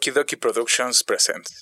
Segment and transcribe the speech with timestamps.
[0.00, 1.60] Okie Dokie Productions presents.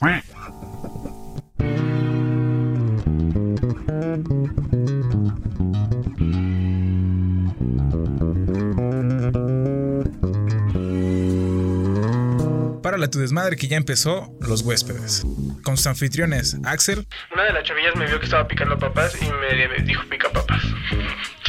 [12.80, 15.24] Para tu desmadre que ya empezó, los huéspedes.
[15.68, 17.06] Con sus anfitriones, Axel.
[17.30, 20.62] Una de las chavillas me vio que estaba picando papas y me dijo pica papas.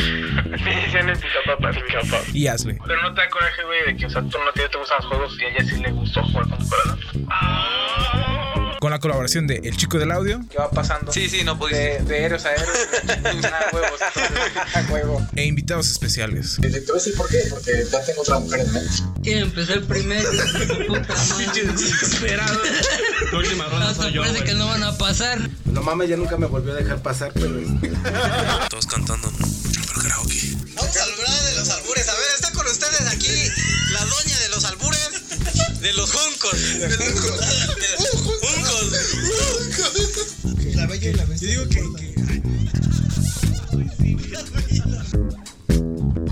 [0.46, 2.36] me decían el pica papas, pica papas.
[2.36, 2.78] Y Ashley.
[2.86, 4.98] Pero no te da coraje, güey, de que, o sea, tú no te, te gustan
[4.98, 7.28] los juegos y a ella sí le gustó jugar con tu corazón.
[8.80, 10.40] Con la colaboración de El Chico del Audio.
[10.50, 11.12] ¿Qué va pasando?
[11.12, 11.80] Sí, sí, no pudiste.
[11.80, 12.88] De, de héroes a héroes.
[13.42, 14.00] Nada, huevos.
[14.74, 15.28] A huevo.
[15.36, 16.58] E invitados especiales.
[16.62, 18.94] Te voy a decir por qué, porque ya tengo otra mujer en mente.
[19.22, 20.30] ¿Quién empezó el primero?
[20.88, 21.64] Puta madre.
[21.74, 22.60] Desesperado.
[23.32, 25.40] La última ronda soy yo, parece que no van a pasar.
[25.66, 27.60] No mames, ya nunca me volvió a dejar pasar, pero.
[28.70, 29.30] Todos cantando.
[29.40, 30.56] Pero karaoke.
[30.76, 32.08] Vamos a hablar de los albures.
[32.08, 33.52] A ver, está con ustedes aquí
[33.92, 36.54] la doña de los albures, de los juncos.
[36.80, 38.29] De los juncos.
[40.80, 41.54] La bella y la bestia.
[41.54, 42.10] Yo digo que.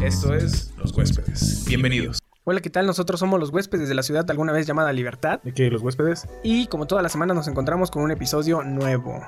[0.06, 1.66] Esto es Los Huéspedes.
[1.68, 2.20] Bienvenidos.
[2.46, 2.86] Hola, ¿qué tal?
[2.86, 5.70] Nosotros somos los huéspedes de la ciudad alguna vez llamada Libertad ¿De qué?
[5.70, 6.30] ¿Los huéspedes?
[6.44, 9.22] y como todas las semanas nos encontramos con un episodio nuevo.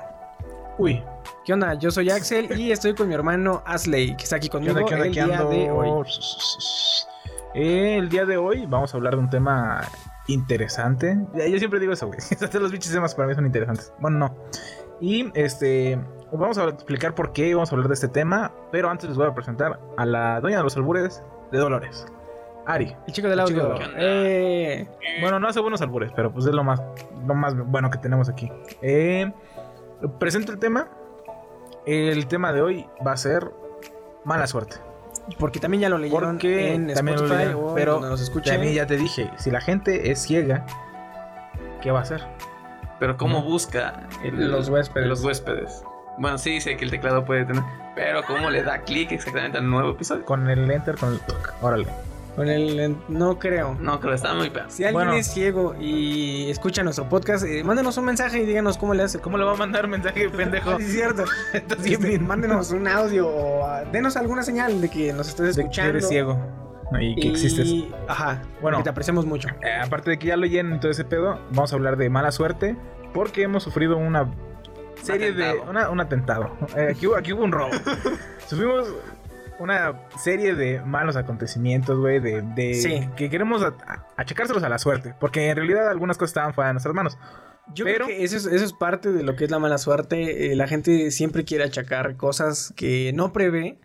[0.78, 1.02] Uy.
[1.44, 1.74] ¿Qué onda?
[1.74, 4.86] Yo soy Axel y estoy con mi hermano Asley, que está aquí ¿Qué conmigo onda?
[4.88, 5.06] ¿Qué onda?
[5.06, 5.50] el ¿Qué día ando?
[5.50, 5.90] de hoy.
[7.54, 9.86] Eh, el día de hoy vamos a hablar de un tema
[10.28, 11.18] interesante.
[11.34, 12.18] Yo siempre digo eso, güey.
[12.20, 13.92] Hasta los bichos temas para mí son interesantes.
[13.98, 14.36] Bueno, no.
[15.00, 15.98] Y este.
[16.32, 18.52] Vamos a explicar por qué vamos a hablar de este tema.
[18.70, 22.06] Pero antes les voy a presentar a la doña de los albures de Dolores.
[22.66, 22.94] Ari.
[23.06, 23.78] El chico del El chico audio.
[23.78, 24.88] del Eh,
[25.20, 26.80] Bueno, no hace buenos albures, pero pues es lo más,
[27.26, 28.50] lo más bueno que tenemos aquí.
[28.82, 29.32] Eh,
[30.18, 30.88] presento el tema.
[31.86, 33.50] El tema de hoy va a ser
[34.24, 34.76] mala suerte.
[35.38, 38.52] porque también ya lo leyeron Porque en también lo Spotify leyeron, pero donde nos escuchen.
[38.52, 40.64] También ya te dije, si la gente es ciega,
[41.82, 42.22] ¿qué va a hacer?
[43.00, 45.08] Pero ¿cómo busca el- Los huéspedes.
[45.08, 45.82] Los huéspedes.
[46.18, 47.62] Bueno, sí, sé que el teclado puede tener.
[47.96, 50.24] Pero ¿cómo le da clic exactamente al nuevo episodio?
[50.24, 51.50] Con el enter, con el toque.
[51.62, 51.86] Órale.
[52.36, 53.74] Con el, no creo.
[53.80, 54.66] No, creo está muy peor.
[54.68, 55.12] Si alguien Bueno.
[55.14, 59.18] es ciego y escucha nuestro podcast, eh, mándenos un mensaje y díganos cómo le hace.
[59.18, 60.76] ¿Cómo le va a mandar mensaje, pendejo?
[60.76, 61.24] Sí, es cierto.
[61.54, 65.66] Entonces, Este, mándenos un audio o denos alguna señal de que nos estés de que
[65.68, 65.90] escuchando.
[65.90, 66.38] eres ciego
[66.98, 67.72] y que existes.
[68.08, 68.42] Ajá.
[68.60, 68.78] Bueno.
[68.78, 69.48] Que te apreciamos mucho.
[69.62, 72.08] Eh, aparte de que ya lo llenen y todo ese pedo, vamos a hablar de
[72.10, 72.76] mala suerte
[73.14, 74.30] porque hemos sufrido una
[75.02, 76.56] serie de una- un atentado.
[76.76, 77.70] Eh, aquí, hubo, aquí hubo un robo.
[78.46, 78.88] Sufrimos
[79.58, 83.08] una serie de malos acontecimientos, güey, de, de- Sí.
[83.16, 83.62] que queremos
[84.16, 87.18] achacárselos a la suerte, porque en realidad algunas cosas estaban fuera de nuestras manos.
[87.74, 89.78] Yo Pero- creo que eso es, eso es parte de lo que es la mala
[89.78, 90.52] suerte.
[90.52, 93.78] Eh, la gente siempre quiere achacar cosas que no prevé.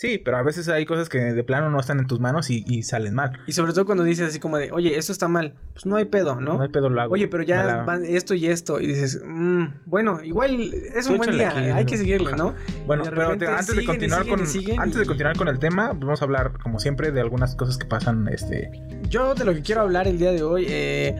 [0.00, 2.64] Sí, pero a veces hay cosas que de plano no están en tus manos y,
[2.66, 3.38] y salen mal.
[3.46, 5.52] Y sobre todo cuando dices así como de, oye, esto está mal.
[5.74, 6.54] Pues no hay pedo, ¿no?
[6.54, 7.12] No, hay pedo lo hago.
[7.12, 8.80] Oye, pero ya van esto y esto.
[8.80, 11.50] Y dices, "Mm, bueno, igual es un Tú buen día.
[11.50, 12.54] aquí, hay que seguirle, ¿no?
[12.86, 15.58] Bueno, pero te- antes de siguen continuar siguen con siguen antes de continuar con el
[15.58, 18.70] tema, pues vamos a hablar como siempre de algunas cosas que pasan este
[19.10, 21.14] Yo de lo que quiero hablar el día de hoy, eh,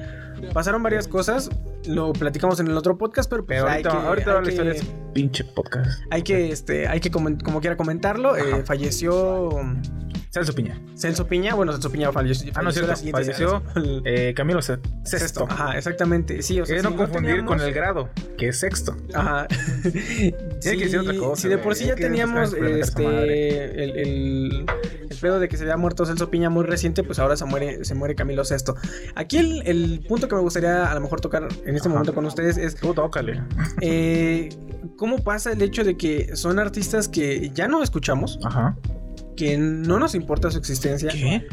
[0.55, 1.51] pasaron varias cosas.
[1.87, 4.51] Lo platicamos en el otro podcast, pero, pues Pero hay ahorita, que, ahorita hay la
[4.51, 4.75] historia
[5.13, 6.03] pinche podcast.
[6.11, 8.37] Hay que, este, hay que comen- como quiera comentarlo.
[8.37, 9.51] eh, falleció
[10.33, 10.81] Celso Piña.
[10.97, 11.55] Celso Piña.
[11.55, 12.53] Bueno, Celso Piña falleció.
[12.55, 12.95] Ah, no cierto.
[13.11, 13.63] Falleció
[14.05, 15.47] eh, Camilo Se- Sexto.
[15.51, 16.43] Ajá, exactamente.
[16.43, 18.97] Sí, o sea, si no confundir teníamos- con el grado, que es sexto.
[19.15, 19.47] Ajá.
[19.83, 24.67] Tiene que decir otra cosa, Si de por sí ya teníamos este el, el,
[25.11, 27.85] el pedo de que se había muerto Celso Piña muy reciente, pues ahora se muere,
[27.85, 28.77] se muere Camilo Sesto.
[29.17, 31.91] Aquí el, el punto que me gustaría a lo mejor tocar en este Ajá.
[31.91, 33.43] momento con ustedes es Tú tócale.
[33.81, 34.49] eh,
[35.01, 38.77] cómo pasa el hecho de que son artistas que ya no escuchamos, Ajá.
[39.41, 41.47] Que no nos importa su existencia, ¿Qué?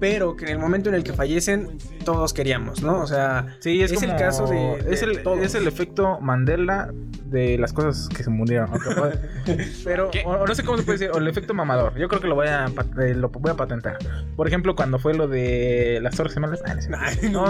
[0.00, 3.00] pero que en el momento en el que fallecen todos queríamos, ¿no?
[3.02, 6.92] O sea, Sí, es, Es el caso de- de es, el, es el efecto Mandela
[7.26, 8.70] de las cosas que se murieron.
[9.84, 11.96] Pero o, no sé cómo se puede decir, o el efecto mamador.
[11.98, 12.66] Yo creo que lo voy a,
[13.02, 13.98] eh, lo voy a patentar.
[14.36, 16.62] Por ejemplo, cuando fue lo de las Torres Gemelas.
[16.94, 17.44] Ah, no.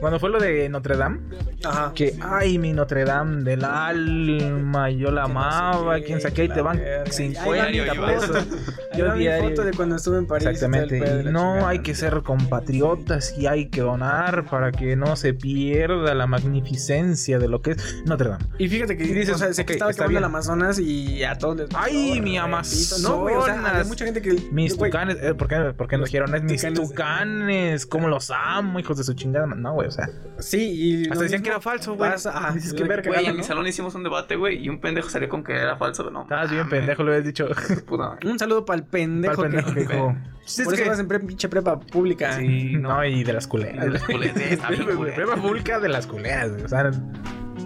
[0.00, 1.18] Cuando fue lo de Notre Dame,
[1.64, 1.92] ajá.
[1.94, 6.60] que ay, mi Notre Dame del alma, yo la amaba, quién sabe qué, y te
[6.62, 8.06] van Ahí 50 va mi Diario, foto.
[8.06, 8.46] pesos.
[8.94, 9.48] Yo diario.
[9.50, 10.46] foto de cuando estuve en París.
[10.46, 10.96] Exactamente.
[10.96, 11.68] y no chingada.
[11.68, 17.38] hay que ser compatriotas y hay que donar para que no se pierda la magnificencia
[17.38, 18.44] de lo que es Notre Dame.
[18.58, 21.36] Y fíjate que Y dices, o sea, se ok, estaba quemando el Amazonas y a
[21.38, 21.68] todos les.
[21.74, 22.36] Ay, mi.
[22.38, 23.00] Amazonas.
[23.02, 24.34] No, güey, o sea, mucha gente que.
[24.52, 26.34] Mis tucanes, eh, ¿por, qué, por qué nos dijeron?
[26.34, 26.88] Es mis tucanes.
[26.90, 29.46] tucanes, cómo los amo, hijos de su chingada.
[29.46, 30.08] No, güey, o sea.
[30.38, 31.08] Sí, y.
[31.08, 32.10] Hasta decían que era falso, güey.
[32.10, 33.38] ajá, Dices que verga, Güey, en ¿no?
[33.38, 36.22] mi salón hicimos un debate, güey, y un pendejo salió con que era falso, ¿no?
[36.22, 37.46] Estabas bien pendejo, lo habías dicho.
[38.24, 40.16] Un saludo para el pendejo, Pa'l pendejo que dijo.
[40.46, 42.32] "Pues es Por eso que- vas en pre- pinche prepa pública.
[42.34, 43.84] Sí, No, y de las culeras.
[43.84, 44.60] De las culeras.
[45.14, 46.64] Prueba pública de las culeras, güey.
[46.64, 46.90] O sea,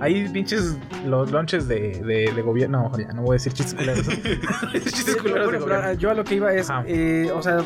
[0.01, 0.77] hay pinches
[1.07, 2.91] los lonches de, de, de gobierno.
[2.93, 4.07] No, ya no voy a decir chistes culeros.
[4.73, 5.93] chistes Sí, culeros de bueno, pero, gobierno.
[5.95, 7.59] yo a lo que iba es, eh, o sea,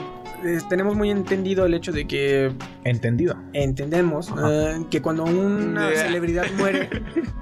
[0.44, 2.52] eh, tenemos muy entendido el hecho de que
[2.84, 3.34] Entendido.
[3.52, 6.02] entendemos eh, que cuando una Yeah.
[6.06, 6.88] celebridad muere,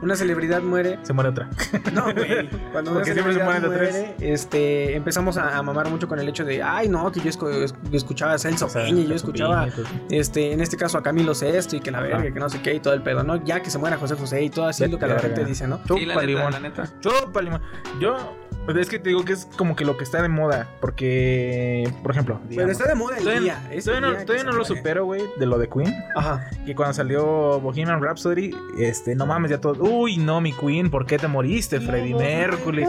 [0.03, 1.49] una celebridad muere, Se muere otra.
[1.95, 5.63] no, güey, cuando una Porque siempre se celebridad mueren de muere, este, empezamos a, a
[5.63, 8.67] mamar mucho con el hecho de, ay, no, que yo escu- es- escuchaba a Celso
[8.67, 9.69] O sea, Peña y yo escuchaba,
[10.11, 12.75] este, en este caso a Camilo Sesto y que la verga, que no sé qué
[12.75, 13.45] y todo el pedo, ¿no?
[13.45, 15.67] Ya que se muera José José y todo así Vete lo que la gente dice,
[15.67, 15.79] ¿no?
[15.79, 16.53] Sí, la Chupa neta, limón.
[16.53, 16.85] la neta.
[17.01, 17.63] Chupa limón.
[18.01, 20.69] Yo, pues es que te digo que es como que lo que está de moda.
[20.81, 23.69] Porque, por ejemplo, Pero está de moda el todavía, día.
[23.73, 25.95] ese todavía no, día que todavía se no lo supero, güey, de lo de Queen.
[26.17, 26.49] Ajá.
[26.67, 29.83] Que cuando salió Bohemian Rhapsody, este, no mames, ya todo.
[29.83, 32.85] Uy, no, mi Queen, ¿por qué te moriste, Freddie Mercury?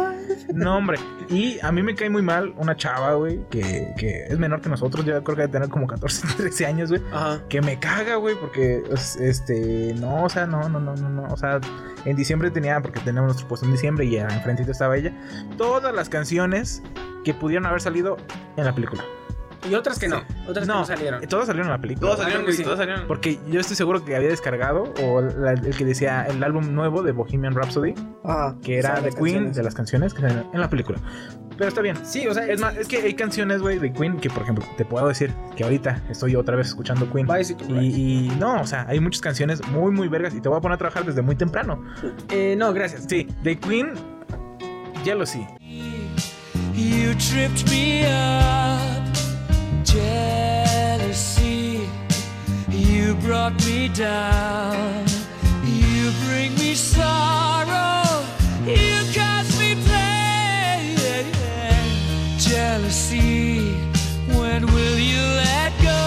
[0.54, 0.98] No, hombre.
[1.30, 4.69] Y a mí me cae muy mal una chava, güey, que, que es menor que
[4.69, 5.06] nosotros.
[5.06, 7.01] Yo creo que debe tener como 14, 13 años, güey.
[7.50, 11.24] Que me caga, güey, porque, es- este, no, o sea, no, no, no, no, no.
[11.34, 11.60] O sea,
[12.06, 15.13] en diciembre tenía, porque teníamos nuestro puesto en diciembre y enfrentito estaba ella,
[15.57, 16.81] todas las canciones
[17.24, 18.18] que pudieron haber salido
[18.57, 19.04] en la película.
[19.69, 21.21] Y otras que no, otras que No, no salieron.
[21.27, 22.07] Todas salieron en la película.
[22.10, 22.63] Todos salieron, sí.
[22.63, 23.07] todos salieron.
[23.07, 27.01] Porque yo estoy seguro que había descargado, o la- el que decía el álbum nuevo
[27.01, 27.94] de Bohemian Rhapsody,
[28.24, 28.56] Ajá.
[28.62, 29.56] que era de Queen, canciones.
[29.56, 31.00] de las canciones que salen en la película.
[31.57, 31.95] Pero está bien.
[32.04, 34.65] Sí, o sea, Es más, es que hay canciones, güey, de Queen que, por ejemplo,
[34.75, 37.27] te puedo decir que ahorita estoy otra vez escuchando Queen.
[37.27, 37.83] Bicycle Ride.
[37.83, 40.62] Y, y no, o sea, hay muchas canciones muy, muy vergas y te voy a
[40.62, 41.83] poner a trabajar desde muy temprano.
[42.30, 43.06] Eh, no, gracias.
[43.07, 43.92] Sí, de Queen,
[45.06, 45.45] Jealousy.
[46.75, 49.03] You tripped me up,
[49.94, 51.88] jealousy.
[52.69, 55.06] You brought me down.
[55.63, 58.04] You bring me sorrow.
[58.66, 61.25] You cause me pain.
[62.40, 63.75] Jealousy.
[64.34, 66.00] When will you let go?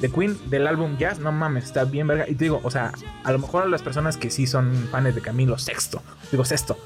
[0.00, 2.28] De Queen, del álbum Jazz, no mames, está bien verga.
[2.28, 2.90] Y te digo, o sea,
[3.22, 6.02] a lo mejor a las personas que sí son fans de Camilo Sexto,
[6.32, 6.76] digo Sexto,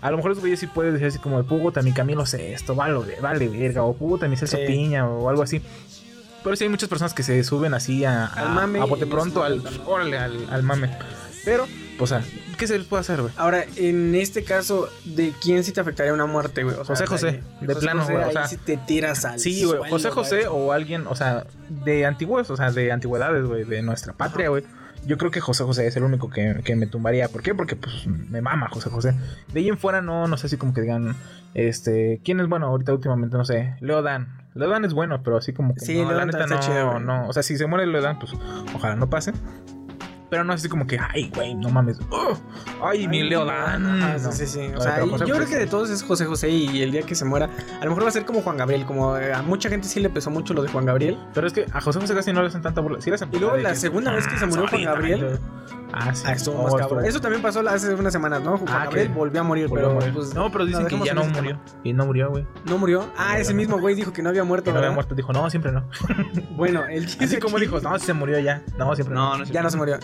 [0.00, 2.74] a lo mejor los güeyes sí pueden decir así como de puta, mi Camilo Sexto,
[2.74, 4.64] vale, vale verga, o puta, mi Celso Sí.
[4.66, 5.60] Piña, o algo así.
[6.44, 9.04] Pero sí hay muchas personas que se suben así a, a, Al mame a bote
[9.04, 10.90] y pronto, al, órale, al, al mame.
[11.44, 11.66] Pero,
[11.98, 12.24] pues, o sea,
[12.56, 13.32] ¿qué se les puede hacer, güey?
[13.36, 16.76] Ahora, en este caso, ¿de quién sí te afectaría una muerte, güey?
[16.76, 19.90] O José José, de plano, José, güey, o sea, sí te tiras al Sí, güey,
[19.90, 24.12] José José o alguien, o sea, de antiguos, o sea, de antigüedades, güey, de nuestra
[24.12, 24.64] patria, güey.
[25.06, 27.28] Yo creo que José José es el único que, que me tumbaría.
[27.28, 27.54] ¿Por qué?
[27.54, 29.14] Porque pues me mama José José.
[29.52, 31.16] De ahí en fuera no, no sé si como que digan,
[31.54, 33.36] este, ¿quién es bueno ahorita últimamente?
[33.36, 34.28] No sé, Leo Dan.
[34.54, 36.54] Leo Dan es bueno, pero así como que Sí, no, Leo la Dan neta está
[36.56, 37.28] no, chido, no.
[37.28, 38.32] O sea, si se muere Leo Dan, pues
[38.74, 39.32] ojalá no pase.
[40.30, 41.98] Pero no es así como que, ay, güey, no mames.
[42.10, 42.36] ¡Oh!
[42.84, 43.86] ay, mi Leo Dan.
[43.86, 44.32] Ajá, No.
[44.32, 44.72] sí, sí, sí.
[44.76, 47.24] O sea, yo creo que de todos es José José y el día que se
[47.24, 47.48] muera,
[47.80, 50.00] a lo mejor va a ser como Juan Gabriel, como eh, a mucha gente sí
[50.00, 51.18] le pesó mucho lo de Juan Gabriel.
[51.32, 53.00] Pero es que a José José casi no le hacen tanta burla.
[53.00, 55.38] Sí le hacen Y luego la que- segunda vez que se murió Juan Gabriel,
[55.92, 56.24] Ah, sí.
[56.26, 56.80] Ah, Oh, más cabrón.
[56.80, 58.58] estuvo- Eso también pasó hace unas semanas, ¿no?
[58.58, 60.14] Juan Ah, Gabriel que volvió a morir, volvió a pero morir.
[60.14, 61.34] pues, no, pero dicen que ya no tema.
[61.34, 61.60] murió.
[61.84, 62.46] Y no murió, güey.
[62.66, 63.04] ¿No murió?
[63.16, 64.66] Ah, ese mismo güey dijo que no había muerto.
[64.66, 65.14] Que no había muerto.
[65.14, 65.84] Dijo, no, siempre no.
[66.56, 68.62] Bueno, el chiste Así como dijo, no, se murió ya.
[68.78, 69.42] No, siempre no.
[69.44, 69.98] Ya no se murió.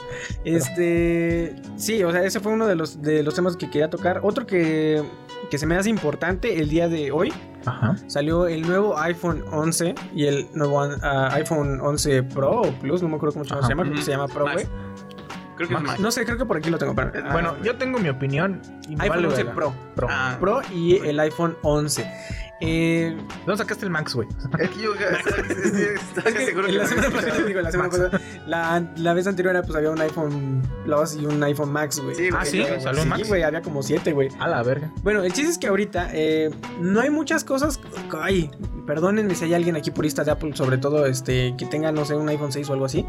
[0.44, 4.20] Este, sí, o sea, ese fue uno de los de los temas que quería tocar.
[4.22, 5.02] Otro que
[5.50, 7.32] que se me hace importante el día de hoy
[7.66, 7.96] Ajá.
[8.06, 13.08] salió el nuevo iPhone 11 y el nuevo ah, iPhone 11 Pro o Plus, no
[13.08, 14.66] me acuerdo cómo se llama, creo que se llama Pro, güey.
[15.56, 16.00] Creo que es más.
[16.00, 16.94] No sé, creo que por aquí lo tengo.
[16.94, 18.60] pero- ah, Bueno, yo tengo mi opinión.
[18.88, 19.54] IPhone vale 11 verga.
[19.54, 19.74] Pro.
[19.94, 20.08] Pro.
[20.10, 22.10] Ah, Pro y el iPhone 11.
[22.66, 23.16] Eh,
[23.46, 24.26] ¿Dónde sacaste el Max, güey?
[24.28, 24.34] que
[28.46, 32.14] la la vez anterior pues había un iPhone Plus y un iPhone Max, güey.
[32.14, 32.28] Sí.
[32.34, 33.28] Ah, sí, salió Sí, Max.
[33.28, 34.28] güey, había como siete, güey.
[34.38, 34.90] A la verga.
[35.02, 37.80] Bueno, el chiste es que ahorita eh, no hay muchas cosas.
[38.20, 38.50] Ay,
[38.86, 42.14] perdónenme si hay alguien aquí purista de Apple, sobre todo este que tenga, no sé,
[42.14, 43.04] un iPhone 6 o algo así.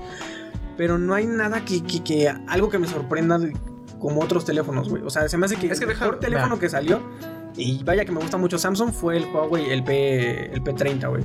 [0.78, 3.40] Pero no hay nada que, que, que- algo que me sorprenda
[4.00, 5.04] como otros teléfonos, güey.
[5.04, 7.02] O sea, se me hace que Es que el mejor teléfono que salió,
[7.58, 11.24] y vaya que me gusta mucho Samsung, fue el Huawei, el, P, el P30, güey.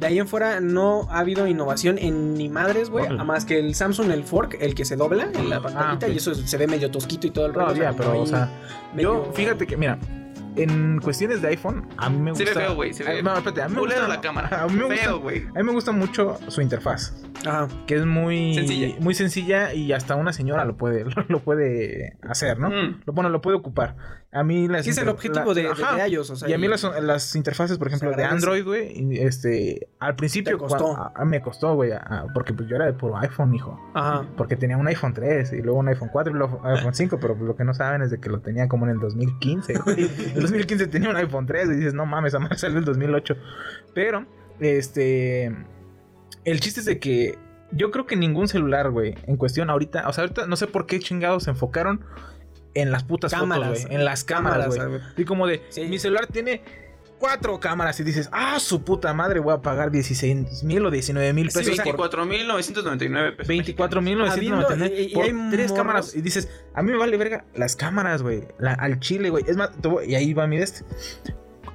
[0.00, 3.06] De ahí en fuera no ha habido innovación en ni madres, güey.
[3.06, 3.24] Órale.
[3.24, 6.12] Más que el Samsung, el Fork, el que se dobla en la pantallita ok.
[6.12, 8.50] y eso se ve medio tosquito y todo el Todavía, como pero, o sea,
[8.94, 9.98] medio- yo, fíjate que, mira,
[10.56, 12.60] en cuestiones de iPhone, a mí me Se gusta.
[12.60, 14.08] ve feo, güey, se ve No, espérate, a mí me gusta.
[14.08, 14.62] la cámara.
[14.62, 15.46] A mí me gusta, Feo, güey.
[15.46, 17.14] a mí me gusta mucho su interfaz.
[17.46, 17.68] Ajá.
[17.86, 18.96] Que es muy Sencilla.
[19.00, 22.70] muy sencilla y hasta una señora lo puede, lo, puede hacer, ¿no?
[22.70, 23.02] Mm.
[23.04, 23.96] Lo, bueno, lo puede ocupar.
[24.32, 25.96] A mí las ¿Qué es el objetivo la- de, Ajá.
[25.96, 26.28] de ellos?
[26.28, 28.24] O sea, y a mí las, las interfaces, por ejemplo, de.
[28.24, 30.94] Android, güey, y, este, al principio Te costó.
[30.94, 31.92] cua- a- a- me costó, güey,
[32.34, 33.80] porque pues yo era de puro iPhone, hijo.
[33.94, 34.26] Ajá.
[34.36, 37.18] Porque tenía un iPhone 3 y luego un iPhone 4 y luego un iPhone 5,
[37.20, 39.96] pero lo que no saben es de que lo tenía como en el 2015, güey.
[40.46, 43.36] El 2015 tenía un iPhone 3 y dices, no mames, a madre salió el 2008.
[43.94, 44.26] Pero,
[44.60, 45.54] este.
[46.44, 47.38] El chiste es de que
[47.72, 50.86] yo creo que ningún celular, güey, en cuestión ahorita, o sea, ahorita no sé por
[50.86, 52.04] qué chingados se enfocaron
[52.74, 53.68] en las putas Cámaras.
[53.68, 53.94] fotos, güey.
[53.96, 54.88] En las cámaras, güey.
[54.88, 55.00] güey.
[55.16, 55.84] Y como de, Sí.
[55.86, 56.62] mi celular tiene
[57.18, 61.32] cuatro cámaras y dices, ah, su puta madre, voy a pagar 16 mil o 19
[61.32, 63.48] mil Sí, pesos por 24.999 pesos.
[63.48, 66.14] 24 mil Habiendo- y- y por hay tres morros- cámaras.
[66.14, 68.46] Y dices, a mí me vale verga las cámaras, güey.
[68.58, 69.44] la- Al chile, güey.
[69.46, 69.70] Es más,
[70.06, 70.84] y ahí va mi este.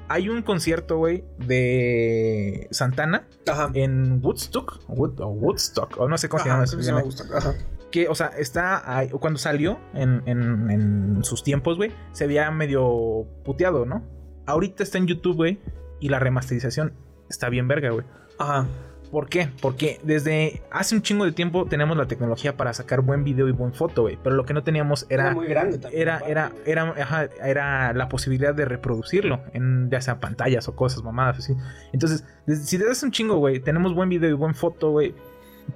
[0.08, 3.70] Hay un concierto, güey, de Santana Ajá.
[3.74, 4.82] en Woodstock.
[4.90, 6.68] Wood- o Woodstock, o no sé cómo se Ajá, llama.
[6.68, 7.02] creo que se llama.
[7.04, 7.24] gusta.
[7.38, 7.54] Ajá.
[7.92, 12.50] Que, o sea, está ahí- cuando salió en, en- en sus tiempos, güey, se veía
[12.52, 14.04] medio puteado, ¿no?
[14.46, 15.60] Ahorita está en YouTube, güey,
[16.00, 16.94] y la remasterización
[17.30, 18.06] está bien verga, güey.
[18.38, 18.68] Ajá.
[19.12, 19.50] ¿Por qué?
[19.62, 23.52] Porque desde hace un chingo de tiempo tenemos la tecnología para sacar buen video y
[23.52, 24.18] buen foto, güey.
[24.24, 25.34] Pero lo que no teníamos era.
[25.34, 26.02] muy grande también.
[26.02, 31.04] Era, era, era, ajá, era la posibilidad de reproducirlo en ya sea pantallas o cosas
[31.04, 31.54] mamadas así.
[31.92, 35.14] Entonces, si desde hace un chingo, güey, tenemos buen video y buen foto, güey.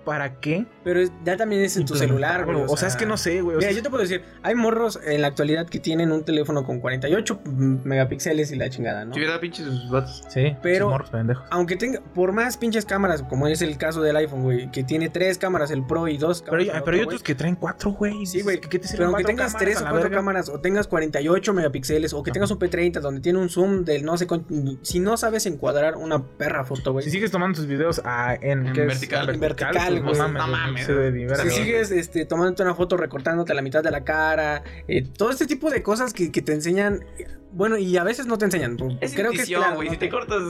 [0.04, 0.66] ¿Para qué?
[0.84, 2.58] Pero es- ya también es en tu celular, güey.
[2.68, 3.58] O sea, es que no sé, güey.
[3.58, 6.64] Mira, sea, yo te puedo decir, hay morros en la actualidad que tienen un teléfono
[6.66, 7.40] con 48
[7.84, 9.14] megapíxeles y la chingada, ¿no?
[9.14, 10.24] Si hubiera pinches sus vatos.
[10.30, 11.46] Sí, pero- sí, morros pendejos.
[11.52, 15.10] Aunque tenga, por más pinches cámaras, como es el caso del iPhone, güey, que tiene
[15.10, 16.76] tres cámaras, el Pro y dos Pero, cámaras.
[16.76, 18.26] hay- pero hay otro, otros que traen cuatro, güey.
[18.26, 18.60] Sí, güey.
[18.60, 20.18] ¿Qué- te Pero aunque tengas tres o cuatro verga?
[20.18, 24.04] cámaras, o tengas 48 megapíxeles, o que tengas un P30 donde tiene un zoom del
[24.04, 24.54] no sé cuánto.
[24.82, 27.04] Si no sabes encuadrar una perra foto, güey.
[27.06, 29.30] Si sigues tomando tus videos ah, en, En vertical.
[29.30, 30.32] En vertical, pues, güey.
[30.32, 34.64] no mames, No Si sigues este, tomándote una foto recortándote la mitad de la cara,
[34.88, 37.06] eh, todo este tipo de cosas que, que te enseñan,
[37.52, 38.78] bueno, y a veces no te enseñan.
[38.78, 39.88] pues, Es creo que es intuición, claro, güey.
[39.88, 39.94] ¿no?
[39.94, 40.42] Si te cortas.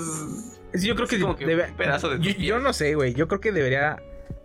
[0.74, 2.96] Sí, yo creo que, Es como que debe- un pedazo de yo, yo no sé,
[2.96, 3.14] güey.
[3.14, 3.98] Yo creo que debería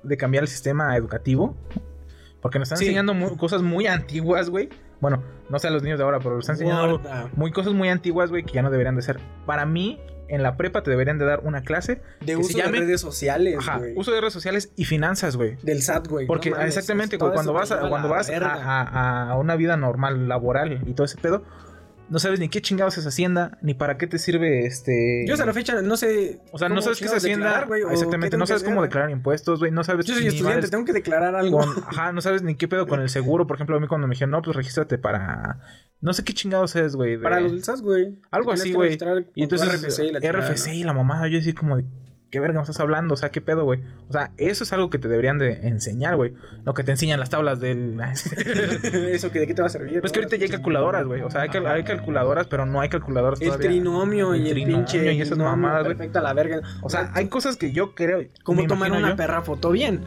[0.03, 1.57] de cambiar el sistema educativo.
[2.41, 2.85] Porque nos están Sí.
[2.87, 4.71] enseñando cosas muy antiguas, güey.
[5.01, 7.03] Bueno, no sé a los niños de ahora, pero nos están enseñando
[7.35, 9.21] muy cosas muy antiguas, güey, que ya no deberían de ser.
[9.45, 9.99] Para mí,
[10.31, 13.57] en la prepa te deberían de dar una clase De uso llame- de redes sociales,
[13.59, 15.57] ajá, uso de redes sociales y finanzas, güey.
[15.63, 16.27] Del SAT, güey.
[16.27, 20.29] Porque no mames, exactamente, güey, cuando vas, a, cuando vas a- a una vida normal,
[20.29, 21.45] laboral y todo ese pedo,
[22.11, 25.25] no sabes ni qué chingados es Hacienda, ni para qué te sirve este...
[25.27, 26.41] Yo hasta la fecha no sé.
[26.53, 27.61] O sea, no sabes qué es Hacienda.
[27.61, 29.71] declarar, exactamente, no sabes cómo declarar impuestos, güey.
[29.71, 31.59] No sabes Yo soy estudiante, tengo que declarar algo.
[31.59, 33.47] con- ajá, no sabes ni qué pedo con el seguro.
[33.47, 35.61] Por ejemplo, a mí cuando me dijeron, no, pues regístrate para.
[36.01, 37.13] No sé qué chingados es, güey.
[37.17, 38.19] de- Para los del SAS, güey.
[38.31, 38.99] Algo así, güey.
[39.35, 41.85] Y entonces, RFC y la chingada, RFC y la mamada, yo decía como de.
[42.31, 43.15] ¿Qué verga me estás hablando?
[43.15, 43.81] O sea, ¿qué pedo, güey?
[44.09, 46.33] O sea, eso es algo que te deberían de enseñar, güey.
[46.65, 47.99] Lo que te enseñan las tablas del...
[49.11, 50.01] Eso, que ¿de qué te va a servir?
[50.01, 51.23] Pues que ahorita ya hay calculadoras, güey.
[51.23, 53.69] O sea, hay, cal- hay calculadoras, pero no hay calculadoras El todavía.
[53.71, 55.13] trinomio y el pinche.
[55.13, 55.87] y esas mamadas.
[55.87, 56.61] Perfecto a la verga.
[56.83, 58.25] O sea, hay cosas que yo creo...
[58.45, 60.01] Como tomar una yo- perra foto bien.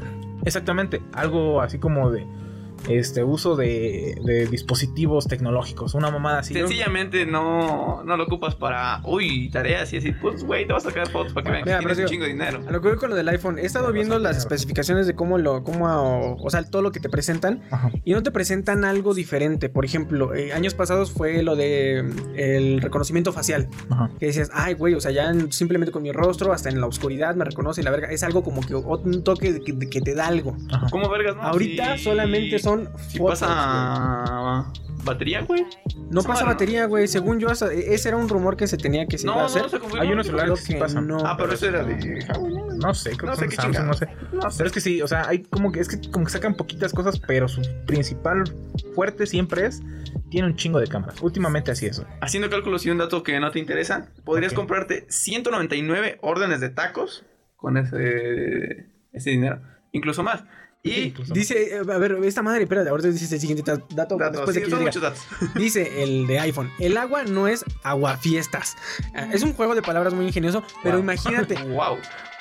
[0.46, 2.26] Exactamente, algo así como de
[2.90, 6.54] este uso de, de dispositivos tecnológicos, una mamada así.
[6.54, 10.12] Sencillamente no, no lo ocupas para, uy, tareas y así.
[10.12, 12.12] Pues, güey, te vas a sacar fotos para que vean que Mira, tienes un sí,
[12.12, 12.62] chingo de dinero.
[12.68, 15.38] A lo que voy con lo del iPhone, he estado viendo las especificaciones de cómo
[15.38, 17.92] lo, cómo, o sea, todo lo que te presentan Ajá.
[18.04, 19.70] y no te presentan algo diferente.
[19.70, 22.00] Por ejemplo, eh, años pasados fue lo de
[22.36, 23.70] el reconocimiento facial.
[23.90, 24.10] Ajá.
[24.20, 26.88] Que decías, ay, güey, o sea, ya en- simplemente con mi rostro, hasta en la
[26.88, 28.10] oscuridad me reconoce y la verga.
[28.10, 30.56] Es algo como que un toque de que, que te da algo.
[30.92, 31.44] ¿Cómo vergas, no?
[31.44, 32.73] Ahorita Si- solamente son
[33.10, 35.06] Si fotos, pasa güey.
[35.06, 35.66] batería, güey.
[36.12, 37.08] No pasa batería, güey.
[37.08, 39.66] Según yo, ese era un rumor que se tenía que se No, iba a no,
[39.66, 39.82] hacer.
[39.82, 40.02] no.
[40.02, 41.08] Hay unos celulares que sí que pasan.
[41.08, 41.18] no.
[41.26, 41.96] Ah, pero eso era de
[42.78, 42.94] ¿no?
[42.94, 44.08] Sé, creo No que sé son qué Samsung, no sé.
[44.34, 44.58] No sé.
[44.58, 46.92] Pero es que sí, o sea, hay como que es que como que sacan poquitas
[46.94, 48.44] cosas, pero su principal
[48.96, 49.82] fuerte siempre es
[50.30, 51.22] tiene un chingo de cámaras.
[51.22, 52.02] Últimamente así es.
[52.22, 54.58] Haciendo cálculos y un dato que no te interesa, podrías Ok.
[54.60, 57.24] comprarte 199 órdenes de tacos
[57.56, 59.62] con ese, ese dinero.
[59.92, 60.44] Incluso más.
[60.86, 63.64] Y Incluso- Dice, eh, a ver, esta madre, espérate, ahorita dice el siguiente
[63.96, 64.90] dato datos, después de sí, que yo son diga.
[64.90, 65.22] muchos datos.
[65.56, 68.76] Dice el de iPhone, el agua no es aguafiestas.
[69.16, 71.04] Ah, Es un juego de palabras muy ingenioso, pero Wow.
[71.04, 71.96] imagínate, wow.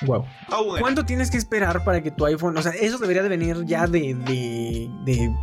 [0.05, 0.25] Wow.
[0.47, 0.77] Bueno.
[0.81, 3.87] ¿cuánto tienes que esperar para que tu iPhone, o sea, eso debería de venir ya
[3.87, 5.33] de, de, de,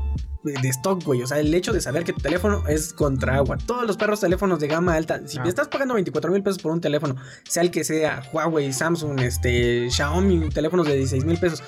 [0.42, 1.22] de stock, güey.
[1.22, 3.58] O sea, el hecho de saber que tu teléfono es contra agua.
[3.66, 5.42] Todos los perros teléfonos de gama alta, si Ah.
[5.46, 7.16] estás pagando 24 mil pesos por un teléfono,
[7.48, 11.62] sea el que sea, Huawei, Samsung, este, Xiaomi, teléfonos de 16 mil pesos,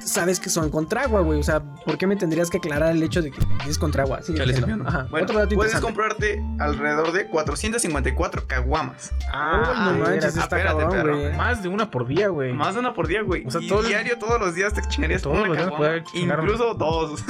[0.00, 1.40] sabes que son contra agua, güey.
[1.40, 4.20] O sea, ¿por qué me tendrías que aclarar el hecho de que es contra agua?
[4.22, 4.34] Sí.
[4.38, 5.06] Ajá.
[5.10, 9.12] Bueno, Otro dato puedes comprarte alrededor de 454 caguamas.
[9.32, 11.18] Ah, no manches, está espérate, cabrón, perro.
[11.18, 11.36] güey.
[11.36, 12.52] Más de una por día, güey.
[12.52, 13.46] Más de una por día, güey.
[13.46, 16.02] O sea, y todo el- diario, todos los días te chingarías Todos una los días
[16.14, 17.24] Incluso dos.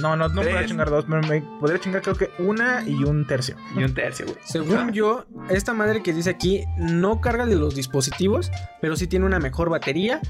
[0.00, 0.68] No, no, no podría Tres.
[0.70, 3.56] chingar dos, pero me podría chingar creo que una y un tercio.
[3.76, 4.38] y un tercio, güey.
[4.44, 8.50] Según yo, esta madre que dice aquí no carga de los dispositivos,
[8.80, 10.20] pero sí tiene una mejor batería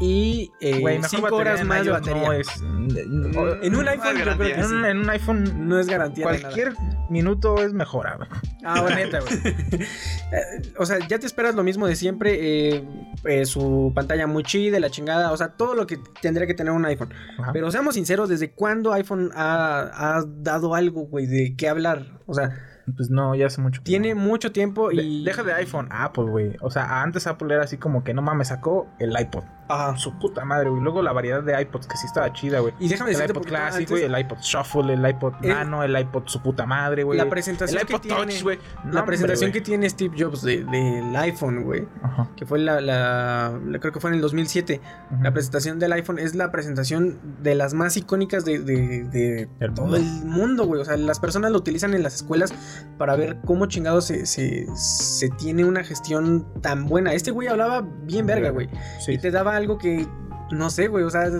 [0.00, 2.22] y eh, Güey, mejor 5 batería horas en más de batería.
[2.22, 4.72] No es, no- En un iPhone yo creo que en, sí.
[4.74, 6.40] un, en un iPhone No es garantía de nada.
[6.42, 6.72] cualquier
[7.10, 8.26] minuto es mejorado.
[8.64, 8.96] Ah, bueno.
[8.96, 9.32] neta, güey.
[10.30, 12.36] Eh, o sea, ya te esperas lo mismo de siempre.
[12.76, 12.84] eh,
[13.24, 15.32] eh, su pantalla muy chida, la chingada.
[15.32, 17.12] O sea, todo lo que tendría que tener un iPhone.
[17.38, 17.52] Ajá.
[17.52, 22.20] Pero seamos sinceros, ¿desde cuándo iPhone ha, ha dado algo, güey, de qué hablar?
[22.26, 22.54] O sea,
[22.94, 23.80] Pues no, ya hace mucho.
[23.82, 24.20] tiene no.
[24.20, 25.24] mucho tiempo De- y.
[25.24, 26.56] deja de iPhone, Apple, güey.
[26.60, 29.44] O sea, antes Apple era así como que no mames, sacó el iPod.
[29.68, 29.96] Ajá.
[29.96, 30.82] Su puta madre, güey.
[30.82, 32.72] Luego la variedad de iPods que sí estaba chida, güey.
[32.80, 34.02] Y déjame El decirte iPod Classic, güey.
[34.04, 37.18] El iPod Shuffle, el iPod El- Nano, el iPod su puta madre, güey.
[37.18, 38.58] La presentación el que iPod tiene- Touch, güey.
[38.84, 41.86] No, la presentación hombre, que tiene Steve Jobs de- del iPhone, güey.
[42.02, 42.28] Ajá.
[42.36, 44.80] Que fue la, la- la- Creo que fue en el 2007.
[45.10, 45.22] Ujú.
[45.22, 49.74] La presentación del iPhone es la presentación de las más icónicas de, de- de Del
[49.74, 49.96] todo mundo.
[49.98, 50.80] el mundo, güey.
[50.80, 52.54] O sea, las personas lo utilizan en las escuelas
[52.96, 57.12] para ver cómo chingado se, se, se tiene una gestión tan buena.
[57.12, 58.68] Este güey hablaba bien verga, güey.
[59.00, 59.12] Sí.
[59.12, 60.06] Y te daba algo que,
[60.50, 61.04] no sé, güey.
[61.04, 61.30] O sea,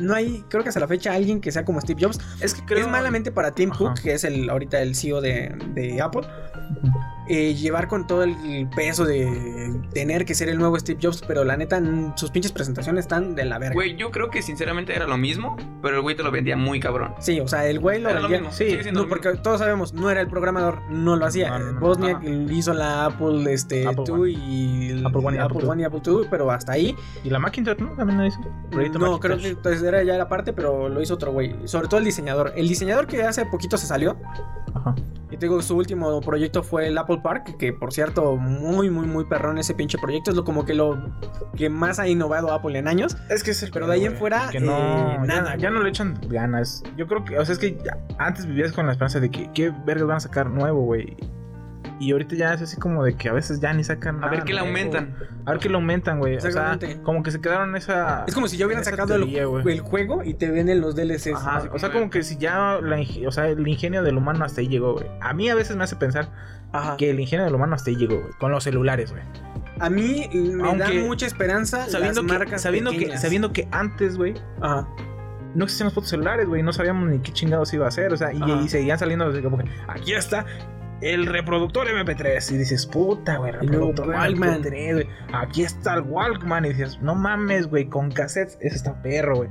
[0.00, 2.18] no hay, creo que hasta la fecha, alguien que sea como Steve Jobs.
[2.40, 2.86] Es que creo.
[2.86, 3.78] Es malamente para Tim Ajá.
[3.78, 6.22] Cook, que es el ahorita el CEO de, de Apple,
[7.28, 11.44] eh, llevar con todo el peso de tener que ser el nuevo Steve Jobs, pero
[11.44, 11.80] la neta,
[12.16, 13.74] sus pinches presentaciones están de la verga.
[13.74, 16.80] Güey, yo creo que sinceramente era lo mismo, pero el güey te lo vendía muy
[16.80, 17.14] cabrón.
[17.20, 18.48] Sí, o sea, el güey lo Era lo vendía.
[18.50, 18.54] mismo.
[18.54, 19.42] sí, No, lo porque mismo.
[19.42, 21.50] todos sabemos, no era el programador, no lo hacía.
[21.50, 21.80] No, no, no.
[21.80, 24.30] Bosniak hizo la Apple, este, Apple 2 One.
[24.30, 25.66] y Apple One y Apple.
[25.68, 26.96] One y Apple II, pero hasta ahí.
[27.24, 27.90] Y la Macintosh, ¿no?
[27.90, 28.40] También lo hizo.
[28.70, 31.54] Proyecto No, creo que entonces era ya la parte, pero lo hizo otro güey.
[31.64, 32.52] Sobre todo el diseñador.
[32.56, 34.16] El diseñador que hace poquito se salió.
[34.74, 34.94] Ajá.
[35.30, 39.06] Y te digo, su último proyecto fue el Apple Park, que por cierto, muy, muy,
[39.06, 40.30] muy perrón ese pinche proyecto.
[40.30, 40.98] Es lo como que lo
[41.56, 43.16] que más ha innovado Apple en años.
[43.30, 45.68] Es que es el Pero de ahí en fuera, que no, eh, ya- nada, Ya,
[45.68, 45.78] güey.
[45.78, 46.82] no le echan ganas.
[46.96, 49.50] Yo creo que, o sea, es que ya- antes vivías con la esperanza de que
[49.52, 51.16] qué vergas van a sacar nuevo, güey.
[52.00, 54.44] Y ahorita ya es así como de que a veces ya ni sacan A ver
[54.44, 55.16] qué le aumentan.
[55.46, 56.36] A ver qué le aumentan, güey.
[56.36, 57.02] O sea, Exactamente.
[57.02, 58.24] como que se quedaron en esa.
[58.26, 59.68] Es como si ya hubieran sacado el, teoría, güey.
[59.74, 61.34] el juego y te venden los DLCs.
[61.34, 64.44] Ajá, Así o sea, como que si ya la o sea, el ingenio del humano
[64.44, 65.06] hasta ahí llegó, güey.
[65.20, 66.28] A mí a veces me hace pensar
[66.72, 66.96] Ajá.
[66.96, 68.32] que el ingenio del humano hasta ahí llegó, güey.
[68.38, 69.22] Con los celulares, güey.
[69.80, 73.68] A mí me Aunque- da mucha esperanza Sabiendo, las que, marcas sabiendo, que, sabiendo que
[73.70, 74.88] antes, güey, Ajá.
[75.54, 76.62] no existían los putos celulares, güey.
[76.62, 78.12] No sabíamos ni qué chingados iba a hacer.
[78.12, 80.46] O sea, y, y seguían saliendo así como que aquí está
[81.00, 82.52] el reproductor MP3.
[82.52, 84.62] Y dices, puta, güey, reproductor Walkman.
[84.62, 85.08] MP3, güey.
[85.32, 86.64] Aquí está el Walkman.
[86.64, 88.58] Y dices, no mames, güey, con cassettes.
[88.60, 89.48] Ese está perro, güey.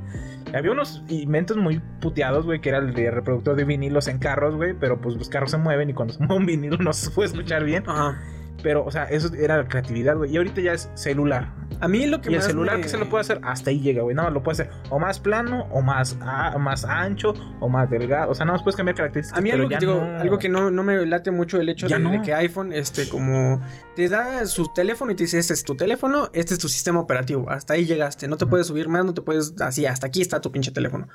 [0.54, 4.56] Había unos inventos muy puteados, güey, que era el de reproductor de vinilos en carros,
[4.56, 4.74] güey.
[4.74, 7.30] Pero pues los carros se mueven y cuando se mueve un vinilo no se puede
[7.30, 7.84] escuchar bien.
[7.88, 8.18] Ajá.
[8.64, 10.32] Pero, o sea, eso era la creatividad, güey.
[10.34, 11.54] Y ahorita ya es celular.
[11.80, 13.70] A mí lo que Y el más celular me- que se lo puede hacer, hasta
[13.70, 14.16] ahí llega, güey.
[14.16, 17.88] Nada más lo puede hacer o más plano, o más, a- más ancho, o más
[17.90, 18.32] delgado.
[18.32, 19.38] O sea, nada más puedes cambiar características.
[19.38, 20.20] A mí algo que, digo, no.
[20.20, 22.10] algo que no, no me late mucho el hecho de, no.
[22.12, 23.62] de que iPhone, este, como
[23.96, 27.00] te da su teléfono y te dice, este es tu teléfono, este es tu sistema
[27.00, 30.22] operativo, hasta ahí llegaste, no te puedes subir más, no te puedes, así, hasta aquí
[30.22, 31.08] está tu pinche teléfono.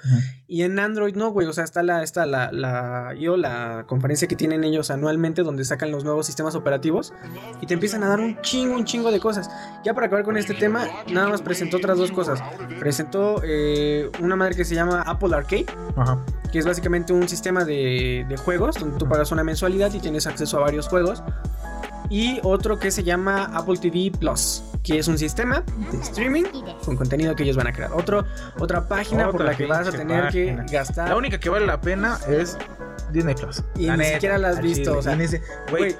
[0.46, 4.28] Y en Android no, güey, o sea, está la, está la, la, yo, la conferencia
[4.28, 7.12] que tienen ellos anualmente donde sacan los nuevos sistemas operativos
[7.60, 9.50] y te empiezan a dar un chingo, un chingo de cosas.
[9.84, 12.40] Ya para acabar con este tema, nada más presentó otras dos cosas.
[12.78, 15.66] Presentó eh, una madre que se llama Apple Arcade
[15.96, 16.18] Ajá.
[16.50, 20.26] que es básicamente un sistema de, de juegos donde tú pagas una mensualidad y tienes
[20.26, 21.22] acceso a varios juegos.
[22.10, 26.44] Y otro que se llama Apple TV Plus, que es un sistema de streaming
[26.84, 27.90] con contenido que ellos van a crear.
[27.94, 28.26] Otro,
[28.58, 30.66] otra página por Otra la que vas a tener página.
[30.66, 31.08] que gastar.
[31.08, 32.58] La única que vale la pena es
[33.12, 33.62] Disney Plus.
[33.76, 34.98] Y La ni neta, siquiera la has visto, chile.
[34.98, 35.40] o sea,
[35.70, 35.96] güey,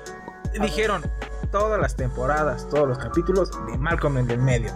[0.60, 1.02] dijeron
[1.50, 4.70] todas las temporadas, todos los capítulos de Malcolm en el medio.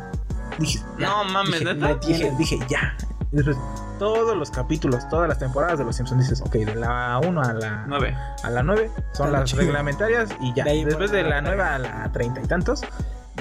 [0.58, 1.08] Dije, ya.
[1.08, 1.94] No mames, dije, ¿neta?
[2.06, 2.96] Dije, dije, ya.
[3.32, 3.56] Y después,
[3.98, 7.52] todos los capítulos, todas las temporadas de los Simpsons dices, ok, de la 1 a
[7.54, 8.16] la Nueve.
[8.42, 9.62] a la 9 son Está las chido.
[9.62, 10.64] reglamentarias y ya.
[10.64, 12.82] De Después de la 9 a la 30 y tantos,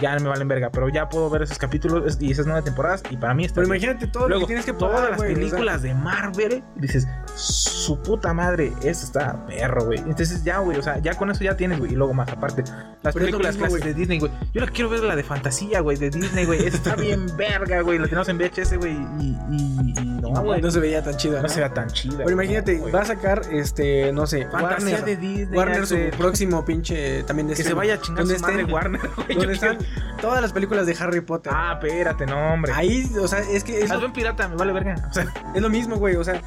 [0.01, 0.69] ya me valen verga.
[0.71, 3.67] Pero ya puedo ver esos capítulos y esas nueve temporadas y para mí está Pero
[3.69, 3.83] bien.
[3.83, 5.93] imagínate todo lo Luego, que tienes que pagar, todas las güey, o sea, películas de
[5.93, 9.99] Marvel, dices, su puta madre, esto está perro, güey.
[9.99, 11.93] Entonces ya, güey, o sea, ya con eso ya tienes, güey.
[11.93, 12.63] Y luego más aparte,
[13.03, 14.31] las Pero películas mismo, de Disney, güey.
[14.53, 16.65] Yo la quiero ver la de fantasía, güey, de Disney, güey.
[16.65, 17.99] Está bien verga, güey.
[17.99, 18.93] La tenemos en VHS, güey.
[19.19, 20.61] Y, y, y no, no, güey.
[20.61, 21.35] no se veía tan chido.
[21.37, 21.49] No ¿no?
[21.49, 22.17] se vea tan chida.
[22.17, 25.57] Pero imagínate, va a sacar, este, no sé, Fantasía Warner, de Disney.
[25.57, 29.37] Warner su próximo pinche también de Que se vaya a chingar su madre Warner, güey.
[29.37, 31.51] Donde están quiero- todas las películas de Harry Potter.
[31.55, 32.71] Ah, espérate, no, hombre.
[32.73, 34.95] Ahí, o sea, es que es lo, pirata, me vale verga.
[35.09, 36.15] O sea, es lo mismo, güey.
[36.15, 36.41] O sea,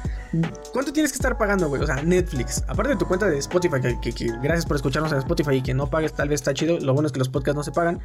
[0.79, 1.81] ¿cuánto tienes que estar pagando, güey?
[1.81, 2.63] O sea, Netflix.
[2.67, 5.61] Aparte de tu cuenta de Spotify, que, que- que gracias por escucharnos en Spotify y
[5.61, 6.79] que no pagues, tal vez está chido.
[6.79, 7.99] Lo bueno es que los podcasts no se pagan.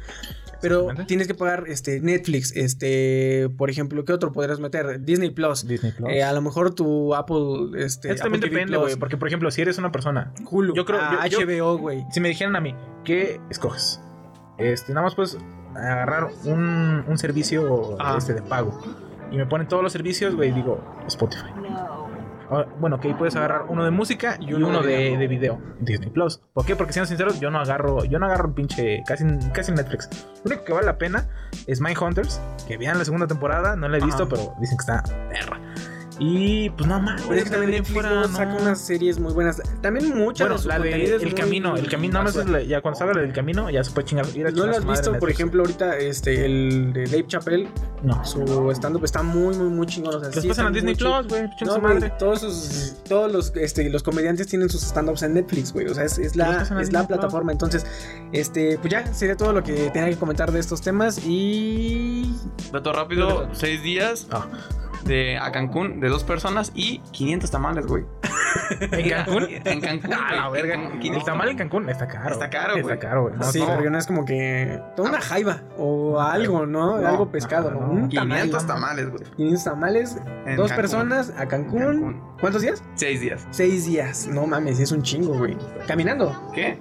[0.61, 5.01] Pero tienes que pagar este Netflix, este, por ejemplo, ¿qué otro podrías meter?
[5.03, 5.67] Disney Plus.
[5.67, 6.09] Disney Plus.
[6.09, 8.95] Eh, a lo mejor tu Apple, este, Esto también Apple depende, güey.
[8.97, 12.05] Porque, por ejemplo, si eres una persona, Hulu, yo creo- ah, yo- HBO, güey.
[12.11, 13.99] si me dijeran a mí, ¿qué escoges?
[14.57, 15.37] Este, nada más pues
[15.75, 18.15] agarrar un, un servicio Ah.
[18.17, 18.79] este, de pago.
[19.31, 21.43] Y me ponen todos los servicios, güey, y digo, Spotify.
[21.69, 21.94] Ah,
[22.79, 25.59] Bueno, que ahí puedes agarrar uno de música y uno, de, de video.
[25.79, 26.41] Disney Plus.
[26.53, 26.75] ¿Por qué?
[26.75, 30.09] Porque siendo sinceros, yo no agarro, yo no agarro pinche casi, casi Netflix.
[30.43, 31.27] Lo único que vale la pena
[31.67, 34.31] es Mindhunters, que vean la segunda temporada, no la he visto, Ajá.
[34.31, 35.59] pero dicen que está perra.
[36.19, 37.21] Y pues no más.
[37.23, 39.61] Pero es que también Netflix saca unas series muy buenas.
[39.81, 42.61] También muchas Bueno, de su la de El Camino, El Camino, nada más es la-
[42.63, 44.25] ya cuando salga la del Camino, ya se puede chingar.
[44.35, 47.67] Ir a ¿No lo has visto, por ejemplo, ahorita este, el de Dave Chappelle?
[48.03, 48.23] No.
[48.25, 50.15] Su stand-up está muy, muy, muy chingón.
[50.15, 50.95] O sea, Los sí pasan a Disney.
[50.95, 51.43] Plus, güey.
[51.65, 52.11] No, madre.
[52.19, 55.87] todos, sus, todos los, este, los comediantes tienen sus stand-ups en Netflix, güey.
[55.87, 57.51] O sea, es, es la, es la plataforma.
[57.51, 57.85] Entonces,
[58.31, 61.19] este, pues ya sería todo lo que tenía que comentar de estos temas.
[61.25, 62.33] Y.
[62.71, 64.47] Dato rápido, seis días Ah.
[65.05, 68.03] De, a Cancún de dos personas y 500 tamales, güey.
[68.91, 69.47] ¿En Cancún?
[69.49, 70.13] En Cancún.
[70.13, 70.73] Ah, la verga.
[70.73, 72.33] en Cancún, El 500 tamal en Cancún está caro.
[72.33, 72.81] Está caro, güey.
[72.81, 73.35] Está caro, güey.
[73.35, 73.77] No, sí, no.
[73.77, 74.81] pero no es como que.
[74.95, 76.99] Toda una jaiba o algo, ¿no?
[76.99, 77.87] No, algo pescado, no, ¿no?
[77.87, 77.93] no.
[77.93, 78.67] Un tamal, 500 ¿no?
[78.73, 79.23] tamales, güey.
[79.37, 80.81] 500 tamales, En dos Cancún.
[80.81, 81.79] personas a Cancún.
[81.79, 82.23] Cancún.
[82.41, 82.83] ¿Cuántos días?
[82.95, 83.47] Seis días.
[83.51, 84.27] Seis días.
[84.27, 85.57] No mames, es un chingo, güey.
[85.87, 86.51] Caminando.
[86.53, 86.77] ¿Qué?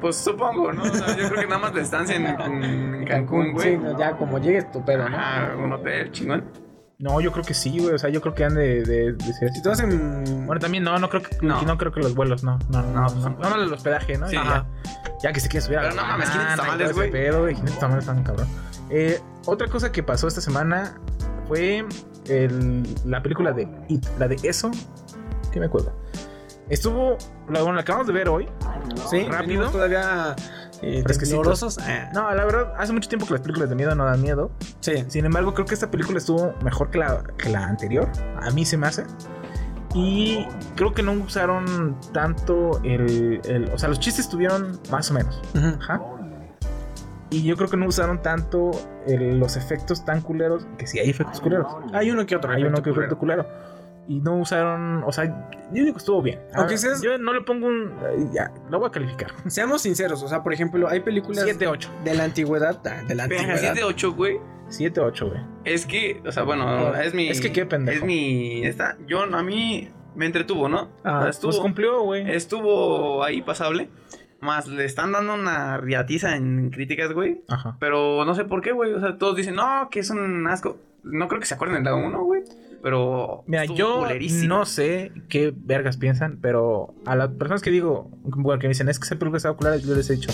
[0.00, 0.82] Pues supongo, ¿no?
[0.82, 3.72] O sea, yo creo que nada más de estancia en, en Cancún, güey.
[3.72, 5.16] Sí, no, ya como llegues tu pedo, ¿no?
[5.16, 6.44] Ajá, un hotel chingón.
[7.00, 7.94] No, yo creo que sí, güey.
[7.94, 9.52] O sea, yo creo que han de, de, de ser.
[9.52, 10.46] Si tú vas en.
[10.46, 11.62] Bueno, también no, no creo que No.
[11.62, 12.58] no, creo que los vuelos, no.
[12.70, 13.00] No, no, no.
[13.02, 14.28] No, pues, no, Nada más el hospedaje, ¿no?
[14.28, 15.32] Sí, Y ya.
[15.32, 17.10] que se quiere subir a la Pero no mames, 500 banana y tamales, güey.
[17.12, 17.54] pedo, güey.
[17.54, 18.48] 500 tamales están cabrón.
[18.90, 20.98] Eh, otra cosa que pasó esta semana
[21.46, 21.84] fue
[22.26, 24.68] el- la película de It, la de eso.
[25.52, 25.92] ¿Qué me acuerdo?
[26.68, 27.16] Estuvo,
[27.48, 28.48] bueno, la acabamos de ver hoy.
[29.08, 29.70] Sí, rápido.
[29.70, 30.34] todavía
[30.82, 31.78] eh, temblorosos.
[31.78, 34.50] Ah, No, la verdad, hace mucho tiempo que las películas de miedo no dan miedo.
[34.80, 35.04] sí.
[35.08, 38.08] Sin embargo, creo que esta película estuvo mejor que la, que la anterior.
[38.40, 39.04] A mí se me hace.
[39.94, 45.14] Y creo que no usaron tanto el, el- O sea, los chistes estuvieron más o
[45.14, 45.40] menos.
[45.54, 45.66] Ujú.
[45.80, 46.02] Ajá.
[47.30, 48.70] Y yo creo que no usaron tanto
[49.06, 50.66] el- los efectos tan culeros.
[50.78, 51.66] Que sí hay efectos culeros.
[51.92, 52.50] Hay uno que otro.
[52.52, 53.00] hay uno que culero.
[53.00, 53.46] efecto culero.
[54.08, 55.04] Y no usaron.
[55.04, 55.26] O sea,
[55.72, 56.40] yo digo que estuvo bien.
[56.54, 57.92] Aunque seas- Yo no le pongo un.
[58.02, 59.30] eh, Ya, lo voy a calificar.
[59.46, 61.90] Seamos sinceros, o sea, por ejemplo, hay películas 7-8.
[62.04, 62.80] de la antigüedad.
[62.86, 63.74] ah, De la antigüedad.
[63.74, 64.38] 7-8, güey.
[64.70, 65.40] 7-8, güey.
[65.64, 67.28] Es que, o sea, bueno, No, es mi.
[67.28, 67.98] es que qué pendejo.
[67.98, 68.64] Es mi.
[68.66, 70.88] Esta, yo, a mí me entretuvo, ¿no?
[71.04, 72.30] Ah, O sea, estuvo, Pues cumplió, güey.
[72.34, 73.88] estuvo ahí pasable.
[74.40, 77.42] Más le están dando una riatiza en críticas, güey.
[77.48, 77.76] Ajá.
[77.80, 78.92] Pero no sé por qué, güey.
[78.94, 80.78] O sea, todos dicen, no, que es un asco.
[81.02, 82.42] No creo que se acuerden de la 1, güey.
[82.82, 83.42] Pero.
[83.46, 84.58] Mira, yo culerísimo.
[84.58, 88.88] no sé qué vergas piensan, pero a las personas que digo, bueno, que me dicen,
[88.88, 90.30] es que esa película está ocular, yo les he dicho,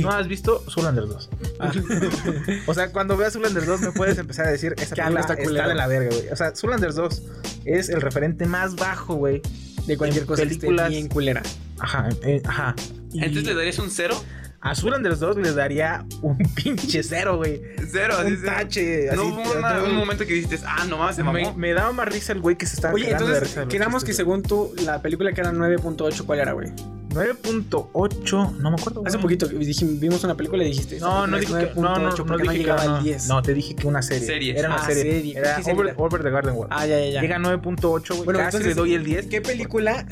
[0.00, 1.30] ¿no has visto Zoolander 2?
[1.60, 1.72] Ah.
[2.66, 5.68] o sea, cuando veas Zoolander 2 me puedes empezar a decir, esa película está está,
[5.68, 6.28] de la verga, güey.
[6.30, 7.22] O sea, Zoolander 2
[7.64, 9.40] es el referente más bajo, güey.
[9.86, 11.42] de cualquier en cosa que esté películas- bien culera.
[11.78, 12.74] Ajá, eh, ajá.
[13.12, 14.16] Y Entonces le darías un cero.
[14.66, 17.60] A Zoolander 2 le daría un pinche cero, güey.
[17.92, 18.52] Cero, así Un cero.
[18.56, 19.06] tache.
[19.14, 21.38] No así, hubo una- no, un momento que dijiste, ah, no mames, se mamó.
[21.38, 23.66] me, me daba más risa el güey que se estaba Oye, de entonces, risa de
[23.66, 26.72] los quedamos que según tú, la película que era 9.8, ¿cuál era, güey?
[27.10, 29.02] 9.8, no me acuerdo.
[29.06, 29.22] Hace güey.
[29.22, 30.98] poquito que dijim- vimos una película y dijiste.
[30.98, 33.02] No, no dije es que no, no, 9.8 no porque dije que llegaba no, al
[33.04, 33.26] 10.
[33.28, 34.26] No, te dije que una serie.
[34.26, 34.58] Series.
[34.58, 35.02] Era una Ah, serie.
[35.12, 35.38] serie.
[35.38, 35.94] Era ¿Qué serie Over?
[35.98, 36.68] Over the Garden Wall.
[36.70, 37.20] Ah, ya, ya, ya.
[37.20, 38.24] Llega a 9.8, güey.
[38.24, 39.26] Bueno, casi entonces, le doy el 10.
[39.26, 40.06] ¿Qué película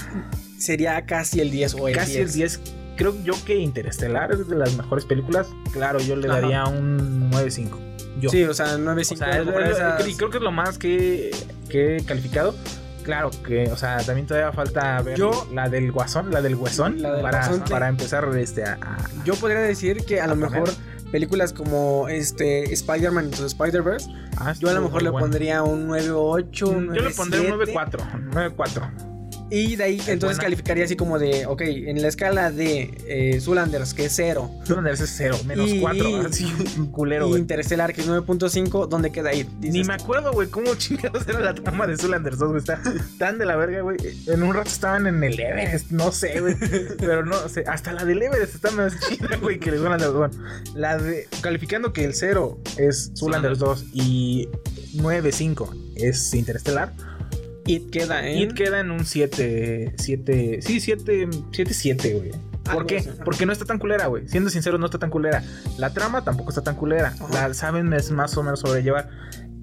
[0.59, 2.23] sería casi el 10 o el Casi 10?
[2.29, 2.61] el 10.
[2.97, 5.49] Creo yo que Interestelar es de las mejores películas.
[5.73, 6.41] Claro, yo le Ajá.
[6.41, 7.79] daría un 9.5.
[8.21, 8.31] Yo.
[8.31, 9.17] Sí, o sea, o 9.5.
[9.17, 11.31] sea, es- por es- esas- y creo que es lo más que,
[11.69, 12.55] que he calificado.
[13.03, 17.03] Claro que, o sea, también todavía falta ver Yo- la del guasón, la del huesón,
[17.03, 20.35] La del para, Guasón, para empezar este, a, a- Yo podría decir que a lo
[20.35, 20.51] A poner.
[20.53, 20.71] mejor
[21.11, 25.25] películas como este Spider-Man the Spider-Verse, ah, yo a lo mejor le bueno.
[25.25, 27.73] pondría un 9.8, un Yo le pondré un 9.7.
[27.73, 28.05] 9.4.
[28.31, 29.12] 9.4.
[29.53, 30.43] Y de ahí entonces buena.
[30.43, 34.95] calificaría así como de, ok, en la escala de eh, Zoolanders, que es 0, Zoolander
[34.95, 36.23] es 0, menos Y- 4.
[36.27, 37.41] Así, un culero, y güey.
[37.43, 39.47] Interestelar, que es 9.5, ¿dónde queda ahí?
[39.61, 42.59] Ni Dices, me acuerdo, güey, cómo chingados era la trama de Zoolander 2, güey.
[42.61, 42.81] Está
[43.19, 43.97] tan de la verga, güey.
[44.27, 46.55] En un rato estaban en el Everest, no sé, güey.
[46.99, 50.17] Pero no sé, hasta la del Everest está más chida, güey, que el Zoolander 2.
[50.17, 50.35] Bueno,
[50.75, 51.29] la de.
[51.43, 54.49] Calificando que el 0 es Zoolander 2 y
[54.97, 56.93] 9.5 es Interestelar.
[57.67, 58.39] It queda en...
[58.39, 59.95] It queda en un 7.
[59.97, 60.59] 7.
[60.63, 61.29] Sí, 7.
[61.53, 62.31] 7, 7, güey.
[62.65, 62.99] ¿Por Algo qué?
[62.99, 63.25] ajá.
[63.25, 64.29] Porque no está tan culera, güey.
[64.29, 65.43] Siendo sincero, no está tan culera.
[65.79, 67.15] La trama tampoco está tan culera.
[67.33, 69.11] La saben es más o menos sobrellevar.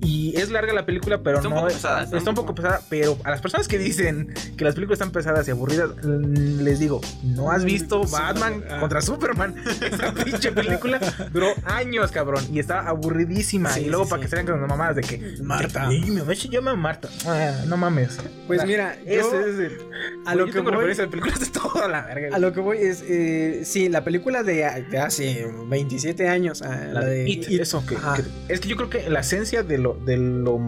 [0.01, 2.37] Y es larga la película, pero Está un no poco es- pesada, está Está un
[2.39, 5.51] un poco pesada, pero a las personas que dicen que las películas están pesadas y
[5.51, 9.55] aburridas, mm, les digo, ¿no has visto Batman contra Superman?
[9.81, 10.99] Esa pinche película
[11.33, 13.71] duró años, cabrón, y estaba aburridísima.
[13.73, 14.25] Sí, y luego sí, para sí.
[14.25, 15.91] que salgan con las mamadas de que Marta.
[15.93, 17.09] Y mi mamá se llama Marta.
[17.25, 18.17] Ah, no mames.
[18.47, 19.77] Pues O sea, mira, ese yo- es el.
[20.25, 22.35] a lo Yo que voy- referencia de películas de toda la verga.
[22.35, 26.85] A lo que voy es, eh, sí, la película de, de hace 27 años, ah,
[26.93, 29.88] La de It, eso que, que- es que yo creo que la esencia de lo
[29.93, 30.59] de lo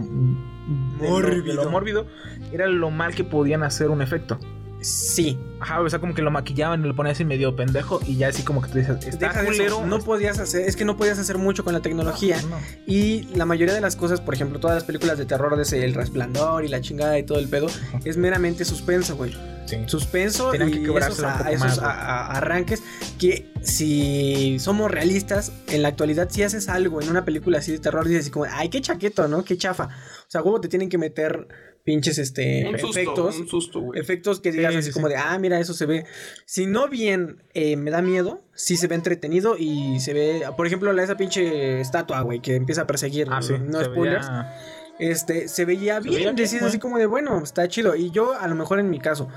[0.99, 2.05] de lo- de lo mórbido
[2.51, 4.37] era lo mal que podían hacer un efecto.
[4.81, 8.15] Sí, Ajá, o sea, como que lo maquillaban y lo ponían así medio pendejo y
[8.17, 9.85] ya así como que te dices, está deja de eso, culero.
[9.85, 12.41] no podías hacer, es que no podías hacer mucho con la tecnología.
[12.49, 12.57] No.
[12.87, 15.85] Y la mayoría de las cosas, por ejemplo, todas las películas de terror de ese,
[15.85, 17.67] El Resplandor y la chingada y todo el pedo,
[18.05, 19.37] es meramente suspenso, güey.
[19.67, 19.77] Sí.
[19.85, 21.87] Suspenso Tenían que y quebrársela esos, a- esos más, güey.
[21.87, 22.81] a- a- arranques
[23.19, 27.77] que si somos realistas, en la actualidad si haces algo en una película así de
[27.79, 29.43] terror, dices así como, ay, qué chaqueto, ¿no?
[29.43, 29.85] Qué chafa.
[29.85, 31.47] O sea, huevo te tienen que meter
[31.83, 33.39] pinches este Un susto, efectos.
[33.39, 33.99] un susto, güey.
[33.99, 35.13] Efectos que digas Sí, así sí, como sí.
[35.13, 36.05] de, ah, mira, eso se ve.
[36.45, 40.67] Si no bien eh, me da miedo, sí se ve entretenido y se ve, por
[40.67, 43.27] ejemplo, la, esa pinche estatua, güey, que empieza a perseguir.
[43.31, 43.53] Ah, sí.
[43.59, 44.27] No se spoilers.
[44.29, 44.57] veía-
[44.99, 46.13] Este, se veía bien.
[46.15, 47.95] veía bien, decís así como de, bueno, está chido.
[47.95, 49.27] Y yo, a lo mejor en mi caso,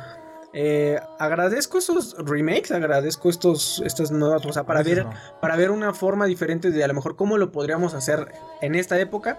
[0.52, 5.12] eh, agradezco esos remakes, agradezco estos, estas nuevas, o sea, para ver, no.
[5.40, 8.30] para ver una forma diferente de a lo mejor cómo lo podríamos hacer
[8.60, 9.38] en esta época.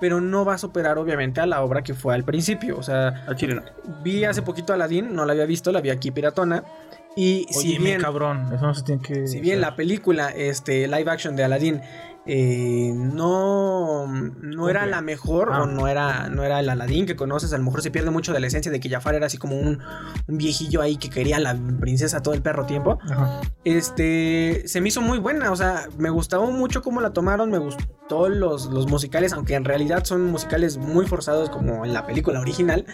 [0.00, 2.76] Pero no va a superar, obviamente, a la obra que fue al principio.
[2.78, 3.62] O sea, Al chile no.
[4.02, 6.62] vi hace poquito Aladdin, no la había visto, la vi aquí piratona.
[7.16, 9.26] Y si bien, cabrón, eso no se tiene que.
[9.26, 11.80] si bien la película, este, live action de Aladdin,
[12.30, 15.62] eh, no, no era la mejor Ah.
[15.62, 18.34] o no era, no era el Aladdin que conoces, a lo mejor se pierde mucho
[18.34, 19.80] de la esencia de que Jafar era así como un,
[20.28, 22.98] un viejillo ahí que quería a la princesa todo el perro tiempo.
[23.02, 23.40] Ajá.
[23.64, 27.58] Este, se me hizo muy buena, o sea, me gustó mucho cómo la tomaron, me
[27.58, 32.40] gustó los, los musicales, aunque en realidad son musicales muy forzados como en la película
[32.40, 32.84] original.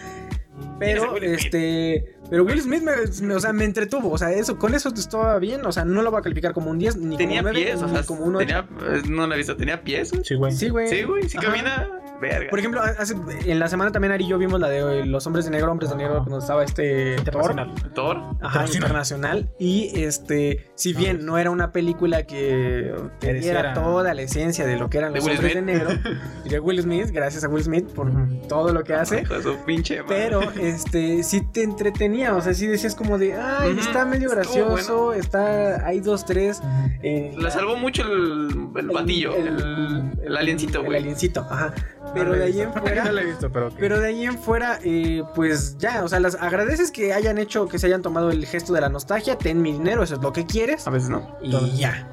[0.79, 2.91] Pero, este, pero Will Smith me,
[3.27, 6.01] me- o sea, me entretuvo, o sea, eso, con eso estaba bien, o sea, no
[6.01, 8.03] lo voy a calificar como un 10, ni Tenía como 9, pies, o ni sea,
[8.03, 8.45] como un 8.
[8.47, 10.11] tenía, eh, no la he visto, tenía pies.
[10.11, 10.23] güey?
[10.23, 10.51] Sí, güey.
[10.51, 10.87] Sí, güey.
[10.89, 11.47] Sí, güey, sí Ajá.
[11.47, 11.89] camina.
[12.21, 12.49] Verga.
[12.49, 15.25] Por ejemplo, hace- en la semana también Ari y yo vimos la de eh, Los
[15.27, 17.15] Hombres de Negro, Hombres de Negro, cuando estaba este.
[17.17, 17.73] Internacional.
[17.93, 18.21] Thor.
[18.41, 19.51] Ajá, internacional.
[19.59, 24.65] Y este, si bien no era una película que te Que diera toda la esencia
[24.65, 25.73] de lo que eran los Will hombres de Smith.
[25.75, 25.89] negro,
[26.49, 28.11] de Will Smith, gracias a Will Smith por
[28.47, 29.21] todo lo que hace.
[29.21, 30.15] Hijo de su pinche madre.
[30.15, 35.13] Pero este sí te entretenía, o sea, sí decías como de, ay, está medio gracioso,
[35.13, 36.61] está, hay dos, tres.
[37.03, 40.97] eh, Le salvó mucho el, el batillo, el, el- el, aliencito, El güey.
[40.99, 41.73] aliencito, ajá.
[42.15, 43.03] Pero No de ahí en fuera.
[43.05, 43.69] No la he visto, pero.
[43.77, 47.67] Pero de ahí en fuera, eh, pues ya, o sea, las agradeces que hayan hecho,
[47.67, 50.33] que se hayan tomado el gesto de la nostalgia, ten mi dinero, eso es lo
[50.33, 50.87] que quieres.
[50.87, 51.37] A veces no.
[51.41, 52.09] Y Entonces- ya.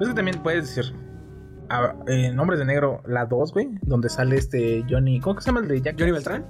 [0.00, 0.94] Es que también puedes decir.
[1.70, 3.68] a- En Hombres de Negro, la 2, güey.
[3.82, 5.20] Donde sale este Johnny.
[5.20, 5.96] ¿Cómo que se llama el de Jack?
[5.98, 6.46] Johnny Beltrán.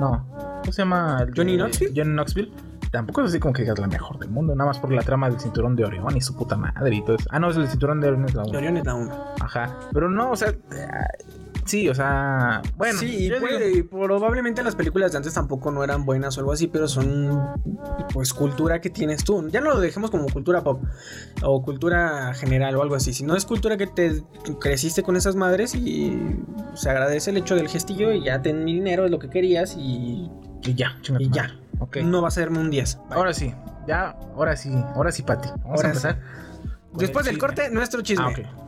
[0.00, 0.26] No.
[0.60, 1.18] ¿Cómo se llama?
[1.22, 1.92] el de- ¿Johnny Knoxville?
[1.96, 2.52] Johnny Knoxville.
[2.90, 4.54] Tampoco es así como que digas la mejor del mundo.
[4.54, 7.16] Nada más por la trama del cinturón de Orión y su puta madre y todo
[7.16, 7.26] eso.
[7.30, 8.58] Ah, no, es el cinturón de Orión es la uno.
[8.58, 9.24] Orión es la uno.
[9.40, 9.76] Ajá.
[9.92, 10.52] Pero no, o sea.
[11.68, 12.62] Sí, o sea.
[12.76, 12.98] Bueno.
[12.98, 16.52] sí, y, puede- digo- probablemente las películas de antes tampoco no eran buenas o algo
[16.52, 17.46] así, pero son
[18.12, 19.46] pues cultura que tienes tú.
[19.50, 20.82] Ya no lo dejemos como cultura pop
[21.42, 24.22] o cultura general o algo así, sino es cultura que te
[24.60, 26.18] creciste con esas madres y
[26.74, 29.76] se agradece el hecho del gestillo y ya ten mi dinero, es lo que querías
[29.78, 30.30] y,
[30.62, 31.42] Y ya, chinga y ya.
[31.42, 31.58] madre.
[31.80, 31.96] Ok.
[31.98, 32.98] No va a serme un 10.
[33.10, 33.54] Ahora sí.
[33.86, 34.70] Ya, ahora sí.
[34.94, 35.48] Ahora sí, Pati.
[35.48, 36.20] Vamos Ahora a empezar.
[36.94, 38.24] Después el del corte, nuestro chisme.
[38.46, 38.67] Ah.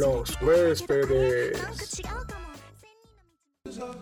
[0.00, 2.02] los huéspedes.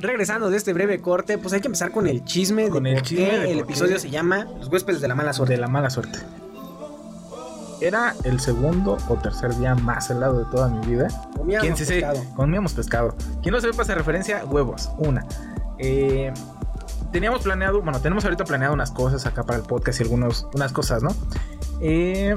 [0.01, 3.47] Regresando de este breve corte, pues hay que empezar con el chisme con de el
[3.47, 5.55] el episodio se llama Los huéspedes de la mala suerte.
[5.55, 6.21] De la mala suerte.
[7.81, 11.09] Era el segundo o tercer día más helado de toda mi vida.
[11.37, 12.23] Comíamos ¿Quién pescado.
[12.23, 13.17] Se, comíamos pescado.
[13.43, 14.91] Quien no sepa esa referencia, huevos.
[14.99, 15.27] Una.
[15.79, 16.33] Eh,
[17.13, 20.73] teníamos planeado, bueno, tenemos ahorita planeado unas cosas acá para el podcast y algunas unas
[20.73, 21.11] cosas, ¿no?
[21.81, 22.37] Eh,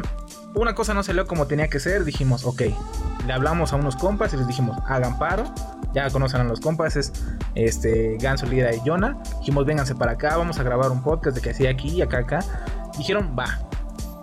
[0.54, 2.04] una cosa no salió como tenía que ser.
[2.04, 2.64] Dijimos, ok.
[3.26, 5.44] Le hablamos a unos compas y les dijimos, hagan paro.
[5.94, 7.12] Ya conocen a los compas, es
[7.54, 9.18] este Ganso, Lira y Jonah.
[9.40, 12.20] Dijimos, vénganse para acá, vamos a grabar un podcast de que así aquí y acá,
[12.20, 12.40] acá.
[12.98, 13.60] Dijeron, va.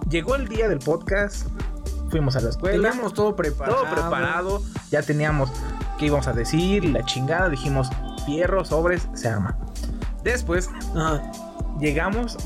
[0.09, 1.47] Llegó el día del podcast.
[2.11, 3.83] Fuimos a la escuela Teníamos todo preparado.
[3.83, 4.62] todo preparado.
[4.91, 5.51] Ya teníamos
[5.99, 7.51] qué íbamos a decir, la chingada.
[7.51, 7.88] Dijimos,
[8.25, 9.59] fierro, sobres, se arma.
[10.25, 11.21] Después Ajá.
[11.79, 12.37] llegamos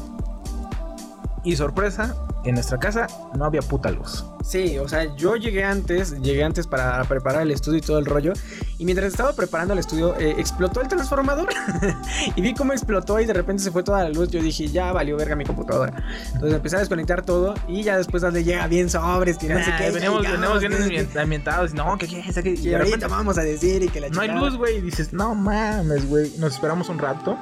[1.44, 4.24] y sorpresa, en nuestra casa no había puta luz.
[4.44, 8.06] Sí, o sea, yo llegué antes, llegué antes para preparar el estudio y todo el
[8.06, 8.32] rollo.
[8.78, 11.48] Y mientras estaba preparando el estudio, eh, explotó el transformador.
[12.36, 14.30] y vi cómo explotó y de repente se fue toda la luz.
[14.30, 16.02] Yo dije, ya valió verga mi computadora.
[16.32, 19.70] Entonces empecé a desconectar todo y ya después donde llega bien sobres, que no sé
[19.70, 19.90] Nah, qué.
[19.92, 21.74] veníamos, llegamos, veníamos bien que- ambient- ambientados.
[21.74, 24.28] No, que qué, que, que y ahorita vamos a decir y que la no hay
[24.30, 24.78] luz, güey.
[24.78, 26.32] Y dices, no mames, güey.
[26.38, 27.38] Nos esperamos un rato.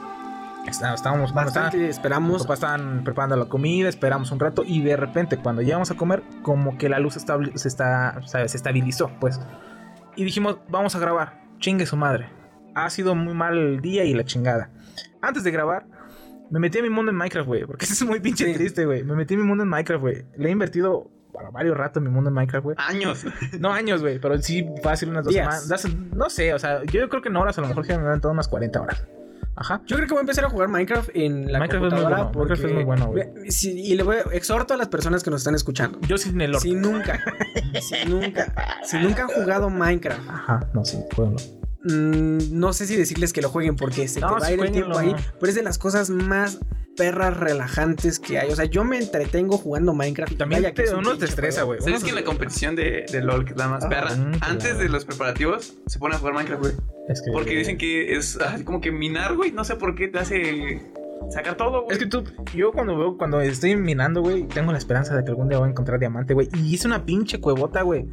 [0.67, 2.49] Está- Estábamos, Bastante estaba- esperamos.
[2.49, 6.77] Estaban preparando la comida, esperamos un rato y de repente cuando llegamos a comer, como
[6.79, 8.51] que la luz establi- se, está, ¿sabes?
[8.53, 9.41] se estabilizó, pues.
[10.17, 12.29] Y dijimos, vamos a grabar, chingue su madre.
[12.75, 14.71] Ha sido muy mal el día y la chingada.
[15.23, 15.87] Antes de grabar,
[16.51, 18.55] me metí a mi mundo en Minecraft, güey, porque eso es muy pinche Sí.
[18.55, 19.03] triste, güey.
[19.03, 20.25] Me metí a mi mundo en Minecraft, güey.
[20.37, 22.77] Le he invertido para varios ratos en mi mundo en Minecraft, güey.
[22.79, 23.25] Años.
[23.59, 25.69] No años, güey, pero sí fácil unas dos semanas.
[26.15, 28.21] No sé, o sea, yo creo que en horas a lo mejor se me han
[28.21, 29.05] dado unas 40 horas.
[29.57, 29.83] Ajá.
[29.87, 32.17] Yo creo que voy a empezar a jugar Minecraft en la Minecraft es muy computadora
[32.17, 33.51] bueno, porque Minecraft es muy bueno, güey.
[33.51, 35.99] Sí, y le voy a, exhorto a las personas que nos están escuchando.
[36.03, 36.61] Yo sin el orto.
[36.61, 37.21] Si nunca,
[37.81, 41.60] si nunca, si nunca han jugado Minecraft, Ajá, no, sí, jueguenlo.
[41.85, 44.61] Mm, no sé si decirles que lo jueguen porque se No, te va a ir
[44.61, 46.59] el tiempo ahí, pero es de las cosas más
[46.97, 48.51] perras relajantes que hay.
[48.51, 50.33] O sea, yo me entretengo jugando Minecraft.
[50.33, 51.81] y También vaya un uno te estresa, güey.
[51.81, 54.33] ¿Sabes que en la competición de, de LOL, que es la más Ah, perra, mm,
[54.43, 56.75] antes de los preparativos, se pone a jugar Minecraft, güey?
[57.09, 59.51] Es que, Porque dicen que es así como que minar, güey.
[59.53, 60.83] No sé por qué te hace
[61.31, 61.93] sacar todo, güey.
[61.93, 65.31] Es que tú, yo cuando veo, cuando estoy minando, güey, tengo la esperanza de que
[65.31, 66.49] algún día voy a encontrar diamante, güey.
[66.55, 68.07] Y hice una pinche cuevota, güey.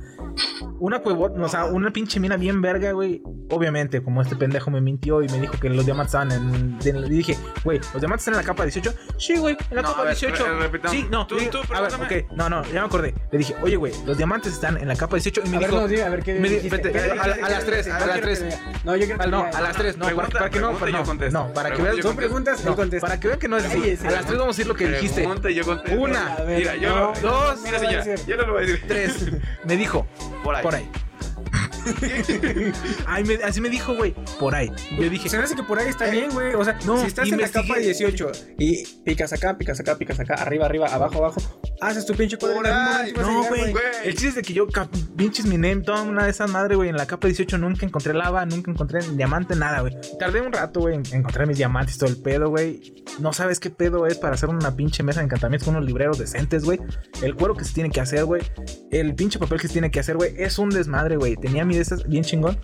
[0.79, 3.21] Una cuevota, o sea, una pinche mina bien verga, güey.
[3.49, 6.77] Obviamente, como este pendejo me mintió y me dijo que los diamantes estaban en.
[6.85, 8.93] en- y dije, güey, ¿los diamantes están en la capa 18?
[9.17, 10.43] Sí, güey, en la No, capa ver, 18.
[10.45, 10.91] re- repitamos.
[10.91, 13.15] sí, no, Tú- dije, tú, a ver, ok, no, no, ya me acordé.
[13.31, 15.69] Le dije, oye, güey, los diamantes están en la capa 18 y me A ver,
[15.69, 15.81] dijo.
[15.81, 16.77] no, diga, a ver qué me di- dijiste.
[16.77, 17.91] vete, ¿Qué a- a- a las ¿Qué tres, dijiste?
[17.91, 18.43] a No las quiero que tres.
[18.43, 18.81] diga.
[18.83, 21.81] No, yo quiero que no, a las 3, no, para, que no, no, para que
[21.97, 23.07] yo son preguntas, no, él contesta.
[23.07, 24.07] para que vean que no es así.
[24.07, 25.23] A las 3 vamos a decir lo que dijiste.
[25.53, 26.01] Yo contesto.
[26.01, 26.89] Una, ver, Mira, yo.
[26.89, 28.83] no, dos, Mira, señora, yo no lo voy a decir.
[28.87, 29.25] Tres.
[29.65, 30.05] Me dijo,
[30.43, 30.63] Por ahí.
[30.63, 30.89] por ahí.
[33.05, 34.71] Ay, me- así me dijo, güey, por ahí.
[34.97, 36.53] Yo dije, Se me hace que por ahí está bien, güey.
[36.55, 40.19] O sea, no, si estás en la capa 18 y picas acá, picas acá, picas
[40.19, 41.41] acá, arriba, arriba, abajo, abajo,
[41.81, 42.57] haces tu pinche cuadro.
[43.21, 43.73] No, güey.
[44.03, 44.67] El chiste es de que yo,
[45.15, 48.13] pinches mi name, toda una de esas madre, güey, en la capa 18 nunca encontré
[48.13, 49.95] lava, nunca encontré diamante, nada, güey.
[50.19, 53.03] Tardé un rato, güey, en encontrar mis diamantes y todo el pedo, güey.
[53.19, 56.17] No sabes qué pedo es para hacer una pinche mesa de encantamientos con unos libreros
[56.17, 56.79] decentes, güey.
[57.21, 58.41] El cuero que se tiene que hacer, güey.
[58.91, 60.33] El pinche papel que se tiene que hacer, güey.
[60.37, 61.35] Es un desmadre, güey.
[61.35, 62.57] Tenía mi de bien chingón.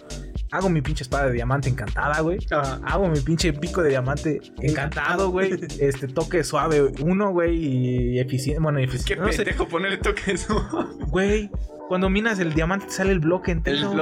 [0.51, 2.37] Hago mi pinche espada de diamante encantada, güey.
[2.51, 2.79] Ajá.
[2.85, 5.53] Hago mi pinche pico de diamante encantado, güey.
[5.79, 8.61] Este toque suave, uno, güey, y eficiente.
[8.61, 9.25] Bueno, Qué eficiente.
[9.25, 10.63] No sé, pendejo ponerle toque eso.
[11.07, 11.49] Güey,
[11.87, 13.93] cuando minas el diamante te sale el bloque entero.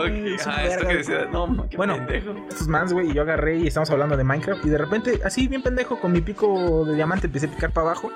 [0.46, 1.26] Ah, esto que decía.
[1.32, 1.96] No, qué Bueno.
[1.96, 2.36] pendejo.
[2.50, 4.66] Estos mans, güey, y yo agarré y estamos hablando de Minecraft.
[4.66, 7.88] Y de repente, así bien pendejo, con mi pico de diamante empecé a picar para
[7.92, 8.12] abajo.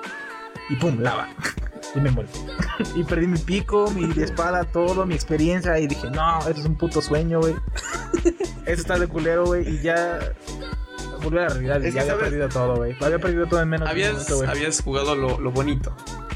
[0.68, 1.28] Y pum, lava.
[1.94, 2.28] y me muero.
[2.94, 5.78] y perdí mi pico, mi espada, todo, mi experiencia.
[5.78, 7.54] Y dije, no, esto es un puto sueño, güey.
[8.66, 9.68] Eso está de culero, güey.
[9.68, 10.18] Y ya.
[11.22, 12.28] Volví a la realidad y Es ya había ¿sabes?
[12.28, 12.96] perdido todo, güey.
[13.00, 14.48] Había perdido todo en menos de un Habías, minuto, güey.
[14.48, 15.94] habías jugado lo, lo bonito.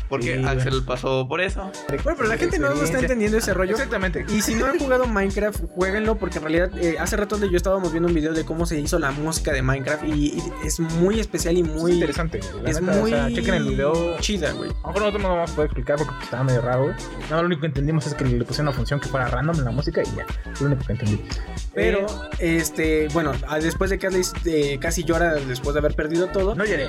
[0.09, 0.45] Porque Sí.
[0.45, 1.71] Axel pasó por eso.
[1.89, 3.71] Bueno, pero la gente no está entendiendo ese rollo.
[3.75, 4.27] Exactamente.
[4.29, 7.93] Y si no han jugado Minecraft, jueguenlo porque en realidad eh, hace rato yo estábamos
[7.93, 11.21] viendo un video de cómo se hizo la música de Minecraft y, y es muy
[11.21, 12.41] especial y muy interesante.
[12.61, 14.17] La es neta, muy O sea, chequen el video.
[14.19, 14.71] chida, güey.
[14.71, 16.95] A lo mejor nosotros no vamos a poder explicar porque pues, estaba medio raro, güey.
[17.31, 19.65] No, lo único que entendimos es que le pusieron una función que fuera random en
[19.65, 20.27] la música y ya.
[20.53, 21.25] Es lo único que entendí.
[21.73, 22.01] Pero
[22.41, 23.31] Eh, este, bueno,
[23.63, 24.33] después de que Atlas
[24.79, 26.89] casi llora después de haber perdido todo, no lloré.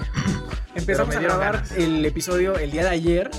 [0.76, 1.72] empezamos a grabar ganas.
[1.74, 3.30] el episodio el día de ayer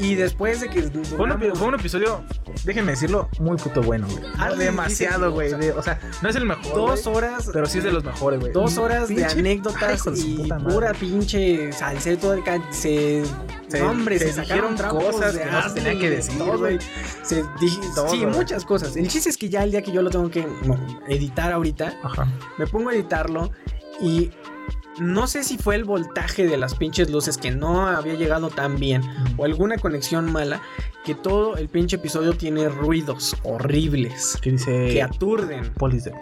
[0.00, 2.24] y después de que Fue un, epi- fue un episodio,
[2.64, 4.24] déjenme decirlo, muy puto bueno, güey.
[4.38, 5.52] Ah, demasiado, güey.
[5.52, 6.74] o de- O sea, no es el mejor.
[6.74, 8.52] dos güey, horas Pero sí es de los mejores, güey.
[8.52, 10.74] Dos horas de Pinche- anécdotas Ay, su y puta madre.
[10.74, 13.22] pura pinche salseto del ca- se,
[13.70, 16.78] Se- no, hombre, se se, sacaron dijeron cosas que no se tenían que decir, güey.
[17.22, 18.96] Se dije, Todo, sí, muchas cosas.
[18.96, 20.46] El chiste es que ya el día que yo lo tengo que
[21.08, 22.26] editar ahorita, Ajá.
[22.58, 23.52] me pongo a editarlo
[24.00, 24.30] y
[24.98, 28.76] no sé si fue el voltaje de las pinches luces que no había llegado tan
[28.76, 29.02] bien
[29.36, 30.60] o alguna conexión mala
[31.04, 34.88] que todo el pinche episodio tiene ruidos horribles ¿Qué dice?
[34.92, 35.72] que aturden.
[35.74, 36.16] Police que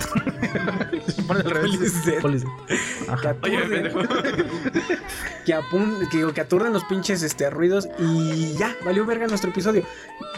[3.08, 3.36] Ajá.
[3.42, 3.92] Oye, aturden,
[5.46, 9.82] que, apun- que, que aturden los pinches este, ruidos y ya, valió verga nuestro episodio.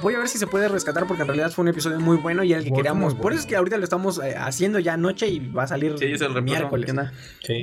[0.03, 2.43] Voy a ver si se puede rescatar porque en realidad fue un episodio muy bueno
[2.45, 3.13] y el que queríamos.
[3.15, 3.23] bueno.
[3.23, 5.95] Por eso es que ahorita lo estamos eh, haciendo ya anoche y va a salir
[5.99, 6.93] Sí, es el miércoles.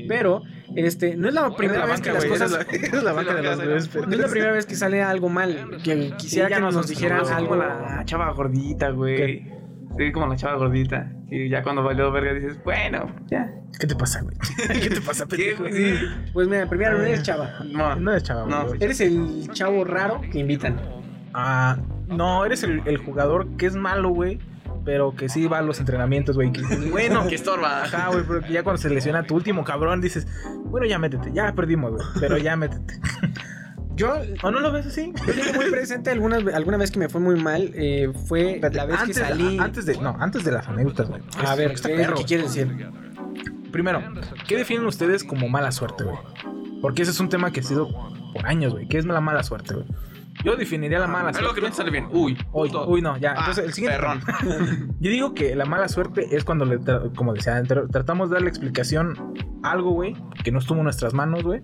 [0.08, 0.44] Pero
[0.76, 4.76] este no es la primera vez que las cosas no es la primera vez que
[4.76, 5.80] sale algo mal.
[5.84, 7.56] Que quisiera que nos nos, dijeran asustó, algo.
[7.56, 9.46] La chava gordita, güey.
[9.98, 11.12] Sí, como la chava gordita.
[11.30, 13.52] Y ya cuando valió verga dices, bueno, ya.
[13.80, 14.36] ¿Qué te pasa, güey?
[14.82, 15.66] ¿Qué te pasa, ¿Qué, pendejo?
[15.72, 15.96] Sí.
[16.34, 17.50] Pues mira, primero no eres chava.
[17.66, 18.84] No, No es chava, No, güey.
[18.84, 20.80] Eres el chavo raro que invitan.
[21.34, 21.78] Ah,
[22.08, 24.40] no, eres el, el jugador que es malo, güey.
[24.86, 26.52] Pero que sí va a los entrenamientos, güey.
[26.92, 27.84] Bueno, que estorba.
[27.84, 30.28] Ajá, güey, pero que ya cuando se lesiona tu último cabrón dices,
[30.66, 32.94] bueno, ya métete, ya perdimos, güey, pero ya métete.
[33.98, 35.12] Yo, ¿O no lo ves así?
[35.28, 37.72] yo tengo muy presente algunas, alguna vez que me fue muy mal.
[37.74, 39.58] eh, fue la vez antes, que salí.
[39.60, 41.22] antes de, no, antes de las anécdotas, güey.
[41.46, 42.16] a ver, ¿qué perro.
[42.18, 42.90] que quieres decir?
[43.72, 44.02] Primero,
[44.48, 46.18] ¿qué definen ustedes como mala suerte, güey?
[46.82, 47.90] Porque ese es un tema que ha sido
[48.34, 48.88] por años, güey.
[48.88, 49.86] ¿Qué es la mala suerte, güey?
[50.44, 51.70] Yo definiría la mala Es lo que no suerte.
[51.72, 52.08] te sale bien.
[52.12, 53.32] Uy, Uy, uy, no, ya.
[53.32, 53.98] Ah, Entonces, el siguiente.
[53.98, 54.22] perrón.
[55.00, 58.36] Yo digo que la mala suerte es cuando, le tra- como decía, tra- tratamos de
[58.36, 59.16] darle explicación
[59.64, 61.62] a algo, güey, que no estuvo en nuestras manos, güey.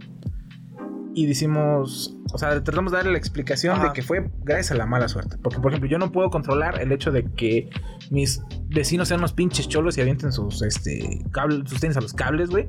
[1.16, 3.88] Y decimos, o sea, tratamos de darle la explicación Ajá.
[3.88, 5.38] de que fue gracias a la mala suerte.
[5.38, 7.70] Porque, por ejemplo, yo no puedo controlar el hecho de que
[8.09, 12.14] mis vecinos sean unos pinches cholos y avienten sus, este, cables, sus tenis a los
[12.14, 12.68] cables, güey.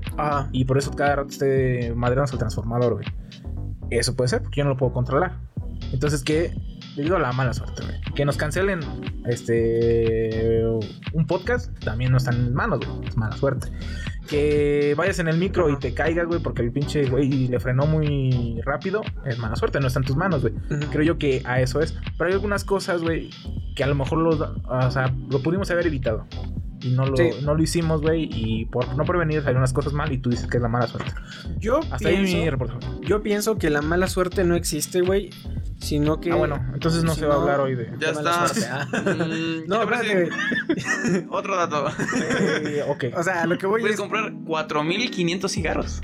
[0.53, 3.07] Y por eso cada rato esté madreándose el transformador, güey.
[3.91, 5.39] Eso puede ser, porque yo no lo puedo controlar.
[5.93, 6.55] Entonces, ¿qué?
[6.97, 8.01] Debido a la mala suerte, güey.
[8.15, 8.81] Que nos cancelen
[9.27, 10.63] este
[11.13, 13.09] un podcast, también no está en mis manos, güey.
[13.09, 13.69] Es mala suerte.
[14.29, 17.87] Que vayas en el micro y te caigas, güey, porque el pinche güey le frenó
[17.87, 20.55] muy rápido, es mala suerte, no está en tus manos, güey.
[20.91, 21.95] Creo yo que a eso es.
[22.17, 23.31] Pero hay algunas cosas, güey,
[23.77, 26.27] que a lo mejor lo, o sea, lo pudimos haber evitado.
[26.85, 27.31] Y no lo, Sí.
[27.43, 28.29] no lo hicimos, güey.
[28.31, 30.87] Y por no prevenir salieron unas cosas mal y tú dices que es la mala
[30.87, 31.13] suerte.
[31.59, 32.87] yo, Hasta ahí mi pienso, reporte.
[33.03, 35.31] yo pienso que la mala suerte no existe, güey.
[35.79, 36.31] Sino que.
[36.31, 37.87] Ah, bueno, entonces no si se va a hablar hoy de.
[37.99, 38.49] Ya Qué mala está.
[38.55, 38.89] suerte, ah.
[39.27, 39.81] Mm, No.
[41.37, 41.87] Otro dato.
[42.17, 43.05] Eh, ok.
[43.17, 44.01] O sea, lo que voy Puedes es.
[44.01, 46.03] comprar 4500 cigarros.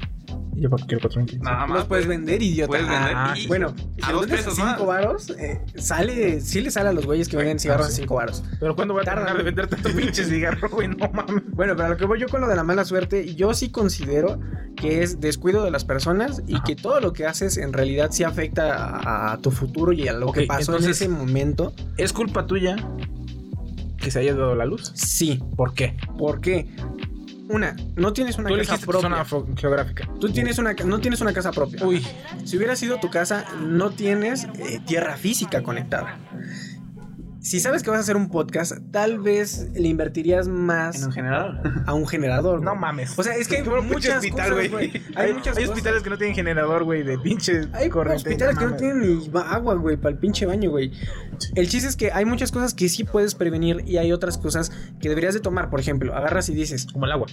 [0.60, 1.40] Yo quiero cuatro mil.
[1.40, 1.78] Nada más.
[1.78, 2.68] Los puedes vender, idiota.
[2.68, 3.12] Puedes vender.
[3.16, 3.68] Ah, y- bueno,
[4.02, 4.86] a si dos vendes pesos 5 más.
[4.86, 8.02] varos, eh, sale, sí le sale a los güeyes que venden cigarros Ah, a sí.
[8.02, 8.44] 5 varos.
[8.60, 9.24] Pero ¿cuándo voy a Tardan.
[9.24, 10.88] terminar de vender tanto pinche cigarro, güey?
[10.88, 11.42] No mames.
[11.52, 13.70] Bueno, pero a lo que voy yo con lo de la mala suerte, yo sí
[13.70, 14.38] considero
[14.76, 18.22] que es descuido de las personas y que todo lo que haces en realidad sí
[18.24, 21.72] afecta a, a tu futuro y a lo que pasó entonces- en ese momento.
[21.96, 22.76] ¿Es culpa tuya
[23.98, 24.92] que se haya dado la luz?
[24.94, 25.42] Sí.
[25.56, 25.96] ¿Por qué?
[26.18, 26.68] ¿Por qué?
[27.50, 29.24] Una, no tienes una Tú casa propia.
[29.24, 30.08] zona geográfica.
[30.20, 31.84] Tú tienes una, no tienes una casa propia.
[31.84, 32.06] Uy,
[32.44, 36.16] Si hubiera sido tu casa, no tienes eh, tierra física conectada.
[37.42, 41.10] Si sabes que vas a hacer un podcast, tal vez le invertirías En más un
[41.12, 41.58] generador.
[41.86, 42.62] a un generador.
[42.62, 43.18] no mames.
[43.18, 44.90] O sea, es que hay muchas hospital, cosas, güey.
[45.14, 45.68] Hay, Hay muchas hay cosas.
[45.70, 48.28] hospitales que no tienen generador, güey, de pinche Hay corriente.
[48.28, 50.92] hospitales que no tienen ni agua, güey, para el pinche baño, güey.
[51.54, 54.70] El chiste es que hay muchas cosas que sí puedes prevenir y hay otras cosas
[55.00, 55.70] que deberías de tomar.
[55.70, 57.28] Por ejemplo, agarras y dices, Como el agua.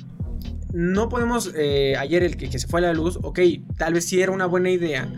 [0.74, 3.40] no podemos, eh, ayer el que, que se fue a la luz, ok,
[3.78, 5.10] tal vez sí era una buena idea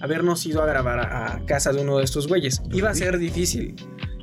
[0.00, 2.62] habernos ido a grabar a, a casa de uno de estos güeyes.
[2.72, 3.76] Iba a ser difícil.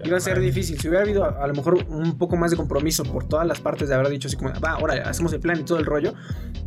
[0.03, 0.79] Iba a ser difícil.
[0.79, 3.59] Si hubiera habido a, a lo mejor un poco más de compromiso por todas las
[3.59, 6.13] partes de haber dicho así como, va, ahora hacemos el plan y todo el rollo.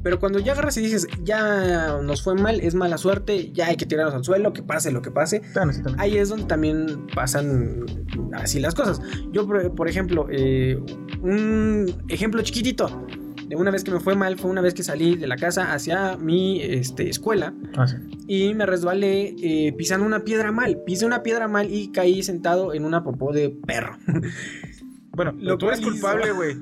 [0.03, 3.77] Pero cuando ya agarras y dices, ya nos fue mal, es mala suerte, ya hay
[3.77, 5.41] que tirarnos al suelo, que pase lo que pase.
[5.53, 5.83] Claro, sí.
[5.99, 7.87] Ahí es donde también pasan
[8.33, 9.01] así las cosas.
[9.33, 10.79] Yo, por, por ejemplo, eh,
[11.23, 13.07] un ejemplo chiquitito
[13.51, 15.75] de una vez que me fue mal fue una vez que salí de la casa
[15.75, 17.97] hacia mi este, escuela Ah, sí.
[18.29, 20.79] y me resbalé eh, pisando una piedra mal.
[20.87, 23.97] Pisé una piedra mal y caí sentado en una popó de perro.
[25.13, 26.57] Bueno, Lo tú eres culpable, güey.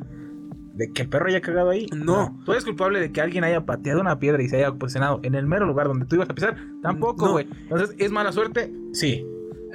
[0.74, 1.86] De que el perro haya cagado ahí.
[1.95, 2.41] No.
[2.47, 5.34] Tú eres culpable de que alguien haya pateado una piedra y se haya posicionado en
[5.34, 6.57] el mero lugar donde tú ibas a pisar.
[6.82, 7.32] Tampoco, No.
[7.32, 7.47] güey.
[7.64, 8.72] Entonces, ¿es mala suerte?
[8.95, 9.24] Sí.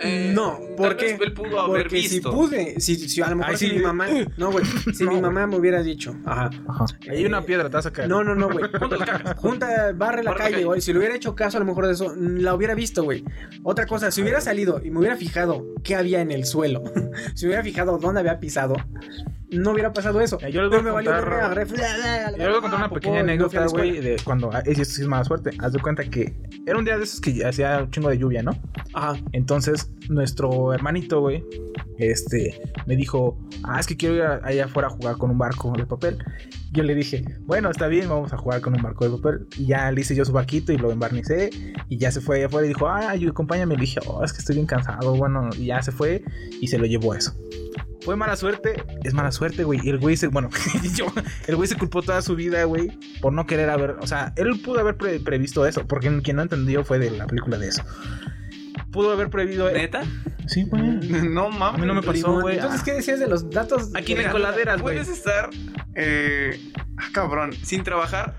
[0.01, 2.31] Eh, no, porque él pudo haber porque si visto.
[2.31, 3.75] pude, si, si a lo mejor Ay, si sí.
[3.75, 6.85] mi mamá, no güey, si mi mamá me hubiera dicho, ajá, Ajá.
[7.09, 8.09] Ahí hay una piedra, te vas a caer.
[8.09, 8.65] No, no, no, güey.
[9.37, 10.81] Junta, barre la Barre la calle, güey.
[10.81, 13.23] Si le hubiera hecho caso, a lo mejor de eso, la hubiera visto, güey.
[13.63, 16.83] Otra cosa, si hubiera salido y me hubiera fijado qué había en el suelo,
[17.35, 18.75] si hubiera fijado dónde había pisado,
[19.53, 20.37] no hubiera pasado eso.
[20.39, 21.23] Yo les voy a contar-
[22.57, 24.51] a una pequeña y a anécdota, güey, de cuando.
[24.53, 25.51] ah, Esto sí es mala suerte.
[25.59, 26.33] Haz de cuenta que
[26.65, 28.51] era un día de esos que hacía un chingo de lluvia, ¿no?
[28.93, 29.19] Ajá.
[29.31, 31.43] Entonces, nuestro hermanito, güey,
[31.97, 35.37] este, me dijo, ah, es que quiero ir a- allá afuera a jugar con un
[35.37, 36.17] barco de papel.
[36.71, 39.47] Yo le dije, bueno, está bien, vamos a jugar con un barco de papel.
[39.57, 41.51] Y ya le hice yo su barquito y lo embarnicé.
[41.87, 43.75] Y ya se fue allá afuera y dijo, ah, yo acompáñame.
[43.75, 45.15] Le dije, oh, es que estoy bien cansado.
[45.15, 46.23] Bueno, y ya se fue
[46.61, 47.35] y se lo llevó eso.
[48.05, 49.79] Fue mala suerte, es mala suerte, güey.
[49.83, 50.49] Y el güey se, bueno,
[50.95, 51.05] yo,
[51.47, 52.91] el güey se culpó toda su vida, güey,
[53.21, 56.41] por no querer haber, o sea, él pudo haber pre- previsto eso, porque quien no
[56.43, 57.83] entendió fue de la película de eso.
[58.91, 59.69] Pudo haber previsto.
[59.71, 60.03] ¿Neta?
[60.47, 60.83] Sí, güey.
[61.29, 61.79] No mames.
[61.79, 62.55] A mí no me pasó, güey.
[62.55, 63.95] Entonces, ¿qué decías de los datos?
[63.95, 64.95] Aquí en coladeras, güey.
[64.97, 65.49] Puedes estar.
[65.95, 66.59] Eh,
[66.97, 67.53] ah, cabrón.
[67.63, 68.35] Sin trabajar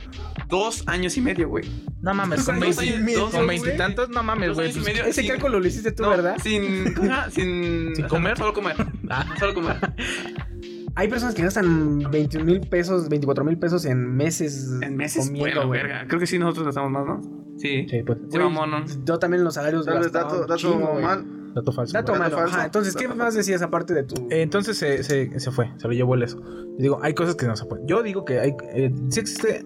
[0.48, 1.64] dos años y medio, güey.
[2.02, 4.72] No mames, con veintitantos, no mames, güey.
[4.72, 4.86] pues.
[4.86, 6.36] Ese sin- cálculo lo hiciste tú, no, ¿verdad?
[6.42, 6.94] Sin.
[7.30, 7.94] sin.
[7.96, 8.36] ¿Sin comer?
[8.36, 8.76] Solo comer.
[9.08, 9.24] Ah.
[9.38, 9.76] Solo comer.
[10.96, 14.70] Hay personas que gastan 21 mil pesos, 24 mil pesos en meses.
[14.80, 15.80] En meses, comiendo, güey.
[15.82, 16.06] verga.
[16.06, 17.20] Creo que sí, nosotros gastamos más, ¿no?
[17.58, 17.86] Sí.
[17.88, 18.18] Sí, pues.
[18.30, 18.84] Sí, ¿no?
[19.04, 21.04] Yo también los salarios Tal vez gastaba dato, dato chingo, güey.
[21.04, 21.24] mal.
[21.54, 21.92] Dato falso.
[21.92, 22.36] Dato malo.
[22.36, 22.56] falso.
[22.56, 24.14] Ajá, entonces, ¿qué Dato más decías aparte de tu.
[24.30, 26.40] Eh, Entonces se, se, se fue, se lo llevó el eso.
[26.78, 27.86] Digo, hay cosas que no se pueden.
[27.86, 28.54] Yo digo que hay.
[28.74, 29.64] Eh, sí existe.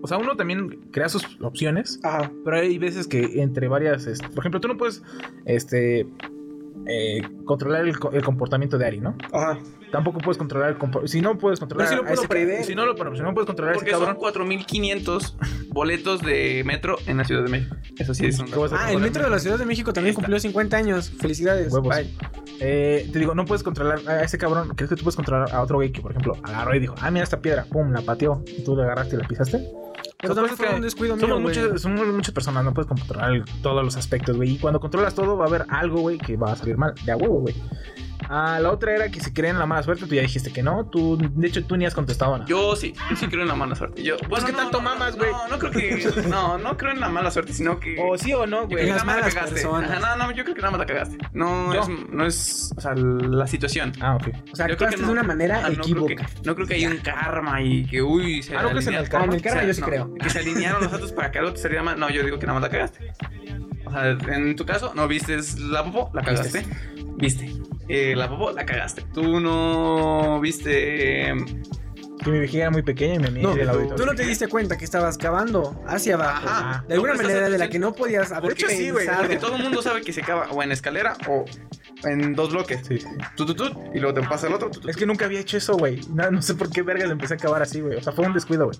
[0.00, 1.98] O sea, uno también crea sus opciones.
[2.04, 2.30] Ajá.
[2.44, 4.06] Pero hay veces que entre varias.
[4.06, 5.02] este, por ejemplo, tú no puedes.
[5.44, 6.06] Este.
[6.86, 9.16] Eh, controlar el, co- el comportamiento de Ari, ¿no?
[9.32, 9.58] Ajá.
[9.90, 11.10] Tampoco puedes controlar el comportamiento.
[11.12, 11.88] Si no puedes controlar.
[11.88, 12.62] Pero lo puedo prever.
[12.64, 14.16] Si no lo si no puedes controlar a ese Porque son cabrón.
[14.20, 15.36] 4500
[15.70, 17.74] boletos de metro en la Ciudad de México.
[17.98, 19.92] Eso sí es un ¿qué vas a Ah, el metro de la Ciudad de México
[19.92, 20.20] también está.
[20.20, 21.10] cumplió 50 años.
[21.18, 21.72] Felicidades.
[21.72, 21.94] Huevos.
[21.96, 22.14] Bye.
[22.60, 24.68] Eh, te digo, no puedes controlar a ese cabrón.
[24.76, 27.10] ¿Crees que tú puedes controlar a otro güey que, por ejemplo, agarró y dijo, ah,
[27.10, 29.64] mira esta piedra, pum, la pateó y tú la agarraste y la pisaste?
[30.20, 31.56] Pero Son también cosas fue que un descuido mío, somos, güey.
[31.58, 34.54] muchas, somos muchas personas, no puedes controlar todos los aspectos, güey.
[34.54, 36.92] Y cuando controlas todo, va a haber algo, güey, que va a salir mal.
[37.04, 37.54] De a huevo, güey.
[38.30, 40.62] Ah, la otra era que si creen en la mala suerte, tú ya dijiste que
[40.62, 40.84] no.
[40.84, 42.44] Tú, de hecho, tú ni has contestado nada.
[42.46, 44.02] Yo sí, yo sí creo en la mala suerte.
[44.02, 45.32] Yo, bueno, ¿qué no, tanto no, mamas, no, güey?
[45.32, 46.08] No, no creo que.
[46.28, 47.96] No, no creo en la mala suerte, sino que.
[47.98, 48.84] O sí o no, güey.
[48.84, 49.60] creo que nada más la cagaste.
[49.64, 51.16] Ajá, no, no, yo creo que nada más la cagaste.
[51.32, 51.80] No Yo.
[51.80, 52.74] es, no es.
[52.76, 53.92] O sea, la situación.
[54.00, 54.28] Ah, ok.
[54.52, 56.26] O sea, Yo creo que de una manera Ajá, no creo equívoca.
[56.26, 58.94] que- No creo que haya un karma y que, uy, se Ah, ¿no crees en
[58.94, 59.26] el karma?
[59.26, 59.86] En el karma o sea, yo sí no,
[60.20, 61.98] Que se alinearon los datos para que algo te saliera mal.
[61.98, 63.12] No, yo digo que nada más la cagaste.
[63.84, 66.64] O sea, en tu caso, no vistes la popó, la cagaste.
[67.16, 67.52] Viste.
[67.88, 69.02] Eh, la popó, la cagaste.
[69.14, 71.32] Tú no viste.
[72.22, 74.48] Que mi vejiga era muy pequeña y me No, mide el tú no te diste
[74.48, 76.48] cuenta que estabas cavando hacia abajo.
[76.48, 76.84] Ajá.
[76.88, 79.06] de alguna No manera de la que no podías haber Porque sí, güey.
[79.06, 81.44] Porque todo el mundo sabe que se cava o en escalera o
[82.04, 82.80] en dos bloques.
[82.86, 83.06] Sí, sí.
[83.36, 84.70] Tú, tú, tú, y luego te pasa el otro.
[84.70, 86.00] tú, tú, Es que nunca había hecho eso, güey.
[86.12, 87.96] No, no sé por qué vergas empecé a acabar así, güey.
[87.96, 88.78] O sea, fue un descuido, güey.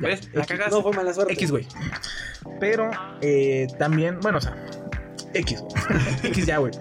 [0.00, 0.28] ¿Ves?
[0.32, 0.74] La cagaste.
[0.74, 1.32] No fue mala suerte.
[1.34, 1.66] X, güey.
[2.60, 4.56] Pero eh, también, bueno, o sea,
[5.34, 5.74] X, güey.
[6.24, 6.72] X ya, güey.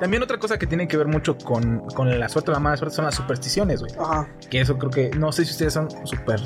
[0.00, 2.76] También otra cosa que tiene que ver mucho con, con la suerte o la mala
[2.76, 3.92] suerte son las supersticiones, güey.
[3.98, 4.28] Ajá.
[4.50, 6.40] Que eso creo que, no sé si ustedes son super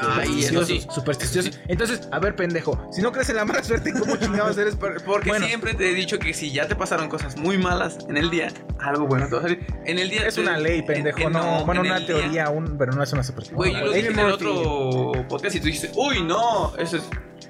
[0.00, 0.86] Ay, eso sí.
[0.90, 1.60] supersticiosos.
[1.68, 4.76] Entonces, a ver, pendejo, si no crees en la mala suerte, ¿cómo chingados eres?
[4.76, 5.46] Por- Porque Bueno.
[5.46, 8.48] siempre te he dicho que si ya te pasaron cosas muy malas en el día,
[8.80, 9.66] algo bueno te va a salir.
[9.84, 11.18] En el día Es te- una ley, pendejo.
[11.18, 13.56] en- en- no, bueno, en una el día- teoría, un, pero no es una superstición.
[13.56, 17.02] Güey, yo lo dije en el otro podcast y tú dijiste, uy, no, eso es,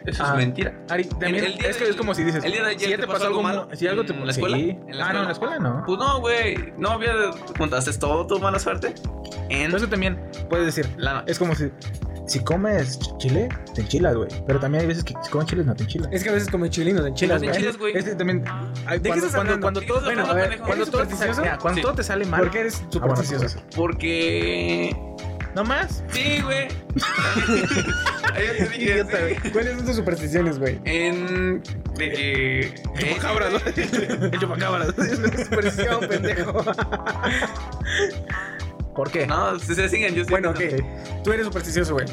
[0.08, 0.30] eso Ah.
[0.32, 0.74] es mentira.
[0.88, 2.68] Ari, también El- el día es que de- es como si dices, el día de
[2.68, 4.56] ayer si ya te te pasó pasó algo malo, si algo te en la escuela,
[4.56, 4.70] Sí.
[4.86, 5.54] en la Ah, no, en la escuela.
[5.56, 5.84] escuela no.
[5.86, 7.12] Pues no, güey, no había
[7.56, 8.94] contaste todo tu mala suerte
[9.48, 11.70] en eso también puedes decir, la es como si
[12.26, 14.28] si comes ch- chile, te enchilas, güey.
[14.46, 16.10] Pero también hay veces que si comes chiles no te enchilas.
[16.12, 17.56] Es que a veces come chilinos en chilas, te güey.
[17.56, 17.96] enchilas, güey.
[17.96, 18.44] Es que también
[18.84, 21.06] hay- ¿De qué cuando, cuando, cuando ¿De qué todo, bueno, a ver, cuando ¿Eres todo
[21.06, 21.82] te sale, mira, cuando Sí.
[21.82, 22.40] todo te sale mal.
[22.40, 23.48] ¿Por qué eres Ah, bueno, supersticioso?
[23.48, 23.76] sí, sí.
[23.76, 24.96] porque
[25.54, 26.04] ¿No más?
[26.10, 26.68] sí, güey.
[28.34, 29.50] Te.
[29.52, 30.80] ¿Cuáles son tus supersticiones, güey?
[30.84, 31.62] En
[31.96, 32.74] de que ¿eh?
[32.98, 33.58] Chupacabras, ¿no?
[34.26, 34.88] El chupacabras.
[35.44, 36.64] Superstición, pendejo.
[38.94, 39.26] ¿Por qué?
[39.26, 40.30] No, se, se siguen, yo sí.
[40.30, 40.60] Bueno, ok.
[41.24, 42.06] Tú eres supersticioso, güey.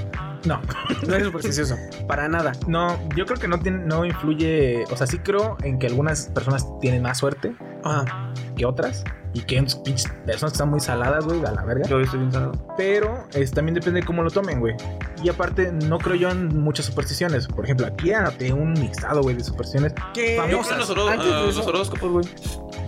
[0.45, 0.61] No.
[1.07, 1.77] No eres supersticioso.
[2.07, 2.53] Para nada.
[2.67, 4.83] No, yo creo que no, tiene, no influye.
[4.91, 8.31] O sea, sí creo en que algunas personas tienen más suerte Ajá.
[8.55, 9.03] Que otras.
[9.33, 11.85] Y que hay personas que están muy saladas, güey, a la verga.
[11.89, 12.53] Yo estoy bien salado.
[12.77, 14.75] Pero es, también depende de cómo lo tomen, güey.
[15.21, 17.45] Y aparte, no creo yo en muchas supersticiones.
[17.47, 19.93] Por ejemplo, aquí anoté un listado, güey, de supersticiones.
[20.13, 20.37] ¿Qué?
[20.37, 20.77] Yo Famosas.
[20.77, 22.25] los, horó- Antes de eso- los horóscopos, güey.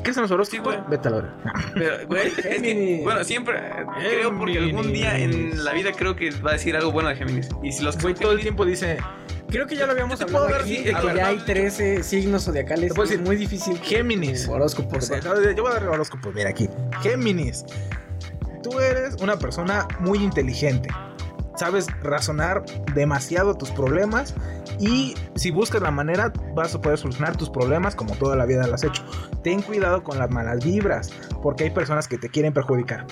[0.05, 0.47] ¿Qué son los horóscopos?
[0.74, 0.89] Sí, güey.
[0.89, 1.36] Vete a la verga.
[1.74, 3.03] Pero, güey, es que, Géminis.
[3.03, 6.78] bueno, siempre eh, creo porque algún día en la vida creo que va a decir
[6.78, 7.49] algo bueno de Géminis.
[7.61, 8.99] Y si los que Güey, todo el tiempo dice
[9.49, 12.03] Creo que ya lo habíamos hablado aquí, sí, de a que ver, ya hay 13
[12.03, 12.89] signos zodiacales.
[12.89, 13.77] Te puedo Es decir, muy difícil.
[13.79, 14.47] Géminis.
[14.47, 15.09] Horóscopos.
[15.09, 16.69] No, yo voy a dar horóscopos, mira aquí.
[17.01, 17.65] Géminis.
[18.61, 20.89] Tú eres una persona muy inteligente.
[21.55, 24.35] Sabes razonar demasiado tus problemas
[24.79, 28.67] y si buscas la manera vas a poder solucionar tus problemas como toda la vida
[28.67, 29.03] lo has hecho.
[29.43, 33.07] Ten cuidado con las malas vibras porque hay personas que te quieren perjudicar.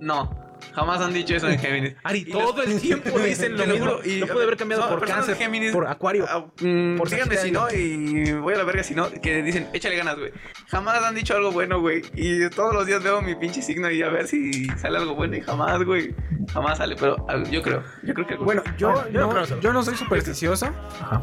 [0.00, 0.30] No,
[0.74, 1.94] jamás han dicho eso en Géminis.
[2.02, 3.86] Ari, Y todo el tiempo dicen lo mismo.
[3.86, 6.26] juro, no puede haber cambiado por cáncer, Géminis, por acuario.
[6.60, 7.60] mm, por díganme si Sagitario.
[7.60, 9.10] no y voy a la verga si no.
[9.10, 10.32] Que dicen, échale ganas, güey.
[10.68, 12.02] Jamás han dicho algo bueno, güey.
[12.14, 15.36] Y todos los días veo mi pinche signo y a ver si sale algo bueno
[15.36, 16.14] y jamás, güey.
[16.52, 17.82] Jamás sale, pero ah, yo creo.
[18.02, 19.60] Yo creo que Bueno, yo, Bueno, yo no no, creo eso.
[19.60, 20.66] yo no soy supersticioso.
[21.00, 21.22] Ajá.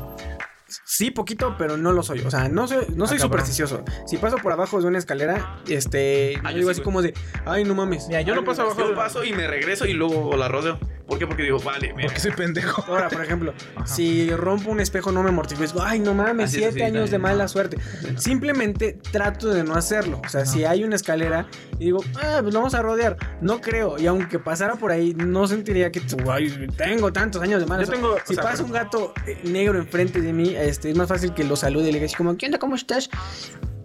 [0.86, 2.20] Sí, poquito, pero no lo soy.
[2.22, 3.20] O sea, no soy, no soy Ah, cabrón.
[3.20, 3.84] supersticioso.
[4.06, 6.84] Si paso por abajo de una escalera, este, Ah, yo digo sí, así güey.
[6.86, 7.14] como de,
[7.46, 8.08] ay, no mames.
[8.08, 10.80] Mira, yo no paso abajo Yo paso y me regreso y luego la rodeo.
[11.08, 11.26] ¿Por qué?
[11.26, 12.84] Porque digo, vale, me Porque soy pendejo.
[12.88, 13.54] Ahora, por ejemplo,
[13.86, 15.82] si rompo un espejo no me mortifico.
[15.82, 17.78] Ay, no mames, Así siete años de mala suerte.
[18.18, 20.22] Simplemente trato de no hacerlo.
[20.26, 21.48] O sea, si hay una escalera
[21.80, 23.16] y digo, ah, pues lo vamos a rodear.
[23.42, 23.98] No creo.
[23.98, 27.88] Y aunque pasara por ahí, no sentiría que ay, tengo tantos años de mala Yo
[27.88, 28.24] suerte.
[28.26, 31.34] si o sea, pasa un gato eh, negro enfrente de mí, este, es más fácil
[31.34, 32.60] que lo salude y le diga así como, ¿qué onda?
[32.60, 33.10] ¿Cómo estás?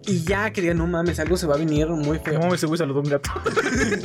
[0.06, 2.40] Y ya quería, no mames, algo se va a venir muy feo.
[2.40, 3.30] ¿Cómo ese güey saludó un gato?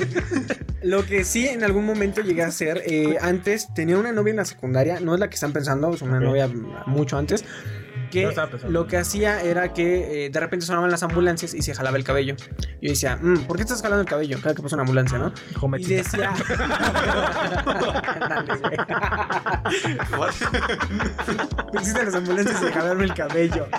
[0.83, 4.37] Lo que sí en algún momento llegué a hacer, eh, antes tenía una novia en
[4.37, 6.49] la secundaria, no es la que están pensando, es una novia
[6.85, 7.43] mucho antes,
[8.09, 11.73] que No lo que hacía era que eh, de repente sonaban las ambulancias y se
[11.73, 12.35] jalaba el cabello.
[12.81, 14.39] Yo decía, "Mm, ¿por qué estás jalando el cabello?
[14.41, 15.33] Cada que pasa una ambulancia, ¿no?
[15.77, 16.33] Y decía...
[21.73, 23.67] Existen las ambulancias de jalarme el cabello.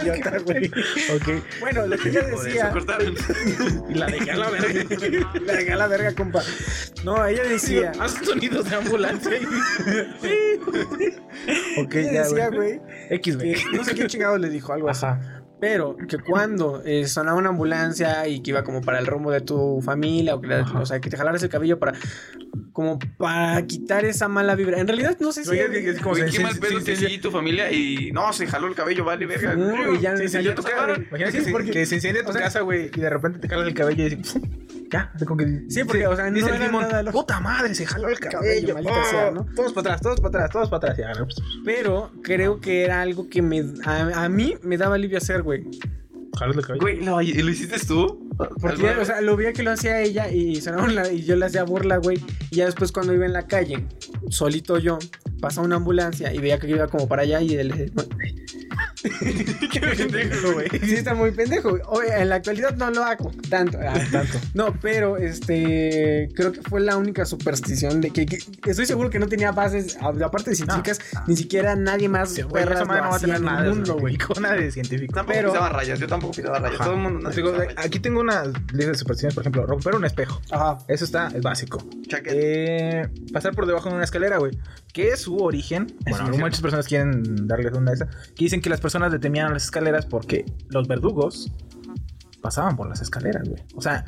[0.00, 0.66] Idiota, güey.
[0.66, 1.44] Ok.
[1.60, 2.70] Bueno, lo que yo decía...
[2.70, 3.14] cortaron.
[3.88, 4.68] Y la dejé a la verga.
[5.40, 6.42] La dejé a la verga, compa.
[7.04, 7.92] No, ella decía...
[8.00, 9.32] Haz sonidos de ambulancia.
[11.78, 12.80] ok, ya, decía, güey.
[13.10, 13.54] X, güey.
[13.54, 15.04] que no sé qué chingados le dijo, algo así.
[15.06, 15.38] Ajá.
[15.60, 19.42] Pero que cuando eh, sonaba una ambulancia y que iba como para el rumbo de
[19.42, 21.92] tu familia, o, que la- o sea, que te jalaras el cabello para.
[22.72, 24.80] como para quitar esa mala vibra.
[24.80, 25.50] En realidad, no sé si.
[25.50, 28.10] Oye, es como se- qué mal se- pedo se- que se- sí tu familia y
[28.10, 29.54] no, se jaló el cabello, vale, verga.
[29.54, 30.94] No, y ya ya te tu.
[31.10, 33.68] Imagina Sí, que, se, que se incendia tu casa, güey, y de repente te calas
[33.68, 34.40] el cabello y dices,
[34.92, 35.62] ya, así como que.
[35.68, 37.20] Sí, porque, o sea, no dice el era Simón, nada lógico.
[37.22, 38.40] puta madre, se jaló el cabello.
[38.40, 39.46] Cabello, maldita oh, sea, ¿no?
[39.56, 40.98] Todos para atrás, todos para atrás, todos para atrás.
[40.98, 41.26] Ya, no,
[41.64, 45.64] Pero creo que era algo que me, a, a mí me daba alivio hacer, güey.
[46.38, 46.82] jalas el cabello.
[46.82, 48.28] Güey, ¿lo, ¿y lo hiciste tú?
[48.60, 51.46] Porque, o sea, lo veía que lo hacía ella y, sonaban la- y yo le
[51.46, 52.22] hacía burla, güey.
[52.50, 53.86] Y ya después cuando iba en la calle,
[54.30, 54.98] solito yo,
[55.40, 57.92] pasa una ambulancia y veía que iba como para allá y él...
[59.72, 60.68] qué pendejo, güey.
[60.82, 61.78] Sí, está muy pendejo.
[61.88, 63.78] Oye, en la actualidad no lo hago tanto.
[63.82, 64.38] ah, Tanto.
[64.54, 69.18] No, pero este creo que fue la única superstición de que, que- estoy seguro que
[69.18, 73.02] no tenía bases, aparte de científicas, ni siquiera nadie más Sí, güey, perras esa madre
[73.02, 74.14] no va a tener en nada mundo, güey.
[74.16, 75.14] científico, nada de científico.
[75.14, 76.74] Tampoco Pero- pisaba rayas, yo tampoco pisaba rayas.
[76.76, 76.84] Ajá.
[76.84, 80.04] Todo el mundo no digo, aquí tengo una lista de supersticiones, por ejemplo, romper un
[80.04, 80.40] espejo.
[80.50, 80.78] Ajá.
[80.88, 81.84] Eso está, es básico.
[82.26, 84.58] Eh, pasar por debajo de una escalera, güey.
[84.92, 85.86] Que es su origen.
[86.08, 88.08] Bueno, muchas personas quieren darles una de esas.
[88.34, 91.50] Que dicen que las personas le temían las escaleras porque los verdugos
[92.40, 93.62] pasaban por las escaleras, güey.
[93.74, 94.04] O sea,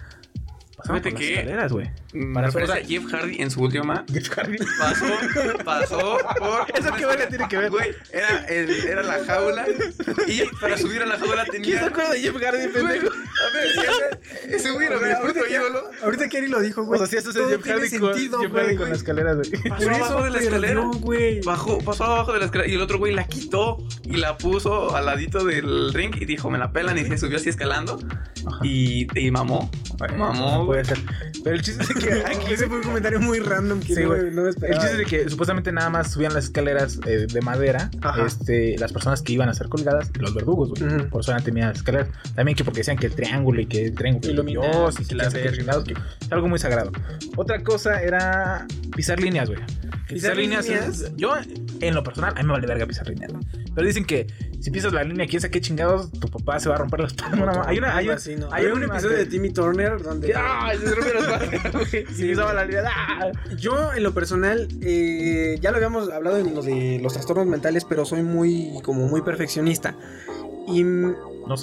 [0.86, 1.90] Fíjate que- güey.
[2.32, 4.56] Para parece o Jeff Hardy en su última Jeff Hardy.
[4.78, 5.04] pasó,
[5.64, 6.66] pasó por.
[6.78, 7.70] ¿Eso qué verga tiene que ver?
[7.70, 9.66] Güey, era, el- era la jaula
[10.28, 11.78] y para subir a la jaula ¿Quién tenía.
[11.80, 13.06] se acuerda de Jeff Hardy, pendejo?
[13.08, 13.66] A ver,
[14.46, 16.98] ese- ese güey mi ahorita, Ari lo dijo, O güey.
[16.98, 18.76] sea, si eso es Jeff Hardy, con, sentido, Jeff güey.
[18.76, 19.50] con las escaleras, güey.
[19.68, 20.80] Pasó abajo de la escalera.
[21.00, 21.40] Güey.
[21.42, 24.94] Bajó, pasó abajo de la escalera y el otro güey la quitó y la puso
[24.94, 27.98] al ladito del ring y dijo, me la pelan y se subió así escalando
[28.62, 29.70] y, y mamó.
[30.16, 30.73] Mamó.
[30.74, 30.98] Puede ser.
[31.44, 34.08] Pero el chiste es que aquí Ese fue un comentario muy random que Sí, no,
[34.16, 37.40] no me El chiste es de que supuestamente nada más subían las escaleras eh, de
[37.42, 38.26] madera Ajá.
[38.26, 41.08] este, las personas que iban a ser colgadas y los verdugos, güey.
[41.08, 42.08] Por eso eran temían las escaleras.
[42.34, 45.04] También que porque decían que el triángulo y que el triángulo de Iluminado, Dios y
[45.06, 45.58] que la quién sabe qué verga.
[45.62, 46.92] chingados, que es algo muy sagrado.
[47.36, 48.66] Otra cosa era
[48.96, 49.60] pisar líneas, güey.
[50.08, 50.66] ¿Pisar líneas?
[50.68, 51.34] es- yo,
[51.80, 53.32] en lo personal, a mí me vale verga pisar líneas.
[53.74, 54.26] Pero dicen que
[54.60, 57.12] si pisas la línea, quién sabe qué chingados, tu papá se va a romper las
[57.14, 57.38] patas.
[57.38, 58.48] No, hay una, hay, Algo una- así, ¿no?
[58.52, 60.28] hay Hay un una episodio de Timmy Turner donde.
[60.64, 60.78] ¡Ay!
[60.78, 61.38] Se rompió las
[61.72, 62.34] güey.
[62.34, 63.32] La ¡ah!
[63.56, 67.84] Yo, en lo personal, eh, ya lo habíamos hablado en lo de los trastornos mentales,
[67.84, 69.94] pero soy muy, como muy perfeccionista.
[70.66, 71.14] Y No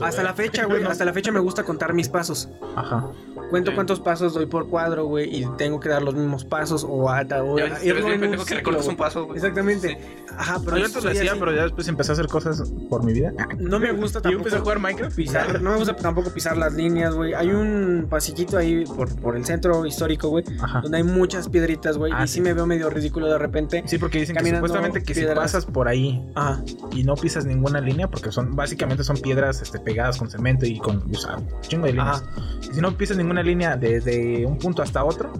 [0.02, 0.24] hasta ve.
[0.24, 2.50] la fecha, güey, hasta la fecha me gusta contar mis pasos.
[2.76, 3.12] Ajá.
[3.52, 3.76] Cuento Sí.
[3.76, 7.44] cuántos pasos doy por cuadro, güey, y tengo que dar los mismos pasos o hasta
[7.44, 9.38] o Ya irlo en un que un paso, güey.
[9.38, 10.00] Exactamente.
[10.38, 11.40] Ajá, pero yo antes lo hacía, así.
[11.40, 13.34] pero ya después empecé a hacer cosas por mi vida.
[13.60, 14.40] No me gusta Yo tampoco.
[14.40, 17.34] empecé a jugar Minecraft pisar, no me gusta tampoco pisar las líneas, güey.
[17.34, 20.80] Hay un pasillito ahí por, por el centro histórico, güey, Ajá.
[20.82, 22.36] donde hay muchas piedritas, güey, Ah, y sí.
[22.36, 22.42] sí.
[22.42, 23.84] me veo medio ridículo de repente.
[23.86, 25.34] Sí, porque dicen que supuestamente que piedras.
[25.34, 26.64] si pasas por ahí Ajá.
[26.94, 30.80] y no pisas ninguna línea, porque son básicamente son piedras este, pegadas con cemento y
[30.80, 32.24] con o sea, un chingo de líneas.
[32.72, 35.32] Y si no pisas ninguna línea desde un punto hasta otro,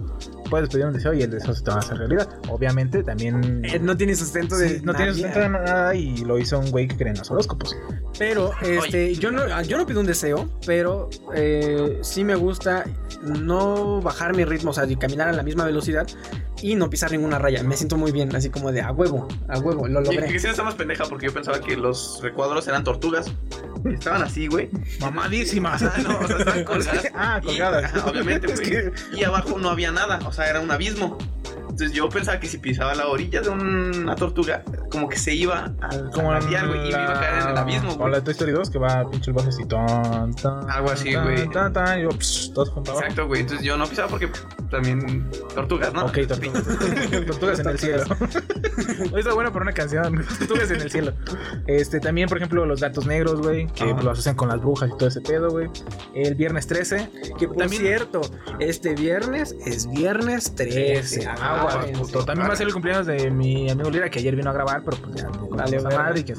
[0.50, 2.28] puedes pedir un deseo y el deseo se te va a hacer realidad.
[2.48, 5.12] Obviamente también Eh, no tiene sustento sí, de no nadie.
[5.12, 7.74] sustento de nada y lo hizo un güey que cree en los horóscopos.
[8.18, 12.84] Pero, este, yo no, yo no pido un deseo, pero eh, sí me gusta
[13.22, 16.06] no bajar mi ritmo, o sea, y caminar a la misma velocidad
[16.62, 17.62] y no pisar ninguna raya.
[17.62, 20.26] Me siento muy bien, así como de a huevo, a huevo, lo Y logré.
[20.28, 23.30] Cristina está más pendeja porque yo pensaba que los recuadros eran tortugas.
[23.84, 24.70] Y estaban así, güey.
[25.00, 25.82] Mamadísimas.
[25.82, 27.06] Ah, no, o sea, estaban colgadas.
[27.14, 27.92] Ah, Y- colgadas.
[28.04, 28.70] obviamente, Es güey.
[28.70, 31.18] que- Y abajo no había nada, o sea, era un abismo.
[31.72, 35.72] Entonces yo pensaba que si pisaba la orilla de una tortuga, como que se iba
[35.80, 38.10] al Como al güey, y me iba a caer en el abismo, O güey.
[38.12, 39.62] la de Toy Story 2 que va pinche el vaso así.
[40.68, 41.48] Algo así, güey.
[41.50, 43.00] Tan, tan, y yo, pss, todos abajo.
[43.00, 43.40] Exacto, güey.
[43.40, 44.30] Entonces yo no pisaba porque
[44.70, 46.04] también tortugas, ¿no?
[46.04, 46.62] Ok, tortugas.
[47.26, 48.04] tortugas en el cielo.
[49.12, 50.24] Hoy está bueno para una canción.
[50.38, 51.12] Tortugas en el cielo.
[51.66, 53.66] Este, también, por ejemplo, los gatos negros, güey.
[53.68, 55.68] Que lo asocian con las brujas y todo ese pedo, güey.
[56.14, 57.08] El viernes 13.
[57.38, 58.20] Que por También- cierto,
[58.58, 61.26] este viernes es viernes 13.
[61.28, 62.24] Ah, Ah, puto.
[62.24, 64.82] También va a ser el cumpleaños de mi amigo Lira, que ayer vino a grabar,
[64.84, 66.02] pero pues ya esa verga.
[66.02, 66.38] madre y que es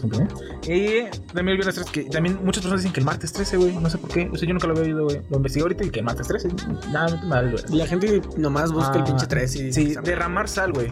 [0.00, 0.34] cumpleaños.
[0.64, 3.76] Y también el viernes 13, que también muchas personas dicen que el martes 13, güey.
[3.76, 4.28] No sé por qué.
[4.32, 5.20] O sea, yo nunca lo había oído, güey.
[5.30, 6.48] Lo investigué ahorita y que el martes 13.
[6.92, 7.64] Nada, no te mal, güey.
[7.70, 10.90] Y la gente nomás busca el Ah, pinche 3 y Sí, derramar sal, güey.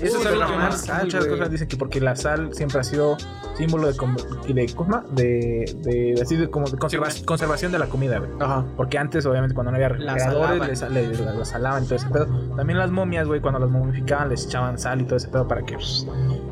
[0.00, 2.80] Eso Uy, es algo que más, sal, muchas cosas dicen que porque la sal siempre
[2.80, 3.16] ha sido
[3.56, 4.16] símbolo de, com-
[4.46, 5.06] y de, ¿cómo se llama?
[5.14, 8.30] de, de, así de, como de conserva- conservación de la comida, güey.
[8.40, 8.64] Ajá.
[8.76, 11.24] Porque antes, obviamente, cuando no había refrigeradores, salaban.
[11.26, 12.26] la, la salaban y todo ese pedo.
[12.56, 15.62] También las momias, güey, cuando las momificaban, les echaban sal y todo ese pedo para
[15.62, 16.06] que, pues,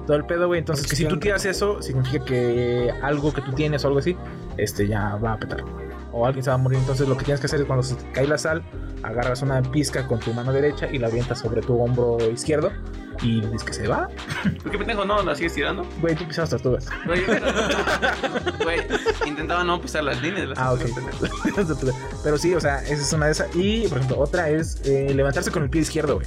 [0.06, 0.58] todo el pedo, güey.
[0.60, 4.16] Entonces, que si tú tiras eso, significa que algo que tú tienes o algo así,
[4.56, 5.62] este, ya va a petar.
[6.18, 6.78] O alguien se va a morir.
[6.78, 8.62] Entonces, lo que tienes que hacer es cuando se te cae la sal,
[9.02, 12.72] agarras una pizca con tu mano derecha y la avientas sobre tu hombro izquierdo.
[13.22, 14.08] Y dices que se va.
[14.70, 15.22] ¿Qué pendejo no?
[15.22, 15.86] ¿La sigues tirando?
[16.00, 16.86] Güey, tú pisabas tortugas.
[17.06, 17.22] Güey,
[18.62, 18.80] güey,
[19.26, 20.82] intentaba no pisar las líneas de las Ah, ok.
[22.24, 23.54] Pero sí, o sea, esa es una de esas.
[23.54, 26.26] Y, por ejemplo, otra es eh, levantarse con el pie izquierdo, güey.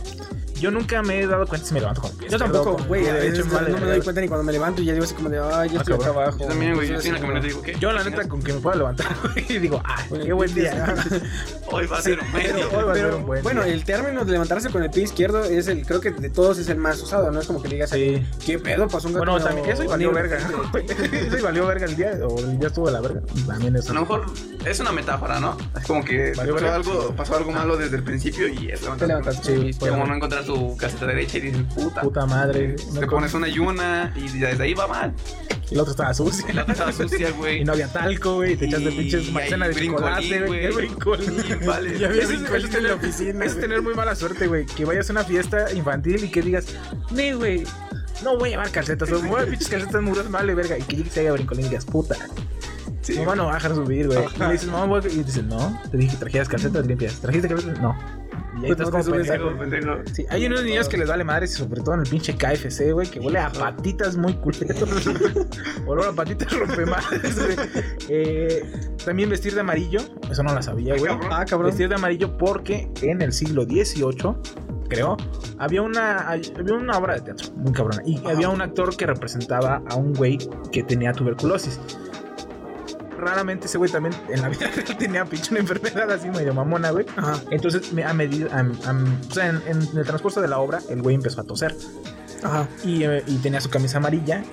[0.59, 3.03] Yo nunca me he dado cuenta si me levanto con el pie Yo tampoco, güey.
[3.03, 5.29] veces vale, no me doy cuenta ni cuando me levanto y ya digo así como
[5.29, 6.37] de, ay, ya Ah, estoy acá abajo.
[6.39, 7.79] Yo también, güey, yo Entonces, estoy en la como- camioneta y digo, ¿qué?
[7.79, 10.95] Yo, la neta, con que me pueda levantar, güey, digo, ah, qué buen día.
[11.71, 12.67] Hoy va a ser un buen día.
[12.67, 13.73] Hoy va a ser un buen bueno, día.
[13.73, 16.67] el término de levantarse con el pie izquierdo es el, creo que de todos es
[16.69, 18.25] el más usado, no es como que digas, Sí.
[18.45, 18.87] ¿qué pedo?
[18.87, 19.25] Pasó un gato.
[19.31, 20.37] Bueno, también eso y valió verga.
[20.37, 21.15] de ti".
[21.27, 23.21] Eso y valió verga el día, o el día estuvo de la verga.
[23.47, 23.91] También eso.
[23.91, 24.25] A lo mejor
[24.65, 25.57] es una metáfora, ¿no?
[25.79, 30.05] Es como que pasó algo, pasó algo malo desde el principio y es fue como
[30.05, 32.01] no encontrar tu caseta derecha y dices, puta.
[32.01, 32.75] Puta madre.
[32.75, 35.13] Te no pones una yuna y desde ahí va mal.
[35.69, 36.45] Y la otra estaba sucia.
[36.49, 37.61] Y la otra estaba sucia, güey.
[37.61, 38.53] Y no había talco, güey.
[38.53, 40.47] y Te echaste Y pinches maicena de chocolate, güey.
[40.47, 40.65] güey.
[40.65, 41.33] El brincolín.
[41.61, 41.99] Y vale.
[41.99, 43.61] Ya había ves, brincolín es en la tener- oficina, Es güey.
[43.61, 44.65] tener muy mala suerte, güey.
[44.65, 46.65] Que vayas a una fiesta infantil y que digas,
[47.11, 47.63] nee, güey.
[48.23, 50.77] No voy a llevar calcetas, voy a pinches calcetas muras, vale, verga.
[50.79, 52.15] Y que llegues y haya brincolín y digas, puta.
[53.17, 54.19] mamá no va a dejar subir, güey.
[54.35, 55.07] Y le dices, mamá, voy a-".
[55.07, 57.13] Y dices, no, te dije que trajeras calcetas limpias.
[57.21, 57.79] ¿Trajiste calcetas?
[57.79, 58.18] No.
[58.61, 59.57] Y ahí Pues estás no como te subes pendejo.
[59.57, 60.15] Pendejo, pendejo.
[60.15, 62.91] Sí, hay unos niños que les vale madres, y sobre todo en el pinche KFC,
[62.91, 65.07] güey, que huele a patitas muy culeros.
[65.87, 67.55] Olor a patitas rompemadres, güey.
[68.09, 68.63] Eh,
[69.05, 69.99] también vestir de amarillo,
[70.29, 71.11] eso no la sabía, güey.
[71.31, 71.69] Ah, cabrón.
[71.69, 74.35] Vestir de amarillo porque en el siglo XVIII,
[74.89, 75.15] creo,
[75.57, 78.01] había una, había una obra de teatro muy cabrona.
[78.05, 80.37] Y había un actor que representaba a un güey
[80.71, 81.79] que tenía tuberculosis.
[83.19, 86.91] Raramente ese güey también en la vida real tenía pinche una enfermedad así medio mamona,
[86.91, 87.05] güey.
[87.15, 87.41] Ajá.
[87.51, 91.01] Entonces, a medida, am- am- o sea, en, en el transcurso de la obra, el
[91.01, 91.75] güey empezó a toser.
[92.43, 92.67] Ajá.
[92.83, 94.43] Y, eh, y tenía su camisa amarilla.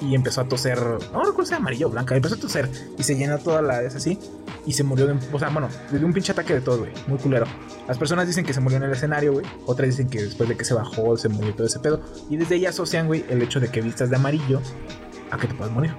[0.00, 0.78] Y empezó a toser.
[0.78, 2.14] No recuerdo si amarilla o blanca.
[2.14, 2.68] Empezó a toser.
[2.96, 4.16] Y se llenó toda la vez así.
[4.64, 5.20] Y se murió de un.
[5.32, 6.92] O sea, bueno, de un pinche ataque de todo, güey.
[7.08, 7.46] Muy culero.
[7.88, 9.46] Las personas dicen que se murió en el escenario, güey.
[9.66, 12.00] Otras dicen que después de que se bajó, se murió todo ese pedo.
[12.30, 14.60] Y desde ahí asocian, güey, el hecho de que vistas de amarillo
[15.30, 15.94] a que te puedas morir.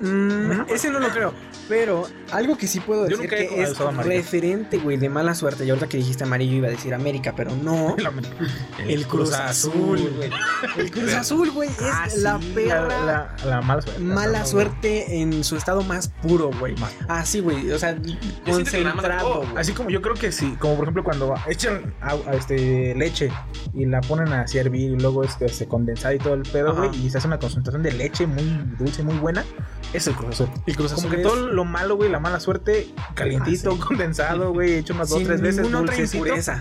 [0.00, 1.32] Mm, ese no lo creo.
[1.68, 4.16] Pero algo que sí puedo Yo decir nunca he que es usado amarillo.
[4.16, 5.64] referente, güey, de mala suerte.
[5.64, 7.96] Y ahorita que dijiste amarillo iba a decir América, pero no.
[8.78, 10.30] El Cruz Azul, güey.
[10.78, 12.88] El Cruz Azul, güey, es Ah, la sí, perra.
[12.88, 14.00] La, la- la mala suerte.
[14.02, 16.74] Mala No, suerte en su estado más puro, güey.
[17.08, 17.70] Así, güey.
[17.72, 19.56] O sea, siento que concentrado, oh, güey.
[19.58, 21.94] Así como yo creo que sí, como por ejemplo cuando echan
[22.32, 23.30] este, leche
[23.74, 26.90] y la ponen a hervir y luego este, se condensada y todo el pedo, güey,
[27.06, 28.44] y se hace una concentración de leche muy
[28.78, 29.44] dulce, muy buena,
[29.92, 30.48] es el Cruz Azul.
[30.66, 33.74] El Cruz Como Azul que es- todo lo malo, güey, la mala suerte, calientito, Ah,
[33.74, 33.80] sí.
[33.80, 36.24] condensado, güey, hecho unas dos, tres veces, otra dulcecito.
[36.24, 36.58] impureza.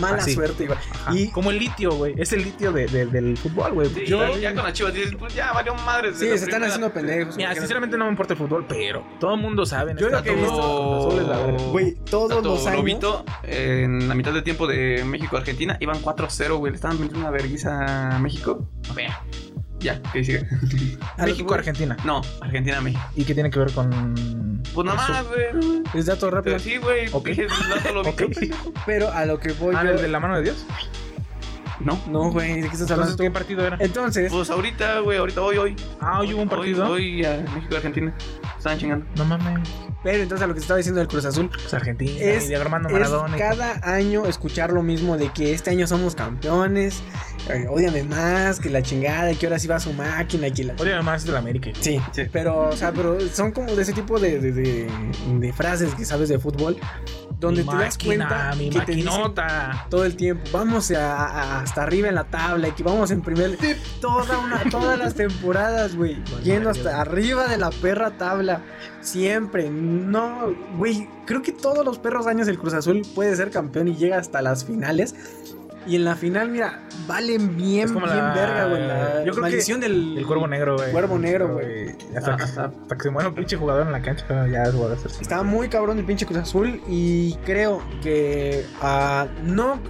[0.00, 0.34] Mala Así.
[0.34, 0.78] suerte, güey.
[0.78, 1.14] Ajá.
[1.16, 3.88] Y como el litio, güey, es el litio de- de- del fútbol, güey.
[3.88, 6.18] Sí, Yo, ya con las chivas dices, pues ya valió madres.
[6.18, 7.36] sí, se están haciendo pendejos.
[7.36, 9.94] mira, sinceramente no me importa el fútbol, pero todo el mundo sabe.
[9.98, 11.38] Yo lo que he visto- la.
[11.72, 12.78] Güey, todos los años.
[12.80, 16.72] Lobito, en la mitad del tiempo de México-Argentina, iban 4-0, güey.
[16.72, 18.68] Le estaban metiendo una verguiza a México.
[18.94, 19.22] Vea.
[19.80, 20.38] Ya, que sigue.
[20.38, 20.46] a lo
[21.16, 21.96] que México, voy- Argentina.
[22.04, 23.02] No, Argentina-México.
[23.16, 24.62] ¿Y qué tiene que ver con...?
[24.74, 25.82] Pues nada más, güey.
[25.94, 26.56] Es dato rápido.
[26.56, 27.08] Pero sí, güey.
[27.12, 27.26] Ok.
[27.28, 28.24] dije, dato Lobito.
[28.24, 28.74] Ok.
[28.86, 30.64] Pero a lo que voy Ah, yo- ¿el de la mano de Dios?
[31.80, 31.98] No.
[32.08, 33.76] No, güey, ¿de qué estás Entonces, partido era?
[33.80, 35.76] Entonces, Pues ahorita, güey, ahorita hoy, hoy.
[36.00, 36.88] Ah, hoy hubo un partido.
[36.90, 38.14] Hoy, hoy a México-Argentina.
[38.56, 39.06] Estaban chingando.
[39.16, 39.68] No mames.
[40.02, 42.54] pero entonces a lo que te estaba diciendo del Cruz Azul Pues Argentina, es, y
[42.54, 43.36] Armando Maradona.
[43.36, 47.00] cada año escuchar lo mismo de que este año somos campeones,
[47.48, 50.64] eh, ódiame más, que la chingada, y que ahora sí va su máquina, y que
[50.64, 50.74] la...
[50.78, 51.70] Además es de la América.
[51.80, 52.22] Sí, Sí.
[52.32, 54.90] pero, o sea, pero son como de ese tipo de, de, de-
[55.38, 56.76] de frases que sabes de fútbol,
[57.40, 59.86] donde Mi te das cuenta mi que te maquinota.
[59.90, 63.22] todo el tiempo, vamos a- a- hasta arriba en la tabla, y que vamos en
[63.22, 63.56] primer...
[64.00, 68.62] Toda una, todas las temporadas, güey, yendo hasta arriba de la perra tabla,
[69.00, 73.88] siempre, no, güey, creo que todos los perros años el Cruz Azul puede ser campeón
[73.88, 75.14] y llega hasta las finales.
[75.88, 78.86] Y en la final, mira, valen bien, Es como bien la- verga, güey.
[78.86, 80.92] La yo creo que maldición del El cuervo negro, güey.
[80.92, 81.88] Cuervo negro, güey.
[82.14, 84.64] Hasta, Ah, que- hasta- hasta que se muera un pinche jugador en la cancha, ya
[84.64, 84.98] es jugador.
[85.20, 89.80] Está muy cabrón el pinche Cruz Azul y creo que ah, no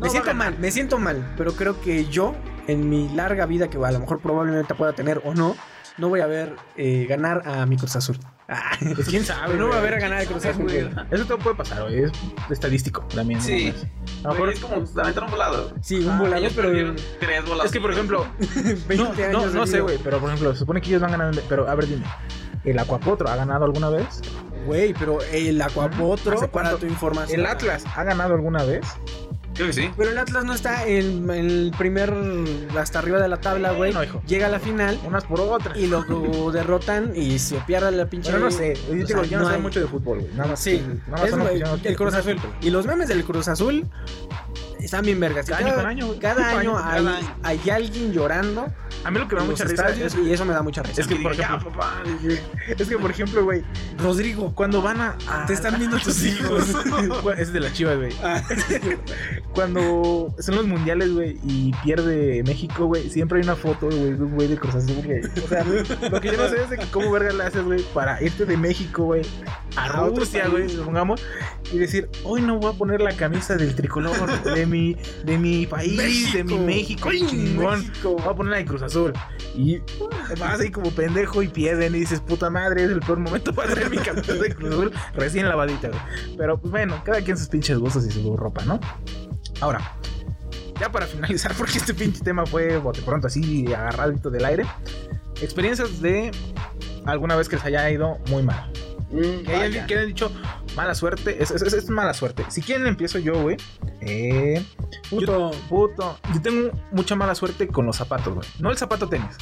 [0.00, 2.34] Me siento mal, me siento mal, pero creo que yo,
[2.66, 5.56] en mi larga vida, que a lo mejor probablemente pueda tener o no,
[5.96, 8.16] no voy a ver eh, ganar a mi Cruz Azul.
[8.50, 9.56] Ah, Pues quién sabe.
[9.56, 10.70] no voy a ver a ganar a Cruz Azul.
[11.10, 12.04] Eso todo puede pasar, güey.
[12.04, 12.12] Es
[12.50, 13.42] estadístico también.
[13.42, 13.74] Sí.
[14.22, 14.30] ¿no?
[14.30, 15.72] A lo mejor es como aventar un volado.
[15.82, 17.66] Sí, un Ah, volado, pero perdieron tres volados.
[17.66, 20.60] Es que, por ejemplo, 20 no, años no, no sé, güey, pero por ejemplo, se
[20.60, 21.42] supone que ellos van ganando.
[21.48, 22.06] Pero a ver, dime,
[22.64, 24.22] ¿el Acuapotro ha ganado alguna vez?
[24.64, 27.40] Güey, pero el Acuapotro, ¿Hace para tu información.
[27.40, 28.86] ¿El Atlas ha ganado alguna vez?
[29.54, 29.90] Creo que sí.
[29.96, 32.14] Pero el Atlas no está en, el primer.
[32.78, 33.92] hasta arriba de la tabla, güey.
[33.92, 34.22] No, hijo.
[34.26, 35.76] Llega a la final Unas por otras.
[35.76, 38.30] y lo, lo derrotan y se pierde la pinche.
[38.30, 40.32] Pero no sé, yo, o digo, sea, yo no, sé hay- mucho de fútbol, güey.
[40.34, 40.60] Nada más.
[40.60, 42.36] Sí, nada más es, el Cruz Azul.
[42.60, 43.84] Y los memes del Cruz Azul
[44.78, 45.46] están bien vergas.
[45.46, 47.34] Cada, año, cada Año hay, año.
[47.42, 48.66] hay alguien llorando
[49.04, 51.00] A mí lo que me da mucha risa es, y eso me da mucha risa.
[51.00, 51.72] es que, por ejemplo,
[52.78, 53.64] es que, por ejemplo, güey,
[53.98, 55.16] Rodrigo, cuando van a.
[55.28, 56.64] a- te están viendo tus hijos.
[57.38, 58.12] es de la chiva, güey.
[59.54, 64.22] Cuando son los mundiales, güey, y pierde México, güey, siempre hay una foto, güey, de
[64.22, 65.20] un güey de Cruz Azul, güey.
[65.44, 65.64] O sea,
[66.10, 68.44] lo que yo no sé es de que cómo verga le haces, güey, para irte
[68.44, 69.22] de México, güey,
[69.76, 71.22] a Rusia, güey, supongamos,
[71.72, 74.08] y decir, hoy no voy a poner la camisa del tricolor
[74.42, 77.80] de mi, de mi país, de mi México, Ay, chingón.
[77.80, 78.16] México.
[78.18, 79.12] Voy a poner la de Cruz Azul.
[79.56, 79.78] Y
[80.38, 83.72] vas ahí como pendejo y pierden y dices, puta madre, es el peor momento para
[83.72, 86.00] traer mi camisa de Cruz Azul recién lavadita, güey.
[86.36, 88.80] Pero pues bueno, cada quien sus pinches gustos y su ropa, ¿no?
[89.60, 89.80] Ahora,
[90.80, 94.66] ya para finalizar, porque este pinche tema fue bote pronto así agarradito del aire.
[95.40, 96.30] Experiencias de
[97.04, 98.70] alguna vez que les haya ido muy mal.
[99.10, 100.30] Que hayan, que hayan dicho
[100.76, 101.42] mala suerte.
[101.42, 102.44] Es, es- es- mala suerte.
[102.48, 103.56] Si quieren, empiezo yo, güey.
[104.00, 104.64] Eh,
[105.10, 105.50] Puto.
[105.50, 106.18] Yo, puto.
[106.34, 108.46] Yo tengo mucha mala suerte con los zapatos, güey.
[108.58, 109.34] No el zapato tenis,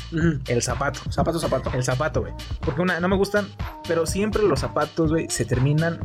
[0.46, 1.00] el zapato.
[1.10, 1.70] Zapato, zapato.
[1.74, 2.32] El zapato, güey.
[2.60, 3.46] Porque una, no me gustan,
[3.88, 6.00] pero siempre los zapatos, güey, se terminan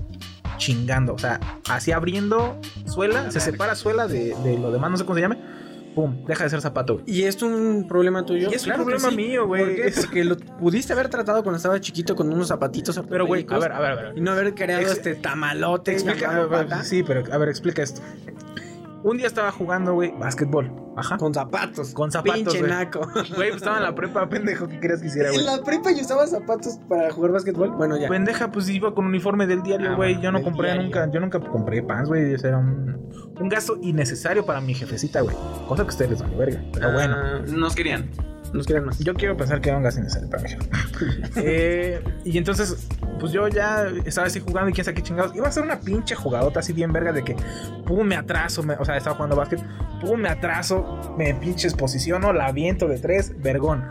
[0.57, 1.14] chingando.
[1.14, 1.39] O sea,
[1.70, 5.38] así abriendo suela, se separa suela de, de lo demás, no sé cómo se llame.
[5.96, 7.06] Pum, deja de ser zapato, güey.
[7.08, 8.50] ¿Y es un problema tuyo?
[8.50, 9.16] Y es un Claro problema sí.
[9.16, 9.64] mío, güey.
[9.66, 9.88] ¿Por qué?
[9.88, 13.60] Es- Porque lo pudiste haber tratado cuando estaba chiquito con unos zapatitos Pero, güey, a
[13.60, 14.14] ver, a ver, a ver.
[14.18, 15.92] Y no haber creado Ex- este tamalote.
[15.92, 18.02] Explica, a ver, sí, pero a ver, explica esto.
[19.04, 20.72] Un día estaba jugando, güey, básquetbol.
[20.95, 21.18] Ajá.
[21.18, 21.93] Con zapatos.
[21.93, 22.70] Con zapatos, Pinche güey.
[22.72, 22.99] naco.
[23.36, 25.39] Güey, pues estaba en la prepa, pendejo, ¿qué querías que hiciera, güey?
[25.39, 27.72] ¿En la prepa yo usaba zapatos para jugar básquetbol?
[27.72, 28.10] Bueno, ya.
[28.10, 30.14] Pendeja, pues iba con uniforme del diario, Ah, güey.
[30.16, 30.84] bueno, yo no compré diario.
[30.84, 32.34] nunca, yo nunca compré pants, güey.
[32.34, 35.36] Ese era un, un gasto innecesario para mi jefecita, güey.
[35.68, 36.62] Cosa que a ustedes les vale verga.
[36.74, 38.10] Pero bueno, Ah, Nos querían.
[38.54, 38.99] Nos quedan más.
[38.99, 40.70] yo quiero pensar que para mi jefe.
[41.38, 42.88] Eh, y entonces,
[43.20, 45.36] pues yo ya estaba así jugando y quién sabe qué chingados.
[45.36, 47.36] Iba a ser una pinche jugadota así bien verga de que,
[47.86, 48.64] pum, me atraso.
[48.64, 49.64] me- o sea, estaba jugando básquet,
[50.02, 53.84] pum, me atraso, me pinches posiciono, la aviento de tres, vergón.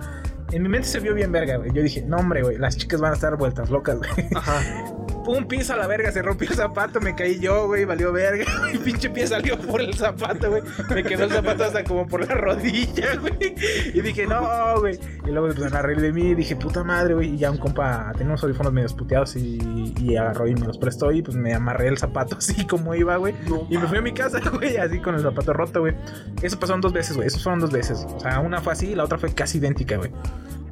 [0.53, 1.73] En mi mente se vio bien verga, güey.
[1.73, 4.11] Yo dije, no, hombre, güey, las chicas van a estar vueltas locas, güey.
[5.25, 8.45] Pum, piso a la verga, se rompió el zapato, me caí yo, güey, valió verga.
[8.73, 10.63] Mi pinche pie salió por el zapato, güey.
[10.89, 13.55] Me quedó el zapato hasta como por la rodilla, güey.
[13.95, 14.99] Y dije, no, güey.
[15.27, 17.35] Y luego pues, a reír de mí y dije, puta madre, güey.
[17.35, 20.79] Y ya un compa tenía unos audífonos medio puteados y, y agarró y me los
[20.79, 23.35] prestó y pues me amarré el zapato así como iba, güey.
[23.69, 25.95] y me fui a mi casa, güey, así con el zapato roto, güey.
[26.43, 27.29] Eso pasaron dos veces, güey.
[27.29, 28.07] Eso fueron dos veces.
[28.09, 30.11] O sea, una fue así y la otra fue casi idéntica, güey.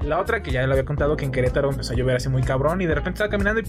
[0.05, 2.43] La otra que ya le había contado que en Querétaro empezó a llover así muy
[2.43, 3.65] cabrón y de repente estaba caminando y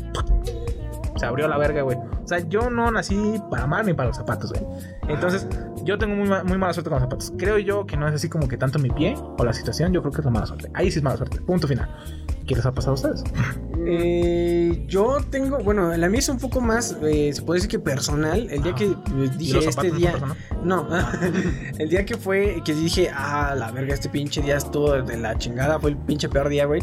[1.20, 1.98] se abrió la verga, güey.
[1.98, 4.64] O sea, yo no nací para amar ni para los zapatos, güey.
[5.10, 5.48] Entonces,
[5.84, 7.34] yo tengo muy, ma- muy mala suerte con los zapatos.
[7.38, 10.02] Creo yo que no es así como que tanto mi pie o la situación, yo
[10.02, 10.70] creo que es la mala suerte.
[10.74, 11.42] Ahí sí es mala suerte.
[11.42, 11.90] Punto final.
[12.50, 13.24] ¿Qué les ha pasado a ustedes?
[13.86, 17.78] Eh, yo tengo, bueno, la mía es un poco más, eh, se puede decir que
[17.78, 18.48] personal.
[18.50, 20.16] El día que eh, ¿Y dije este día,
[20.64, 20.88] no
[21.78, 25.38] el día que fue, que dije, ah, la verga, este pinche día estuvo de la
[25.38, 26.82] chingada, fue el pinche peor día, güey.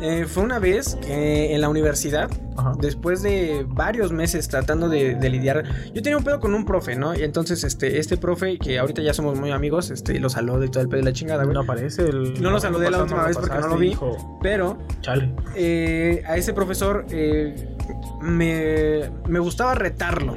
[0.00, 2.74] Eh, fue una vez que en la universidad, Ajá.
[2.80, 6.94] después de varios meses tratando de, de lidiar, yo tenía un pedo con un profe,
[6.94, 7.16] ¿no?
[7.16, 10.70] Y entonces, este, este profe, que ahorita ya somos muy amigos, este, lo saludo y
[10.70, 11.54] todo el pedo de la chingada, güey.
[11.54, 12.40] No aparece el.
[12.40, 13.88] No lo saludé la última vez porque no lo vi.
[13.88, 14.38] hijo.
[14.40, 15.30] Pero Chale.
[15.54, 17.54] eh, a ese profesor eh,
[18.20, 20.36] me, me gustaba retarlo.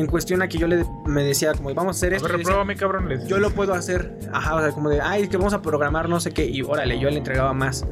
[0.00, 2.28] En cuestión a que yo le me decía, como vamos a hacer A esto.
[2.28, 3.08] ver, decía, cabrón.
[3.08, 4.18] les- yo lo puedo hacer.
[4.32, 6.46] Ajá, o sea, como de, ay, es que vamos a programar no sé qué.
[6.46, 7.84] Y órale, yo le entregaba más.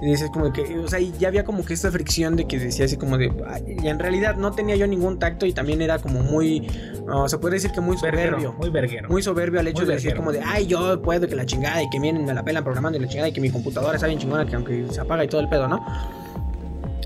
[0.00, 2.58] Y dices como que, o sea, y ya había como que esta fricción de que
[2.58, 5.82] decía así como de, ay, y en realidad no tenía yo ningún tacto y también
[5.82, 6.66] era como muy,
[7.06, 8.54] no, se puede decir que muy soberbio.
[8.54, 9.10] Muy verguero.
[9.10, 11.82] Muy soberbio al hecho Muy de decir como de, ay, yo puedo que la chingada
[11.82, 14.06] y que vienen, me la pelan programando y la chingada y que mi computadora está
[14.06, 15.84] bien chingona, que aunque se apaga y todo el pedo, ¿no?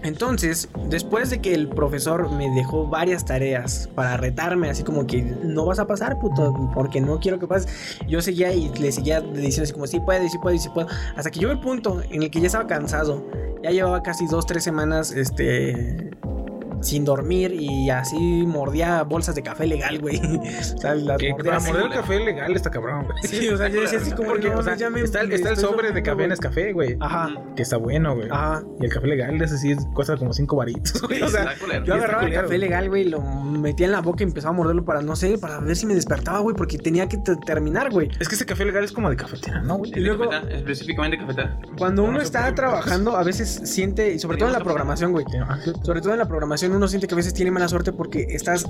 [0.04, 5.22] Entonces, después de que el profesor me dejó varias tareas para retarme, así como que
[5.22, 9.22] no vas a pasar, puto, porque no quiero que pases, yo seguía y le seguía
[9.22, 12.22] diciendo así como, sí puedes, sí puedes, sí puedo, hasta que llegó el punto en
[12.22, 13.26] el que ya estaba cansado,
[13.62, 16.10] ya llevaba casi dos, tres semanas, este,
[16.84, 18.16] sin dormir y así
[18.46, 20.20] mordía bolsas de café legal, güey.
[20.74, 23.16] O sea, las mordía para así, morder el café legal está cabrón, güey.
[23.24, 25.28] Sí, o sea, yo decía así como Porque, no, o sea, ya me- está, el-
[25.28, 26.38] me está el estoy sobre de café en güey.
[26.40, 26.96] café, güey.
[27.00, 27.30] Ajá.
[27.56, 28.28] Que está bueno, güey.
[28.30, 28.62] Ajá.
[28.80, 31.22] Y el café legal, ese sí cuesta como 5 varitos, güey.
[31.22, 31.54] O sea.
[31.84, 34.84] Yo agarraba el café legal, güey, lo metía en la boca y empezaba a morderlo
[34.84, 38.10] para, no sé, para ver si me despertaba, güey, porque tenía que te- terminar, güey.
[38.20, 39.90] Es que ese café legal es como de cafetera, ¿no, güey?
[39.90, 41.58] Es de luego- cafetera, específicamente cafetera.
[41.78, 45.24] Cuando uno No está trabajando, a veces siente, y sobre todo en la programación, güey.
[45.82, 48.66] Sobre todo en la programación, uno siente que a veces tiene mala suerte porque estás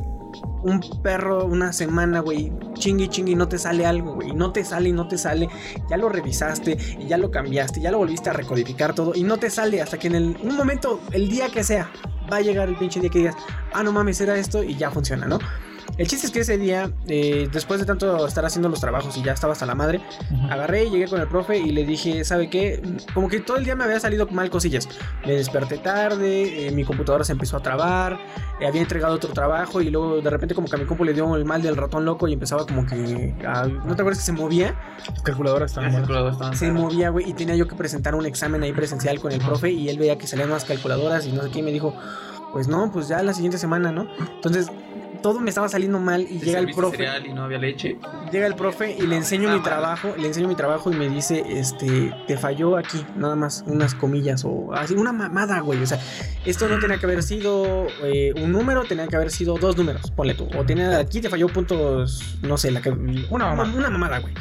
[0.63, 4.33] un perro una semana, güey, chingui chingui no te sale algo, güey.
[4.33, 5.49] No te sale y no te sale.
[5.89, 9.37] Ya lo revisaste y ya lo cambiaste, ya lo volviste a recodificar todo y no
[9.37, 11.91] te sale hasta que en el, un momento, el día que sea,
[12.33, 13.37] va a llegar el pinche día que digas,
[13.73, 15.39] ah, no mames, era esto y ya funciona, ¿no?
[15.97, 19.23] El chiste es que ese día, eh, después de tanto estar haciendo los trabajos y
[19.23, 20.01] ya estaba hasta la madre,
[20.51, 22.83] agarré y llegué con el profe y le dije, ¿sabe qué?
[23.15, 24.89] Como que todo el día me había salido mal cosillas.
[25.25, 28.19] Me desperté tarde, eh, mi computadora se empezó a trabar,
[28.61, 31.13] eh, había entregado otro trabajo y luego de repente como que a mi compu le
[31.13, 33.35] dio el mal del ratón loco y empezaba como que...
[33.47, 34.75] a- ¿No te acuerdas que se movía?
[35.09, 36.09] Las calculadoras están Las buenas.
[36.09, 39.31] calculadoras estaban Se movía, güey, y tenía yo que presentar un examen ahí presencial con
[39.33, 41.71] el profe y él veía que salían más calculadoras y no sé qué y me
[41.73, 41.95] dijo,
[42.55, 44.09] pues no, pues ya la siguiente semana, ¿no?
[44.37, 44.71] Entonces...
[45.23, 47.07] Todo me estaba saliendo mal y llega el profe.
[47.27, 47.97] y no había leche.
[48.31, 49.71] Llega el profe y le enseño Ah, mi madre.
[49.71, 53.95] trabajo, le enseño mi trabajo y me dice, este, te falló aquí, nada más, unas
[53.95, 55.83] comillas o así, una mamada, güey.
[55.83, 55.99] O sea,
[56.45, 60.11] esto no tenía que haber sido eh, un número, tenía que haber sido dos números,
[60.11, 60.47] ponle tú.
[60.59, 64.35] O tenía, aquí te falló puntos, no sé, la que, una mamada, una mamada, güey.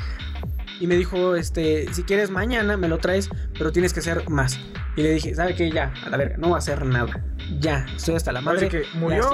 [0.84, 4.59] Y me dijo, este, si quieres mañana me lo traes, pero tienes que hacer más.
[4.97, 5.71] Y le dije, ¿sabe qué?
[5.71, 7.23] Ya, a la verga, no va a hacer nada.
[7.57, 8.67] Ya, estoy hasta la madre.
[8.67, 9.29] Que murió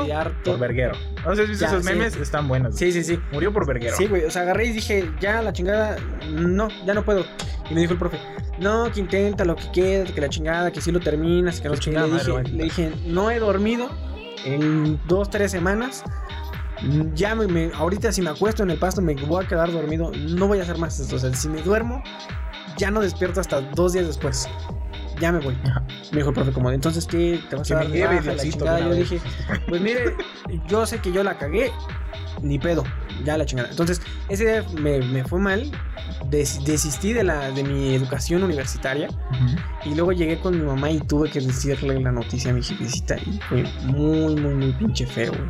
[0.46, 0.94] por verguero.
[1.26, 1.92] No sé si Ya, esos sí.
[1.92, 2.76] memes, están buenos.
[2.76, 3.20] Sí, sí, sí.
[3.32, 3.96] Murió por verguero.
[3.98, 5.98] Sí, güey, o sea, agarré y dije, ya la chingada,
[6.30, 7.26] no, ya no puedo.
[7.68, 8.20] Y me dijo el profe,
[8.60, 11.74] no, que intenta lo que quieras, que la chingada, que sí lo terminas, que no
[11.74, 11.78] qué.
[11.80, 13.90] Le chingada dije, madre, le dije, no he dormido
[14.46, 16.04] en dos, tres semanas.
[17.16, 20.12] Ya me, me- ahorita si me acuesto en el pasto me voy a quedar dormido,
[20.16, 21.16] no voy a hacer más esto.
[21.16, 22.02] O sea, si me duermo,
[22.78, 24.48] ya no despierto hasta dos días después.
[25.20, 25.58] Ya me voy.
[25.66, 25.84] Ajá.
[26.12, 28.34] Me dijo el profe como, entonces qué, te vas Que a dar lleve, baja, la
[28.44, 29.22] Diosito, chingada?" de una Yo dije,
[29.68, 30.16] pues mire,
[30.70, 31.72] yo sé que yo la cagué,
[32.42, 32.86] ni pedo,
[33.26, 33.70] ya la chingada.
[33.70, 35.70] Entonces, ese día me, me fue mal,
[36.30, 39.90] des- desistí de, la, de mi educación universitaria Ujú.
[39.92, 43.18] y luego llegué con mi mamá y tuve que decirle la noticia a mi jefecita
[43.18, 45.50] y fue muy, muy, muy pinche feo, güey.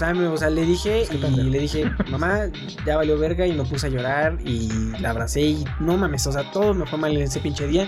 [0.00, 2.44] O sea, me- o sea, le dije y le dije, mamá,
[2.86, 4.66] ya valió verga y me puse a llorar y
[4.98, 7.86] la abracé y no mames, o sea, todo me fue mal en ese pinche día.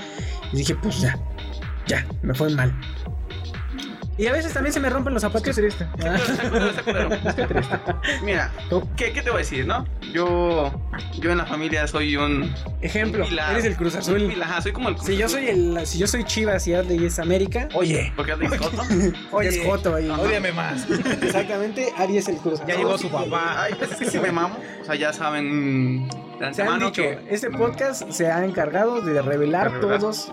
[0.53, 1.19] Y dije, pues ya,
[1.87, 2.71] ya, me fue mal.
[4.19, 5.43] Y a veces también se me rompen los zapatos.
[5.43, 5.87] Qué triste.
[8.23, 8.51] Mira,
[8.97, 9.87] ¿qué, ¿qué te voy a decir, no?
[10.13, 10.73] Yo,
[11.19, 12.53] yo en la familia soy un
[12.83, 13.53] Ejemplo, un pilar.
[13.53, 14.27] eres el Cruz Azul.
[14.29, 15.39] pilar, ajá, soy como el Cruz Si yo Azul.
[15.41, 18.59] soy el, si yo soy Chivas y Adley es América, Oye, ¿Por qué andas de
[18.59, 18.83] coto?
[19.33, 20.09] Oye, es Joto ahí.
[20.11, 20.87] ódiame más.
[21.23, 22.67] Exactamente, Ari es el Cruz Azul.
[22.69, 23.63] Ya llegó su papá.
[23.63, 24.57] Ay, pues es que si me mamo.
[24.81, 26.09] O sea, ya saben
[26.53, 27.19] Se han dicho, que...
[27.31, 30.01] este podcast se ha encargado de revelar De revelar.
[30.01, 30.31] todos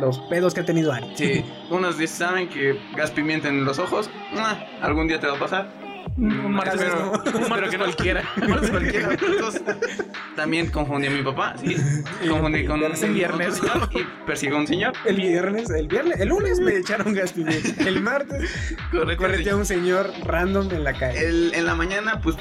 [0.00, 1.12] los pedos que ha tenido Ari.
[1.14, 4.10] Sí, unos saben que gas pimienta en los ojos.
[4.36, 5.87] ah, algún día te va a pasar.
[6.18, 7.12] Un martes, Tal vez no.
[7.32, 7.38] no.
[7.44, 8.22] Un martes cualquiera.
[8.42, 9.08] Un martes cualquiera.
[9.12, 9.62] Entonces,
[10.34, 11.76] también confundí a mi papá, sí.
[12.28, 13.60] Confundí con Pero en viernes.
[13.92, 14.92] y persigo a un señor.
[15.04, 17.84] El viernes, el viernes, el lunes me echaron gas pimienta.
[17.88, 19.22] El martes Correcto.
[19.22, 21.24] correteé a un señor random en la calle.
[21.26, 22.36] El- en la mañana, pues,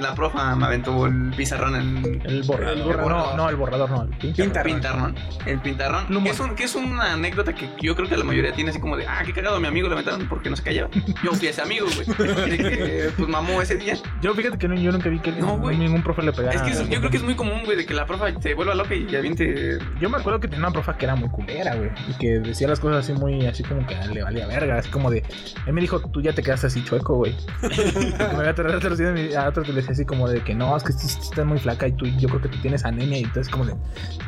[0.00, 2.22] la profa me aventó el pizarrón en...
[2.24, 2.76] El borrador.
[2.76, 3.10] El borrador.
[3.10, 4.02] No, no, el borrador no.
[4.02, 4.32] El.
[4.34, 4.72] Pintarrón.
[4.74, 5.14] Pintarrón.
[5.46, 6.24] El pintarrón.
[6.24, 8.80] Que es, un- que es una anécdota que yo creo que la mayoría tiene así
[8.80, 10.88] como de, ah, qué cagado, a mi amigo le aventaron porque no se callaba.
[11.22, 12.06] Yo fui ese amigo, güey.
[13.10, 13.94] De que, pues, mamó ese día.
[14.20, 15.76] Yo fíjate que no, yo nunca vi que No, güey.
[15.76, 16.66] ningún profe le pegara.
[16.66, 18.74] Es que yo creo que es muy común, güey, de que la profa se vuelva
[18.74, 19.78] loca y aviente...
[20.00, 21.90] Yo me acuerdo que tenía una profa que era muy culera, güey.
[22.08, 24.78] Y que decía las cosas así muy, así como que le valía verga.
[24.78, 25.22] Así como de.
[25.66, 27.34] Él me dijo, tú ya te quedaste así chueco, güey.
[28.18, 30.76] me había tardado otros días y a otros le decía así como de que no,
[30.76, 33.18] es que estás muy flaca y tú, yo creo que tú tienes anemia.
[33.18, 33.74] Y entonces, como de,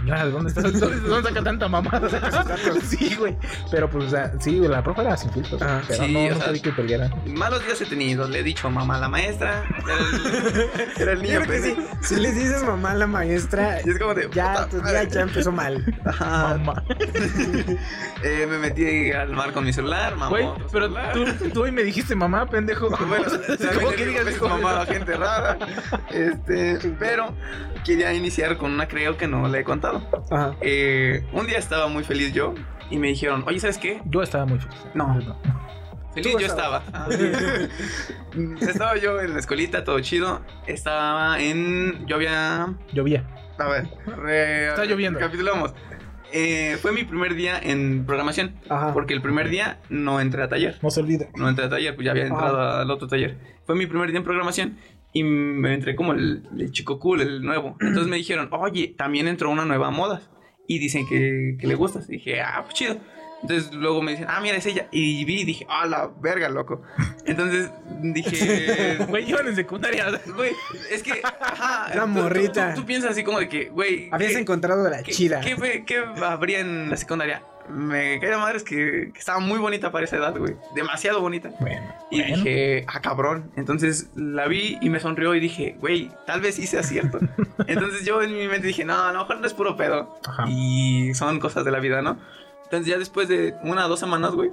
[0.00, 0.64] señora, ¿de dónde estás?
[0.72, 2.08] ¿De dónde, de saca tanta mamada?
[2.82, 3.36] sí, güey.
[3.70, 5.60] Pero pues, o sea, sí, la profa era sin filtros.
[5.62, 7.10] Ah, pero sí, no, o nunca sea, vi que peleara.
[7.26, 9.64] Malos días he tenido, le he dicho mamá la maestra.
[9.84, 10.70] Era el,
[11.02, 11.74] era el Yo niño creo que sí.
[11.74, 11.96] pendejo.
[12.02, 14.28] Si les dices mamá la maestra, Y es como de.
[14.32, 15.84] ya tu día ya empezó mal.
[16.04, 16.56] Ajá.
[16.58, 16.82] Mamá.
[18.24, 20.28] Eh, me metí al mar con mi celular, mamá.
[20.28, 22.88] Güey, pero tú, tú hoy me dijiste mamá, pendejo.
[22.90, 23.24] Bueno,
[23.74, 24.48] ¿Cómo que digas eso?
[24.48, 25.58] mamá a gente rara.
[26.10, 27.34] Este, pero
[27.84, 30.06] quería iniciar con una creo que no le he contado.
[30.30, 30.54] Ajá.
[30.60, 32.54] Eh, un día estaba muy feliz yo
[32.90, 34.00] y me dijeron, oye, ¿sabes qué?
[34.04, 34.76] Yo estaba muy feliz.
[34.94, 35.18] No.
[36.14, 36.82] Feliz yo estaba.
[38.60, 40.42] estaba yo en la escuelita, todo chido.
[40.66, 42.06] Estaba en.
[42.06, 42.74] Yo había.
[42.92, 43.24] Llovía.
[43.58, 43.88] A ver,
[44.18, 45.18] re- Está lloviendo.
[45.18, 45.74] Recapitulamos.
[46.32, 48.54] eh, fue mi primer día en programación.
[48.68, 48.92] Ajá.
[48.92, 50.78] Porque el primer día no entré a taller.
[50.82, 51.30] No se olvide.
[51.36, 53.38] No entré a taller, pues ya había entrado al otro taller.
[53.66, 54.78] Fue mi primer día en programación
[55.12, 57.76] y me entré como el, el chico cool, el nuevo.
[57.80, 60.22] Entonces me dijeron, oye, también entró una nueva moda.
[60.66, 62.08] Y dicen que, que le gustas.
[62.08, 62.96] Y dije, ah, pues chido.
[63.42, 64.86] Entonces luego me dicen, ah, mira, es ella.
[64.92, 66.82] Y vi y dije, ah, la verga, loco.
[67.24, 67.70] Entonces
[68.00, 70.06] dije, Güey, iban en secundaria.
[70.34, 70.52] güey,
[70.90, 71.86] es que, ajá.
[71.94, 72.74] Una tú- tú- morrita.
[72.74, 74.08] Tú, tú piensas así como de que, güey.
[74.12, 75.40] Habías ¿qué- encontrado la qué- chida.
[75.40, 77.42] ¿qué, fue- qué habría en la secundaria?
[77.68, 80.56] Me cae de madres que, que estaba muy bonita para esa edad, güey.
[80.74, 81.50] Demasiado bonita.
[81.60, 82.36] Bueno, Y bueno.
[82.36, 83.52] dije, ah, cabrón.
[83.56, 87.20] Entonces la vi y me sonrió y dije, güey, tal vez sí sea cierto.
[87.68, 90.18] Entonces yo en mi mente dije, no, a lo mejor no es puro pedo.
[90.28, 90.44] Ajá.
[90.48, 92.18] Y son cosas de la vida, ¿no?
[92.72, 94.50] Entonces ya después de una o dos semanas, güey,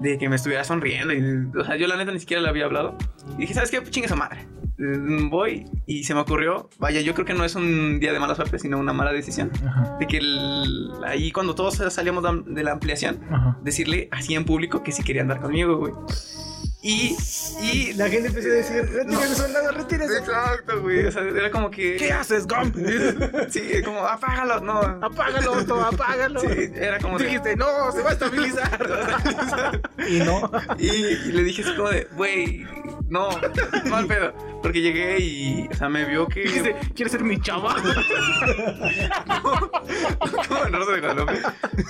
[0.00, 1.12] de que me estuviera sonriendo.
[1.12, 2.96] Y, o sea, yo la neta ni siquiera le había hablado.
[3.36, 3.80] Y dije, ¿sabes qué?
[3.82, 4.46] Pues Chingue su madre.
[4.78, 8.20] Mm, Voy y se me ocurrió, vaya, yo creo que no es un día de
[8.20, 9.50] mala suerte, sino una mala decisión.
[9.66, 9.98] Ajá.
[10.00, 13.58] De que el- ahí cuando todos salíamos de- la ampliación, Ajá.
[13.62, 15.92] decirle así en público que sí quería andar conmigo, güey.
[16.80, 17.16] Y,
[17.60, 20.18] y La gente empezó a decir, retírese, soldado, retírese.
[20.18, 21.06] Exacto, güey.
[21.06, 21.96] O sea, era como que.
[21.96, 22.76] ¿Qué haces, Gump?
[23.50, 24.80] Sí, como, apágalo, no.
[25.04, 26.40] Apágalo, Otto, apágalo.
[26.40, 27.24] Sí, era como de.
[27.24, 28.78] Dijiste, no, se va a estabilizar.
[30.08, 30.50] y no.
[30.78, 32.64] Y, y le dije así como de, güey,
[33.08, 33.28] no,
[33.90, 34.32] mal pedo.
[34.62, 36.42] Porque llegué y, o sea, me vio que.
[36.42, 37.76] Dijiste, ¿quieres ser mi chava?
[40.48, 41.40] como en Rosa de Guadalupe.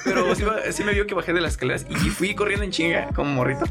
[0.04, 3.08] Pero sí, sí me vio que bajé de las escaleras y fui corriendo en chinga,
[3.14, 3.64] como morrito.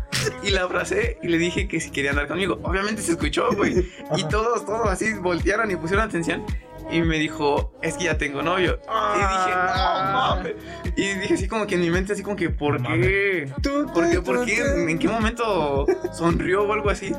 [0.43, 2.59] Y la abracé y le dije que si quería andar conmigo.
[2.63, 3.87] Obviamente se escuchó, güey.
[4.15, 6.43] Y todos, todos así voltearon y pusieron atención.
[6.89, 8.79] Y me dijo, es que ya tengo novio.
[8.83, 10.53] Y dije, no mames.
[10.95, 13.51] Y dije así como que en mi mente, así como que, ¿por No qué?
[13.93, 14.21] ¿Por qué?
[14.21, 14.57] ¿Por qué?
[14.89, 17.13] ¿En qué momento sonrió o algo así?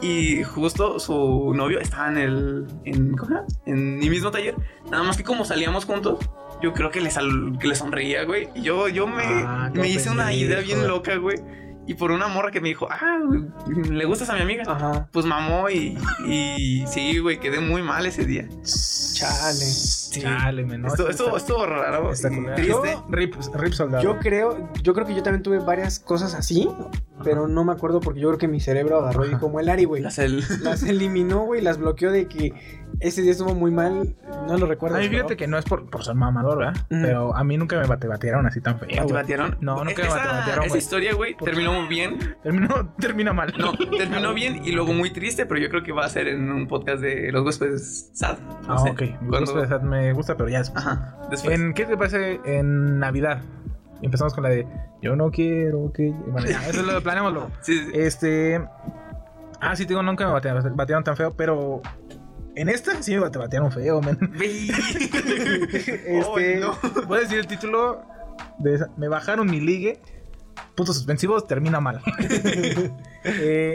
[0.00, 2.66] Y justo su novio estaba en el.
[2.84, 4.54] En, ¿cómo en mi mismo taller.
[4.90, 6.18] Nada más que como salíamos juntos,
[6.60, 8.48] yo creo que le, sal- que le sonreía, güey.
[8.54, 11.38] Y yo, yo me, Ah, me hice una idea bien loca, güey.
[11.86, 13.42] Y por una morra que me dijo, ah, güey,
[13.90, 14.64] le gustas a mi amiga.
[14.66, 15.08] Ajá.
[15.12, 18.48] Pues mamó y, y sí, güey, quedé muy mal ese día.
[19.14, 19.66] Chale.
[20.10, 22.12] Chale, men, no, esto, esto, estuvo raro.
[22.12, 22.54] está y culero.
[22.56, 22.92] triste.
[22.92, 24.02] Yo, Rip, rip soldado.
[24.02, 26.68] Yo creo, yo creo que yo también tuve varias cosas así,
[27.24, 29.84] pero no me acuerdo porque yo creo que mi cerebro agarró y como el Ari,
[29.84, 30.02] güey.
[30.02, 32.52] Las el- Las eliminó, güey, las bloqueó de que
[33.00, 34.14] ese día estuvo muy mal.
[34.46, 34.96] No lo recuerdo.
[34.96, 36.74] A mí fíjate que no es por, por ser mamador, ¿verdad?
[36.88, 38.88] Pero a mí nunca me bate batearon así tan feo.
[38.88, 39.12] ¿Te güey.
[39.12, 39.56] batearon?
[39.60, 42.36] No, nunca me esa, bate batearon, Esa historia, güey, terminó muy bien.
[42.42, 43.52] Terminó, termina mal.
[43.58, 46.50] No, terminó bien y luego muy triste, pero yo creo que va a ser en
[46.52, 48.38] un podcast de los huéspedes sad.
[48.68, 48.90] No Ah, sé.
[48.90, 49.00] ok.
[49.00, 50.86] Me Cuando- gusta, esa- me gusta, pero ya después.
[50.86, 51.58] Ajá, después.
[51.58, 53.42] ¿En qué te parece en Navidad?
[54.04, 54.66] Empezamos con la de
[55.02, 56.10] Yo no quiero que.
[56.26, 57.50] Bueno, ya, eso lo.
[57.62, 57.90] Sí, sí.
[57.94, 58.62] Este.
[59.60, 61.80] Ah, sí, te digo, nunca me batearon, batearon tan feo, pero.
[62.56, 64.16] En esta sí me bate- batearon feo, men.
[65.72, 66.60] Este.
[66.60, 66.76] No.
[67.06, 68.02] Voy a decir el título
[68.58, 68.88] de esa.
[68.96, 70.00] Me bajaron mi ligue.
[70.74, 72.00] Puntos suspensivos, termina mal.
[73.26, 73.74] Eh,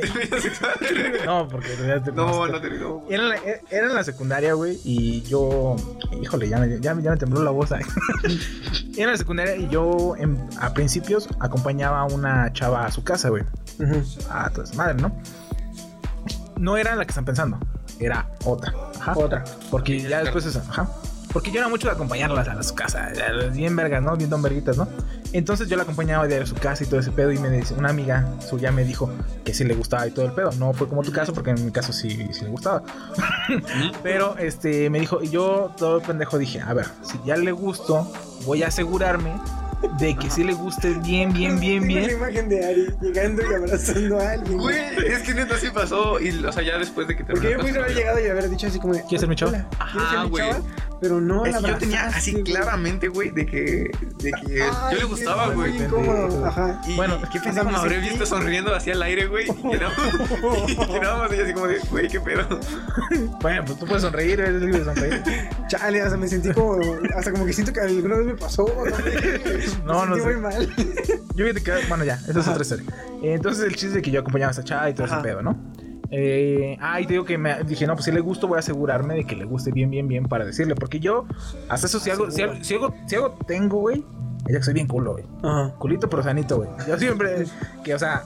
[1.25, 3.03] no, porque realidad No, no terminó.
[3.09, 3.37] era, en la-
[3.71, 5.75] era en la secundaria, güey, y yo.
[6.21, 7.71] Híjole, ya me, ya, me- ya me tembló la voz.
[7.71, 7.81] ahí.
[8.93, 13.03] era en la secundaria y yo en- a principios acompañaba a una chava a su
[13.03, 13.41] casa, güey.
[13.79, 14.03] Ujú.
[14.29, 15.11] A toda esa madre, ¿no?
[16.59, 17.57] No era la que están pensando,
[17.99, 18.71] era otra.
[18.99, 19.13] Ajá.
[19.17, 19.43] Otra.
[19.71, 20.87] Porque ya después esa, ajá.
[21.31, 23.09] Porque yo era mucho de acompañarlas a su casa,
[23.53, 24.15] bien vergas, ¿no?
[24.17, 24.87] Bien don verguitas, ¿no?
[25.31, 27.75] Entonces yo la acompañaba de a su casa y todo ese pedo y me dice,
[27.75, 29.11] una amiga suya me dijo
[29.45, 30.51] que sí le gustaba y todo el pedo.
[30.53, 32.81] No fue como tu caso, porque en mi caso sí, sí le gustaba.
[34.03, 38.11] Pero este me dijo, y yo todo pendejo dije, a ver, si ya le gusto,
[38.45, 39.33] voy a asegurarme
[39.99, 42.17] de que sí le guste bien, bien, bien, Tengo la bien.
[42.17, 44.57] imagen de Ari llegando y abrazando a alguien.
[44.57, 44.77] Güey,
[45.07, 46.19] es que neta sí pasó.
[46.19, 48.27] Y, o sea, ya después de que Porque terminó yo pudiste con haber llegado y
[48.29, 49.51] haber dicho así como de, ¿Quieres ser mi chava?
[49.51, 50.49] "Hola, ¿quieres Ajá, güey.
[50.99, 52.43] Chava?" Pero no Es la que yo tenía así güey.
[52.43, 53.91] claramente, güey, de que,
[54.21, 55.77] de que Ay, yo le gustaba, güey.
[55.77, 56.81] incómodo, Ajá.
[56.87, 59.47] Y Bueno, qué o pendejo sea, me me habré visto sonriendo hacia el aire, güey.
[59.47, 62.59] Y nada más- y nada más ella así como de, güey, qué pedo.
[63.41, 65.23] Bueno, pues tú puedes sonreír, eres libre de sonreír.
[65.67, 66.77] Chale, sea, me sentí como,
[67.15, 68.65] hasta como que siento que alguna vez me pasó.
[69.85, 70.25] No, me no sentí sé.
[70.25, 70.69] muy mal.
[71.35, 72.85] Yo fíjate que, bueno, ya, esa es otra historia.
[73.23, 75.15] Entonces, el chiste de que yo acompañaba a esa chava y todo Ajá.
[75.19, 75.57] ese pedo, ¿no?
[76.11, 78.59] Eh, ah, y te digo que me dije, no, pues si le gusto, voy a
[78.59, 80.75] asegurarme de que le guste bien, bien, bien para decirle.
[80.75, 81.25] Porque yo,
[81.69, 84.03] hasta eso, si algo, si algo, si algo, si algo tengo, güey,
[84.47, 85.25] es que soy bien culo, güey.
[85.43, 85.73] Ajá.
[85.77, 86.69] Culito, pero sanito, güey.
[86.87, 87.45] Yo siempre,
[87.83, 88.23] que, o sea,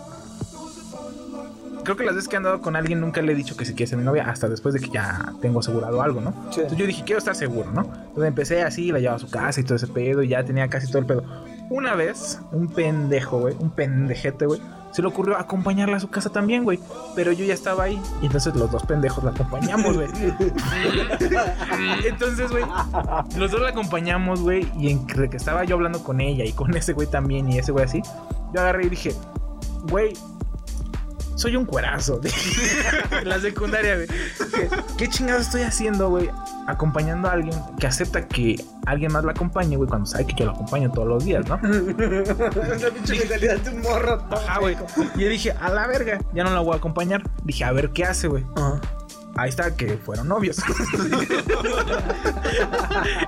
[1.83, 3.73] creo que las veces que he andado con alguien nunca le he dicho que si
[3.73, 6.31] quiere ser mi novia, hasta después de que ya tengo asegurado algo, ¿no?
[6.51, 6.61] Sí.
[6.61, 7.81] Entonces yo dije, quiero estar seguro, ¿no?
[7.81, 10.69] Entonces empecé así, la llevaba a su casa y todo ese pedo, y ya tenía
[10.69, 11.23] casi todo el pedo.
[11.69, 14.61] Una vez, un pendejo, güey, un pendejete, güey,
[14.93, 16.79] se le ocurrió acompañarla a su casa también, güey.
[17.15, 17.99] Pero yo ya estaba ahí.
[18.21, 20.07] Y entonces los dos pendejos la acompañamos, güey.
[22.05, 22.63] entonces, güey,
[23.35, 24.71] los dos la acompañamos, güey.
[24.77, 27.71] Y entre que estaba yo hablando con ella y con ese güey también y ese
[27.71, 28.03] güey así,
[28.53, 29.15] yo agarré y dije,
[29.89, 30.13] güey,
[31.35, 32.19] soy un cuerazo.
[33.11, 34.07] En la secundaria, güey.
[34.07, 36.29] Dije, ¿Qué chingados estoy haciendo, güey?
[36.67, 40.45] Acompañando a alguien que acepta que alguien más la acompañe, güey, cuando sabe que yo
[40.45, 41.55] la acompaño todos los días, ¿no?
[41.55, 44.23] Esa pinche mentalidad de un morro.
[44.31, 44.77] Ajá, güey.
[45.15, 47.23] Y yo dije, a la verga, ya no la voy a acompañar.
[47.43, 48.45] Dije, a ver qué hace, güey.
[49.35, 50.57] Ahí está, que fueron novios.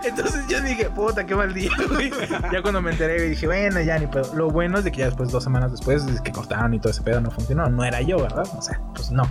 [0.04, 2.12] Entonces yo dije, puta, qué mal día, güey.
[2.52, 4.32] Ya cuando me enteré, dije, bueno, ya ni pedo.
[4.36, 6.92] Lo bueno es de que ya después, dos semanas después, es que cortaron y todo
[6.92, 7.68] ese pedo no funcionó.
[7.70, 8.46] No era yo, ¿verdad?
[8.56, 9.24] O sea, pues no.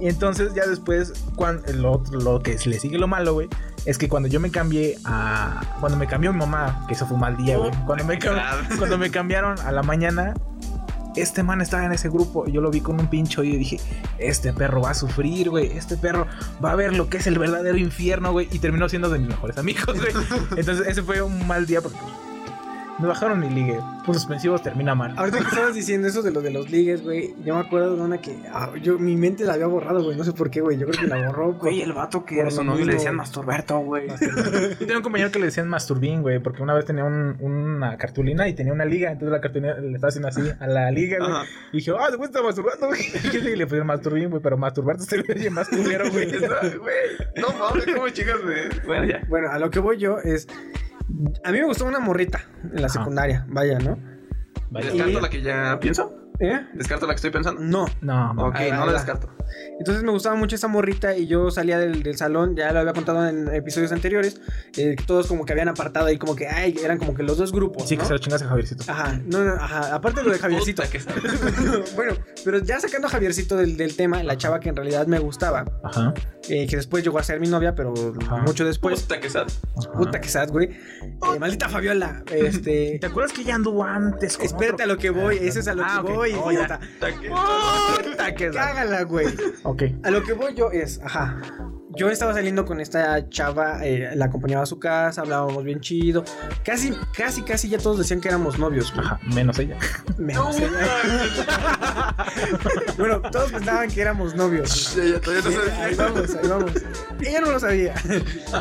[0.00, 3.48] Y entonces ya después, cuando, lo, lo que le sigue lo malo, güey,
[3.86, 5.60] es que cuando yo me cambié a...
[5.80, 7.70] Cuando me cambió mi mamá, que eso fue un mal día, güey.
[7.86, 8.18] Cuando me,
[8.78, 10.34] cuando me cambiaron a la mañana,
[11.16, 13.80] este man estaba en ese grupo yo lo vi con un pincho y dije,
[14.18, 16.26] este perro va a sufrir, güey, este perro
[16.64, 19.28] va a ver lo que es el verdadero infierno, güey, y terminó siendo de mis
[19.28, 20.12] mejores amigos, güey.
[20.56, 21.98] Entonces ese fue un mal día porque
[23.02, 25.14] me bajaron mi ligue, pues suspensivos termina mal.
[25.18, 28.02] Ahorita que estabas diciendo eso de lo de los ligues, güy, yo me acuerdo de
[28.02, 30.78] una que ah, yo mi mente la había borrado, güey, no sé por qué, güey,
[30.78, 31.52] yo creo que la borró.
[31.54, 33.18] Güey, el vato que por a su novio le decían güey.
[33.18, 34.06] masturberto, güey.
[34.72, 37.96] Yo tenía un compañero que le decían masturbín, güey, porque una vez tenía un- una
[37.98, 41.18] cartulina y tenía una liga, entonces la cartulina le estaba haciendo así a la liga,
[41.18, 41.32] güey.
[41.72, 43.00] Y dije, ah, se está masturbando, güey.
[43.32, 46.30] Y le- pusieron masturbín, güey, pero masturbarte se ve más culero, güey.
[47.36, 48.68] No mames, ¿cómo chicas de.?
[48.86, 49.22] Bueno, ya.
[49.28, 50.46] Bueno, a lo que voy yo es.
[51.44, 53.98] A mí me gustó una morrita en la secundaria, vaya, ¿no?
[54.70, 56.31] ¿Descarto la que ya pienso?
[56.42, 56.66] ¿Eh?
[56.74, 57.60] ¿Descarto la que estoy pensando?
[57.60, 57.86] No.
[58.00, 58.98] No, Ok, Ahí va, no ahí la va.
[58.98, 59.28] descarto.
[59.78, 62.92] Entonces me gustaba mucho esa morrita y yo salía del, del salón, ya lo había
[62.94, 64.40] contado en episodios anteriores,
[64.76, 67.36] eh, que todos como que habían apartado ahí, como que, ay, eran como que los
[67.36, 67.86] dos grupos.
[67.88, 68.84] Sí, que se lo chingas a Javiercito.
[68.90, 70.82] Ajá, no, no, ajá, aparte de lo de Javiercito.
[70.82, 71.12] Puta
[71.96, 72.14] bueno,
[72.44, 75.64] pero ya sacando a Javiercito del, del tema, la chava que en realidad me gustaba,
[75.84, 76.14] Ajá.
[76.48, 77.92] eh, que después llegó a ser mi novia, pero
[78.22, 78.38] Ajá.
[78.38, 79.02] mucho después.
[79.02, 79.50] Puta que sabe.
[79.94, 80.70] Puta que sad, güey.
[80.70, 82.22] Eh, maldita Fabiola.
[82.32, 82.98] Este.
[83.00, 84.36] ¿Te acuerdas que ya anduvo antes?
[84.36, 84.84] con Espérate otro?
[84.84, 86.80] a lo que voy, eso es a lo Ah, que voy, idiota.
[88.04, 89.26] Puta que Cágala, güey.
[89.62, 89.82] Ok.
[90.02, 91.40] A lo que voy yo es, ajá.
[91.94, 96.24] Yo estaba saliendo con esta chava, eh, la acompañaba a su casa, hablábamos bien chido.
[96.64, 99.06] Casi, casi, casi ya todos decían que éramos novios, güey.
[99.06, 99.76] Ajá, menos ella.
[100.16, 100.70] Menos ella.
[102.98, 104.96] bueno, todos pensaban que éramos novios.
[104.96, 105.72] Ya, todavía no sabes.
[105.78, 106.72] ahí vamos, ahí vamos.
[107.20, 107.94] Ella no lo sabía.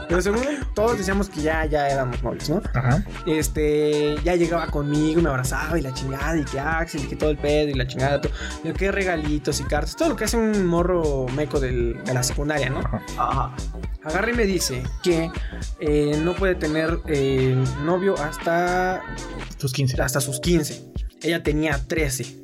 [0.08, 0.42] Pero según
[0.74, 2.62] todos decíamos que ya, ya éramos novios, ¿no?
[2.74, 3.04] Ajá.
[3.26, 7.16] Este, ya llegaba conmigo y me abrazaba y la chingada y que Axel y que
[7.16, 8.22] todo el pedo y la chingada.
[8.22, 8.32] Todo.
[8.64, 12.24] Yo, qué regalitos y cartas, todo lo que hace un morro meco del- de la
[12.24, 12.80] secundaria, ¿no?
[12.80, 13.02] Ajá.
[14.04, 15.30] Agarra y me dice que
[15.80, 19.02] eh, no puede tener eh, novio hasta,
[19.60, 20.02] Tus 15.
[20.02, 20.92] hasta sus 15.
[21.22, 22.38] Ella tenía 13.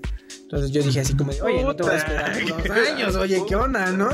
[0.43, 3.43] Entonces yo dije así como, de, oye, no te voy a esperar dos años, oye,
[3.47, 4.09] ¿qué onda, no?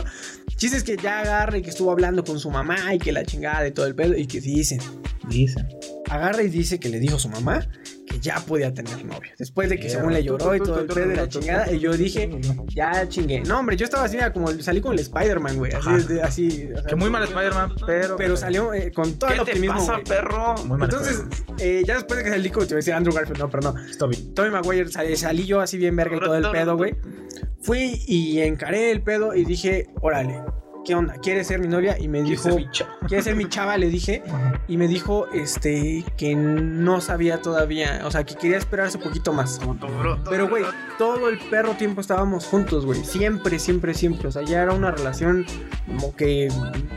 [0.55, 3.23] Chiste es que ya agarra y que estuvo hablando con su mamá y que la
[3.23, 4.79] chingada y todo el pedo y que dicen,
[5.27, 5.67] Dicen.
[6.09, 7.67] agarra y dice que le dijo a su mamá
[8.13, 9.31] que ya podía tener novio.
[9.37, 11.93] Después de que según le lloró y todo el pedo de la chingada, y yo
[11.97, 12.29] dije,
[12.67, 13.41] ya chingué.
[13.41, 15.71] No, hombre, yo estaba así, mira, como salí con el Spider-Man, güey.
[15.73, 16.69] Así, de- así.
[16.73, 18.15] o sea, Que muy mal Spider-Man, pero.
[18.15, 19.75] Pero salió eh, con todo el ¿Qué te optimismo.
[19.87, 20.55] pasa, perro?
[20.65, 21.23] Muy mal Entonces,
[21.59, 23.71] eh, ya después de que salí con, te voy a decir Andrew Garfield, no, pero
[23.71, 23.79] no.
[23.89, 24.33] Spider-Man.
[24.35, 26.95] Tommy Maguire, salí, salí yo así bien verga y todo el pedo, güey.
[27.61, 30.41] Fui y encaré el pedo y dije, órale,
[30.85, 31.15] ¿qué onda?
[31.21, 31.97] ¿Quieres ser mi novia?
[31.99, 32.49] Y me dijo,
[33.07, 33.77] ¿quieres ser mi chava?
[33.77, 34.23] Le dije.
[34.67, 39.33] Y me dijo, este, que no sabía todavía, o sea, que quería esperarse un poquito
[39.33, 39.59] más.
[40.29, 40.63] Pero, güey,
[40.97, 43.03] todo el perro tiempo estábamos juntos, güey.
[43.03, 44.27] Siempre, siempre, siempre.
[44.27, 45.45] O sea, ya era una relación
[45.87, 46.49] como que...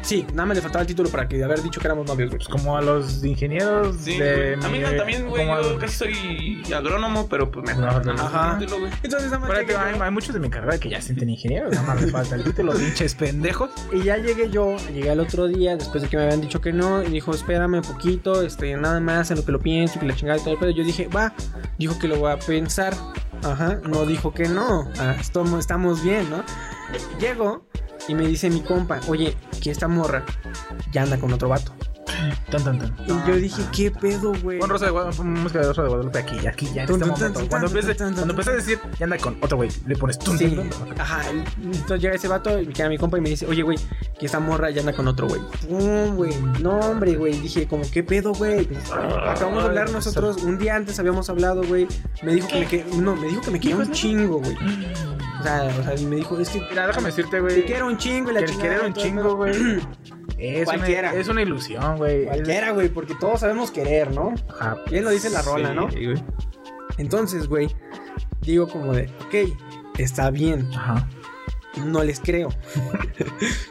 [0.03, 2.39] Sí, nada más le faltaba el título para que haber dicho que éramos novios, güey.
[2.39, 4.55] Pues como a los ingenieros Sí, de.
[4.63, 5.47] A mí también, güey.
[5.47, 8.05] Yo casi soy agrónomo, pero pues mejor.
[8.05, 8.53] No, más ajá.
[8.53, 8.93] el título, güey.
[9.03, 12.01] Entonces, nada más hay, muchos de mi carrera que ya se sienten ingenieros, nada más
[12.01, 13.71] les falta el título, pinches pendejos.
[13.93, 16.73] Y ya llegué yo, llegué al otro día, después de que me habían dicho que
[16.73, 20.07] no, y dijo, espérame un poquito, este, nada más en lo que lo pienso, que
[20.07, 20.71] la chingada y todo el pedo.
[20.71, 21.33] Yo dije, va,
[21.79, 22.95] dijo que lo voy a pensar.
[23.43, 24.89] Ajá, no dijo que no.
[24.99, 26.43] Ah, estamos, estamos bien, ¿no?
[27.21, 27.67] Llego
[28.09, 30.25] y me dice mi compa, oye, que esta morra
[30.93, 31.73] ya anda con otro vato.
[32.51, 32.95] Tan, tan, tan.
[33.07, 34.59] Y yo dije, ¿qué pedo, güey?
[34.59, 37.49] Pon Rosa de Guadalupe, música de Rosa de Guadalupe aquí, aquí, ya en este momento.
[37.49, 40.57] Cuando empieces a decir, ya anda con otro güey, le pones tun, Sí,
[40.99, 41.23] ajá.
[41.63, 43.79] Entonces llega ese vato y me queda mi compa y me dice, oye, güey,
[44.19, 45.41] que esta morra ya anda con otro güey.
[45.69, 46.33] Pum, güey.
[46.63, 47.41] No, hombre, güey.
[47.41, 48.65] Dije, como, ¿qué pedo, güey?
[48.67, 50.43] Pues, Acabamos de hablar nosotros.
[50.43, 51.87] Un día antes habíamos hablado, güey.
[52.23, 54.57] Me dijo que me que No, me dijo que me quería un chingo, güey.
[55.41, 56.61] O sea, o sea, me dijo, es que.
[56.71, 57.65] Mira, déjame decirte, Te güey.
[57.67, 58.87] quiero un chingo y la Que chingada.
[58.87, 59.53] un y todo el chingo, güey.
[60.39, 62.27] Es una, es una ilusión, güey.
[62.27, 64.35] Cualquiera, güey, porque todos sabemos querer, ¿no?
[64.49, 64.77] Ajá.
[64.91, 65.89] Bien lo dice la rola, Sí, ¿no?
[65.89, 66.23] güey.
[66.99, 67.69] Entonces, güey,
[68.43, 69.35] digo como de, ok,
[69.99, 71.09] está bien, Ajá.
[71.85, 72.51] no les creo.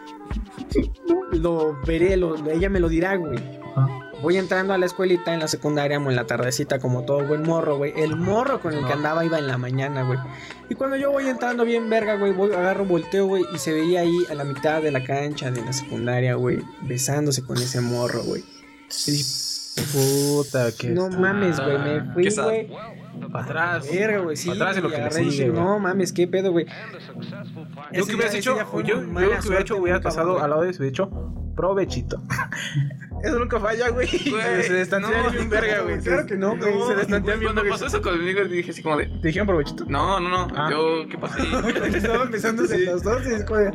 [1.31, 3.37] lo veré, lo- ella me lo dirá, güey.
[3.75, 4.04] Ajá.
[4.21, 7.77] Voy entrando a la escuelita en la secundaria, en la tardecita, como todo buen morro,
[7.77, 7.93] güey.
[7.95, 10.19] El morro con el que andaba iba en la mañana, güey.
[10.69, 14.01] Y cuando yo voy entrando bien verga, güey, voy, agarro, volteo, güey, y se veía
[14.01, 18.23] ahí a la mitad de la cancha de la secundaria, güey, besándose con ese morro,
[18.23, 18.43] güey.
[19.07, 20.89] Y dije, Puta, que.
[20.89, 22.69] no mames, güey, me fui, güey.
[23.31, 23.91] Para atrás.
[23.91, 24.47] Verga, güey, sí.
[24.47, 25.61] Para atrás de lo que le sigue, güey.
[25.61, 26.65] No mames, qué pedo, güey.
[27.91, 30.79] Yo que hubieras hecho, yo, yo que hubiera hecho, hubiera pasado al lado de eso,
[30.79, 31.09] hubiera dicho,
[31.55, 32.21] provechito.
[33.23, 34.07] Eso nunca falla, güey.
[34.07, 35.99] Se destantean no, bien verga, güey.
[35.99, 36.71] Claro que no, güey.
[36.71, 37.73] Se Güey, destantean bien Cuando verga.
[37.77, 39.07] pasó eso conmigo, dije así como de.
[39.07, 39.85] ¿Te dijeron provechito?
[39.87, 40.47] No, no, no.
[40.55, 40.69] Ah.
[40.71, 41.37] Yo, ¿qué pasó?
[41.85, 43.71] Estaban besándose los dos y es como de,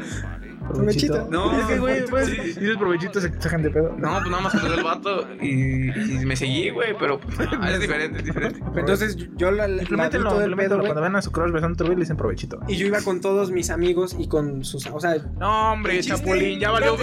[0.72, 1.26] Provechito.
[1.30, 2.36] No, es que, güey, pues, sí.
[2.36, 3.94] dices provechito, se sacan de pedo.
[3.98, 7.66] No, pues nada más saludé el vato y, y me seguí, güey, pero pues, no,
[7.66, 8.60] es diferente, es diferente.
[8.76, 10.86] Entonces yo la, la Implementenlo, adulto del pedo, güey.
[10.86, 12.58] Cuando ven a su crush besando güey, le dicen provechito.
[12.68, 14.86] Y yo iba con todos mis amigos y con sus.
[14.86, 16.96] O sea, No, hombre, El chapulín, ya valió,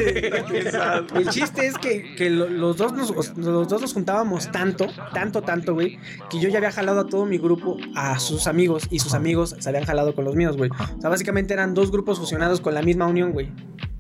[1.16, 5.42] el chiste es que, que lo- los, dos nos, los dos nos juntábamos tanto, tanto,
[5.42, 6.00] tanto, güey,
[6.30, 9.56] que yo ya había jalado a todo mi grupo a sus amigos y sus amigos
[9.60, 10.70] se habían jalado con los míos, güey.
[10.98, 13.52] O sea, básicamente eran dos grupos fusionados con la misma unión, güey.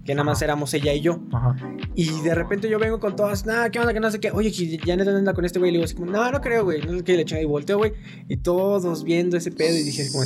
[0.05, 1.19] Que nada más éramos ella y yo.
[1.33, 1.55] Ajá.
[1.95, 3.93] Y de repente yo vengo con todas, nada, ¿qué onda?
[3.93, 4.31] Que no sé qué.
[4.31, 5.71] Oye, que ya no anda con este güey.
[5.71, 6.81] Le digo así como, no, no creo, güey.
[6.81, 7.91] No sé qué, le eché y volteo, güey.
[8.29, 10.23] Y todos viendo ese pedo y dije así como,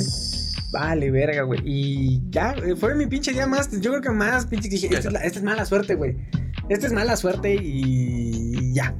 [0.72, 1.60] vale, verga, güey.
[1.64, 5.08] Y ya, eh, fue mi pinche día más, yo creo que más pinche dije, esta
[5.08, 6.16] es, la- esta es mala suerte, güey.
[6.68, 8.94] Esta es mala suerte y ya.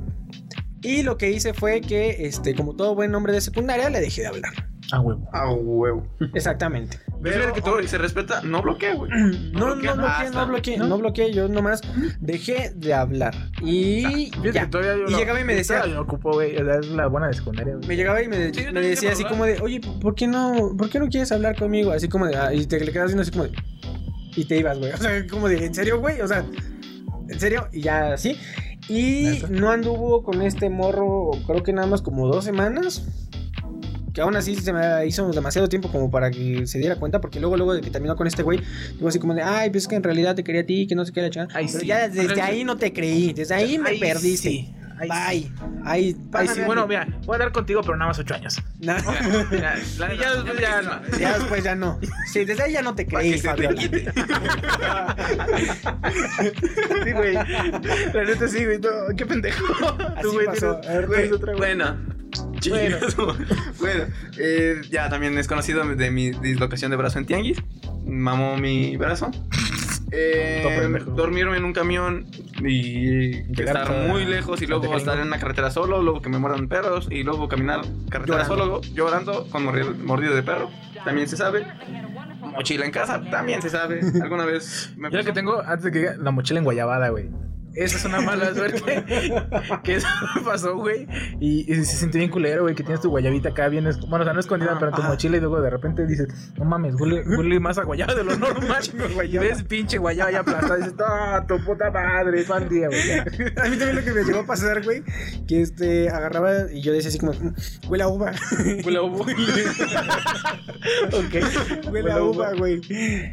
[0.82, 4.22] Y lo que hice fue que, este, como todo buen hombre de secundaria, le dejé
[4.22, 4.52] de hablar.
[4.94, 5.26] Ah, huevo.
[5.32, 6.06] A huevo.
[6.34, 6.98] Exactamente.
[7.22, 9.10] Pero que todo se respeta, no bloquea, güey.
[9.52, 11.80] No, no bloqueé, Ah, no bloqueé, no bloqueé, yo nomás
[12.20, 13.34] dejé de hablar.
[13.62, 14.02] Y
[14.32, 14.60] Fíjate ya.
[14.62, 16.56] que todavía yo Y no- llegaba y me decía, Yo ocupo, güey.
[16.56, 17.88] Es la buena de secundaria, güey.
[17.88, 21.08] me llegaba y me, decía así como de, oye, ¿por qué no, por qué no
[21.08, 21.90] quieres hablar conmigo?
[21.92, 23.52] Así como de, ah, y te le quedas viendo así como de,
[24.36, 24.92] y te ibas, güey.
[24.94, 26.20] O sea, como de, ¿en serio, güey?
[26.20, 26.44] O sea,
[27.28, 27.68] ¿en serio?
[27.72, 28.36] Y ya así.
[28.88, 33.06] Y no anduvo con este morro, creo que nada más como dos semanas.
[34.12, 37.40] Que aún así se me hizo demasiado tiempo como para que se diera cuenta, porque
[37.40, 38.60] luego, luego de que terminó con este güey,
[38.94, 40.94] digo así como de, ay, pues es que en realidad te quería a ti, que
[40.94, 41.50] no sé qué, la chingada".
[41.54, 41.86] Ay, Pero sí.
[41.86, 44.48] ya desde ahí no te creí, desde ahí me Ay, perdiste.
[44.50, 44.74] sí.
[44.98, 45.52] Ay, Bye.
[45.84, 48.60] Ay, Ay, sí, bueno, mira, voy a dar contigo, pero nada más ocho años.
[48.82, 48.94] No.
[49.50, 51.18] Mira, la Y ya después ya no.
[51.18, 51.98] Ya después ya no.
[52.32, 53.80] Sí, desde ahí ya no te creí, te Fabiola.
[53.80, 54.12] quite.
[57.04, 57.34] Sí, güey.
[57.34, 58.78] La neta sí, güey.
[58.78, 59.64] No, qué pendejo.
[60.16, 60.80] Así güey, pasó.
[60.80, 61.58] tienes- A ver, Güey, otra, güey.
[61.58, 61.96] bueno.
[62.62, 63.16] Chingas,
[63.80, 64.04] bueno,
[64.38, 67.58] eh, ya también es conocido de mi dislocación de brazo en tianguis.
[68.06, 69.30] Mamó mi brazo.
[70.14, 70.62] Eh,
[71.16, 72.26] dormirme en un camión
[72.60, 76.36] y Llegar estar muy lejos y luego estar en una carretera solo, luego que me
[76.36, 77.80] muerdan perros y luego caminar
[78.10, 78.82] carretera Llorando.
[78.82, 79.64] solo, llorando con
[80.04, 80.70] mordido, de perro.
[81.02, 81.66] También se sabe.
[82.40, 84.00] Mochila en casa, también se sabe.
[84.22, 87.30] Alguna vez me Yo lo que tengo, antes de que la mochila en Guayabada, güey.
[87.74, 89.04] Esa es una mala suerte.
[89.84, 91.06] que eso me pasó, güey.
[91.40, 93.84] Y, y se siente bien culero, güey, que tienes tu guayabita acá bien.
[94.08, 95.10] Bueno, o sea, no escondida, pero en tu Ajá.
[95.10, 95.36] mochila.
[95.36, 96.28] Y luego de repente dices,
[96.58, 98.82] no mames, huele, huele más a guayaba de lo normal.
[99.28, 100.78] y ves pinche guayaba ya aplastada.
[100.78, 103.18] Y dices, ah, tu puta madre, mal día, güey.
[103.20, 105.02] A mí también lo que me llegó a pasar, güey,
[105.48, 107.54] que este agarraba y yo decía así como, "Mm,
[107.88, 108.32] huele a uva.
[108.84, 109.24] Huele a uva.
[111.12, 111.90] ok.
[111.92, 112.80] Huele a uva, güey.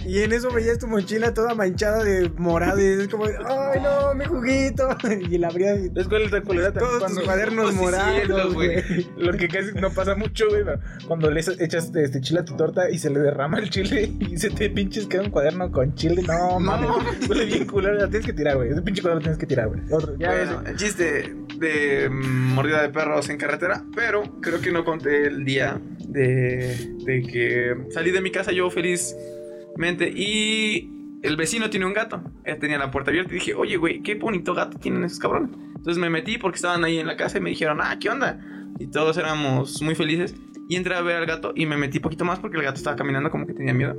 [0.05, 4.13] Y en eso veías tu mochila toda manchada de morado y es como, ay no,
[4.15, 4.87] mi juguito.
[5.29, 8.81] Y la abrías y Es cuál es la culera todos cuando- tus cuadernos morados, güey.
[9.17, 10.63] Lo que casi no pasa mucho, güey,
[11.07, 14.37] cuando le echas este chile a tu torta y se le derrama el chile y
[14.37, 16.23] se te pinches queda un cuaderno con chile.
[16.27, 18.69] No, mames, huele bien culero, la tienes que tirar, güey.
[18.69, 19.81] Ese pinche cuaderno tienes que tirar, güey.
[19.91, 24.71] Otro, ya Bueno, el chiste de mm, mordida de perros en carretera, pero creo que
[24.71, 31.35] no conté el día de, de que salí de mi casa yo felizmente y el
[31.35, 32.21] vecino tiene un gato.
[32.43, 35.51] Él tenía la puerta abierta y dije, oye, güey, qué bonito gato tienen esos cabrones.
[35.75, 38.39] Entonces me metí porque estaban ahí en la casa y me dijeron, ah, ¿qué onda?
[38.79, 40.35] Y todos éramos muy felices.
[40.69, 42.95] Y entré a ver al gato y me metí poquito más porque el gato estaba
[42.95, 43.95] caminando como que tenía miedo.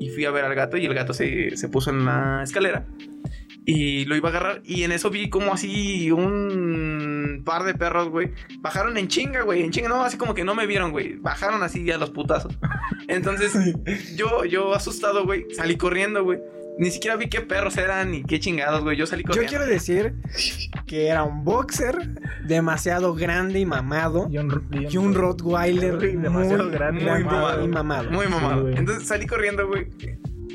[0.00, 2.86] Y fui a ver al gato y el gato se, se puso en la escalera
[3.70, 4.62] y lo iba a agarrar.
[4.64, 8.32] Y en eso vi como así un par de perros, güey.
[8.60, 9.62] Bajaron en chinga, güey.
[9.62, 11.16] En chinga, no, así como que no me vieron, güey.
[11.16, 12.58] Bajaron así a los putazos.
[13.08, 13.76] Entonces,
[14.16, 16.38] yo, yo asustado, güey, salí corriendo, güey.
[16.78, 18.96] Ni siquiera vi qué perros eran ni qué chingados, güey.
[18.96, 19.48] Yo salí Yo corriendo.
[19.50, 20.14] quiero decir
[20.86, 21.96] que era un boxer
[22.46, 24.28] demasiado grande y mamado.
[24.30, 27.64] Y un, Y un Rottweiler demasiado muy grande, mamado.
[27.64, 28.10] y mamado.
[28.10, 28.68] Muy mamado.
[28.68, 29.88] Entonces salí corriendo, güey.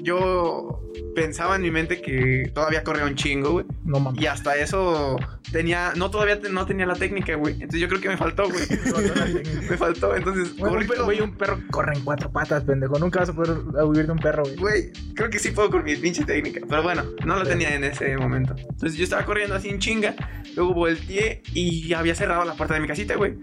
[0.03, 0.81] Yo
[1.15, 3.65] pensaba en mi mente que todavía corría un chingo, güey.
[3.85, 4.21] No mames.
[4.21, 5.17] Y hasta eso
[5.51, 7.53] tenía, no todavía te- no tenía la técnica, güey.
[7.53, 8.63] Entonces yo creo que me faltó, güey.
[9.69, 11.05] me faltó, entonces Güey, un, corrí pe- todo.
[11.05, 12.99] güey, un perro corre en cuatro patas, pendejo.
[12.99, 14.55] Nunca vas a poder huir de un perro, güey.
[14.57, 16.61] Güey, creo que sí puedo con mi pinche técnica.
[16.67, 18.55] Pero bueno, no la tenía en ese momento.
[18.57, 20.15] Entonces yo estaba corriendo así en chinga.
[20.55, 23.33] Luego volteé y había cerrado la puerta de mi casita, güey.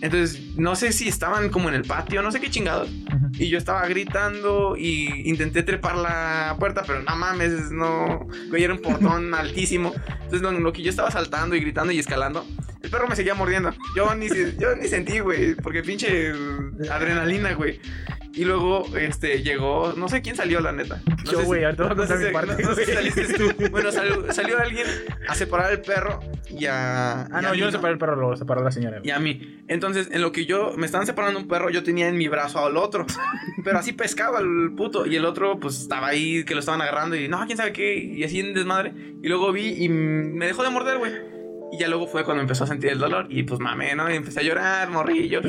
[0.00, 2.90] Entonces, no sé si estaban como en el patio, no sé qué chingados.
[3.34, 8.26] Y yo estaba gritando y intenté trepar la puerta, pero no mames, no.
[8.48, 9.94] Güey, era un portón altísimo.
[10.24, 12.44] Entonces, lo, lo que yo estaba saltando y gritando y escalando,
[12.82, 13.72] el perro me seguía mordiendo.
[13.96, 14.28] Yo ni,
[14.58, 16.32] yo ni sentí, güey, porque pinche
[16.90, 17.80] adrenalina, güey.
[18.34, 21.02] Y luego, este, llegó, no sé quién salió, la neta.
[21.26, 23.52] No Yo, güey, ahorita no sé si- parte, no- no sé si saliste tú.
[23.70, 24.86] Bueno, salió, salió alguien
[25.28, 27.22] a separar al perro y a.
[27.24, 29.00] Ah, y a no, mí, yo no separé el perro, lo separó la señora.
[29.02, 29.62] y a mí.
[29.68, 32.64] Entonces, en lo que yo me estaban separando un perro, yo tenía en mi brazo
[32.64, 33.04] al otro.
[33.64, 35.04] Pero así pescaba el puto.
[35.06, 37.16] Y el otro, pues estaba ahí, que lo estaban agarrando.
[37.16, 37.96] Y no, quién sabe qué.
[37.98, 38.92] Y así en desmadre.
[39.22, 41.12] Y luego vi y me dejó de morder, güey.
[41.72, 43.26] Y ya luego fue cuando empezó a sentir el dolor.
[43.30, 44.12] Y pues mamé, ¿no?
[44.12, 45.40] Y empecé a llorar, morrillo.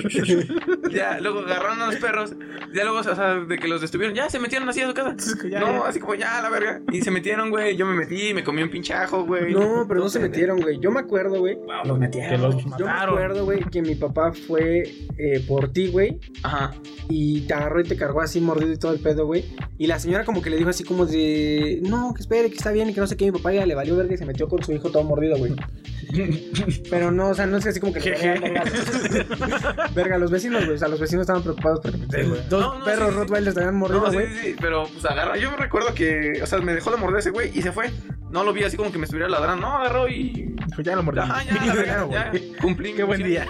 [0.89, 2.33] ya, luego agarraron a los perros.
[2.73, 5.17] Ya luego, o sea, de que los detuvieron, ya se metieron así a su casa.
[5.49, 5.87] Ya, no, ya.
[5.89, 6.81] así como ya, la verga.
[6.93, 7.75] Y se metieron, güey.
[7.75, 9.53] Yo me metí, me comí un pinchajo, güey.
[9.53, 10.79] No, pero no se metieron, güey.
[10.79, 11.57] Yo me acuerdo, güey.
[11.83, 12.29] Los metieron.
[12.29, 13.15] Que los Yo me mataron.
[13.15, 14.83] acuerdo, güey, que mi papá fue
[15.17, 16.21] eh, por ti, güey.
[16.43, 16.71] Ajá.
[17.09, 19.43] Y te agarró y te cargó así mordido y todo el pedo, güey.
[19.77, 21.81] Y la señora como que le dijo así como de...
[21.83, 23.25] No, que espere, que está bien y que no sé qué.
[23.25, 25.53] Mi papá ya le valió verga y se metió con su hijo todo mordido, güey.
[26.89, 28.11] Pero no, o sea, no es así como que...
[28.11, 28.63] verga,
[29.95, 30.75] verga, los vecinos, güey.
[30.75, 33.19] O sea, los vecinos estaban preocupados porque pues, dos No, no, perros sí, sí, sí.
[33.19, 34.27] Rottweilers habían mordido, No, sí, güey.
[34.27, 35.37] sí, sí, pero pues agarra.
[35.37, 37.91] Yo me recuerdo que, o sea, me dejó de morder ese güey y se fue.
[38.29, 39.67] No lo vi así como que me estuviera ladrando.
[39.67, 40.55] No, agarró y.
[40.73, 41.19] Pues ya lo mordí.
[41.19, 42.29] Ajá, ya, la verga, ya.
[42.29, 42.53] güey.
[42.59, 42.93] Cumplí.
[42.93, 43.45] Qué buen día.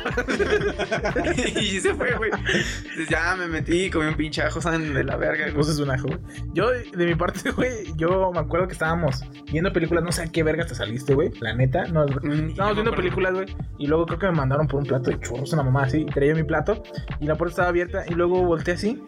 [1.62, 2.32] y se fue, güey.
[2.34, 4.94] Entonces ya me metí, comí un pinche ajo, ¿saben?
[4.94, 5.54] De la verga, güey.
[5.56, 6.20] Pues es un ajo, güey.
[6.54, 9.22] Yo, de mi parte, güey, yo me acuerdo que estábamos
[9.52, 11.32] viendo películas, no sé a qué verga te saliste, güey.
[11.40, 12.06] La neta, no,
[12.54, 13.48] estábamos viendo películas, güey.
[13.80, 16.02] Y luego creo que me mandaron por un plato de churros, una mamá así.
[16.02, 16.82] Y traía mi plato
[17.20, 18.04] y la puerta estaba abierta.
[18.08, 19.04] Y luego volteé así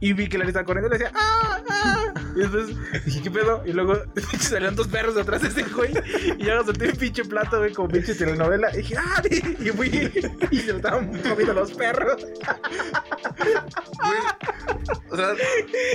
[0.00, 1.58] y vi que la estaba corriendo y le decía, ¡ah!
[1.68, 2.25] ¡ah!
[2.36, 2.66] Y después
[3.06, 3.62] dije, ¿qué pedo?
[3.64, 3.98] Y luego
[4.38, 5.94] salieron dos perros detrás de ese güey.
[6.38, 8.68] Y ya solté mi pinche plato, güey, como pinche telenovela.
[8.74, 9.22] Y dije, ¡ah!
[9.30, 9.88] Y fui
[10.50, 12.26] y se lo estaban comiendo los perros.
[15.08, 15.32] O sea,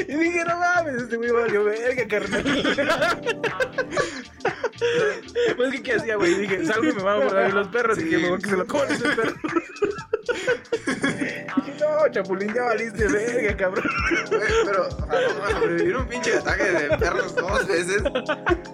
[0.07, 2.43] Y dije, no mames, este güey valió verga, carnal.
[5.55, 6.33] pues que qué hacía, güey.
[6.35, 7.99] Dije, salgo y me van a morder los perros.
[7.99, 9.33] Y que mejor que se lo coman ese perro.
[11.19, 11.45] dije,
[11.79, 13.85] no, chapulín, ya valiste verga, cabrón.
[14.65, 18.03] pero, o sea, no, mames, sobrevivir un pinche ataque de perros dos veces.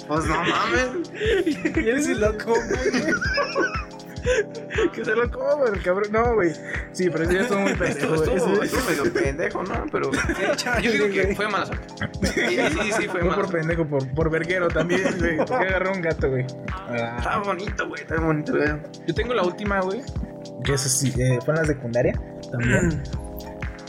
[0.07, 0.89] Pues no mames.
[1.77, 3.13] Y eres loco, güey.
[4.93, 6.11] que se lo coman, el cabrón.
[6.11, 6.51] No, güey.
[6.91, 9.85] Sí, pero eso ya estuvo muy pendejo, Estuvo, estuvo, estuvo medio pendejo, ¿no?
[9.91, 10.11] Pero
[10.81, 11.87] yo digo que fue mala suerte.
[12.23, 15.37] Sí, sí, sí, fue Fue mala por pendejo, por, por verguero también, güey.
[15.45, 16.45] Que agarró un gato, güey.
[16.71, 17.15] Ah.
[17.17, 18.69] Está bonito, güey, está bonito, güey.
[19.07, 20.01] Yo tengo la última, güey.
[20.63, 22.21] Que es así, eh, fue en la secundaria
[22.51, 23.03] también.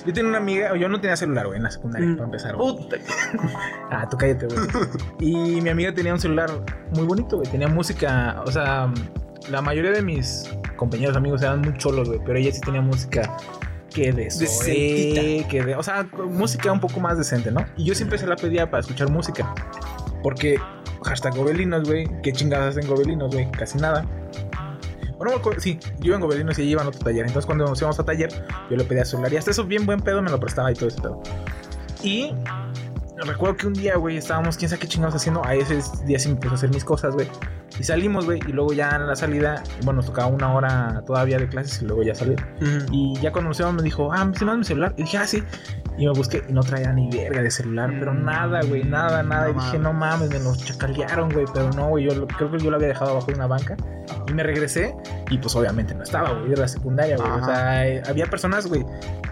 [0.07, 2.77] Yo tenía una amiga, yo no tenía celular, güey, en la secundaria, para empezar, güey.
[2.77, 2.97] Puta.
[3.91, 4.59] Ah, tú cállate, güey.
[5.19, 6.51] Y mi amiga tenía un celular
[6.95, 7.51] muy bonito, güey.
[7.51, 8.93] Tenía música, o sea,
[9.51, 12.21] la mayoría de mis compañeros amigos eran muy cholos, güey.
[12.25, 13.37] Pero ella sí tenía música
[13.93, 15.49] que de Decentita.
[15.49, 17.65] que de, o sea, música un poco más decente, ¿no?
[17.77, 19.55] Y yo siempre se la pedía para escuchar música.
[20.23, 20.59] Porque,
[21.03, 22.07] hashtag gobelinos, güey.
[22.23, 23.51] ¿Qué chingadas hacen gobelinos, güey?
[23.53, 24.05] Casi nada.
[25.19, 27.27] Bueno, sí, yo en gobelinos y ella iba en otro taller.
[27.27, 28.31] Entonces, cuando nos íbamos a taller,
[28.71, 29.33] yo le pedía celular.
[29.33, 31.23] Y hasta eso, bien buen pedo, me lo prestaba y todo ese pedo.
[32.03, 32.33] Y
[33.25, 35.45] recuerdo que un día, güey, estábamos, quién sabe qué chingados haciendo.
[35.45, 37.29] A ese día sí me puse a hacer mis cosas, güey.
[37.79, 38.41] Y salimos, güey.
[38.47, 41.87] Y luego ya en la salida, bueno, nos tocaba una hora todavía de clases y
[41.87, 42.45] luego ya salir.
[42.91, 44.95] Y ya cuando nos íbamos me dijo, ah, ¿se me mi celular?
[44.97, 45.43] Y dije, ah, sí.
[45.99, 49.51] Y me busqué y no traía ni verga de celular, pero nada, güey, nada, nada.
[49.51, 51.47] y dije, no mames, me los chacalearon, güey.
[51.53, 53.77] Pero no, güey, yo creo que yo lo había dejado abajo de una banca.
[54.29, 54.95] Y me regresé
[55.31, 57.31] y pues obviamente no estaba, güey, era la secundaria, güey.
[57.31, 58.85] O sea, eh, había personas, güey,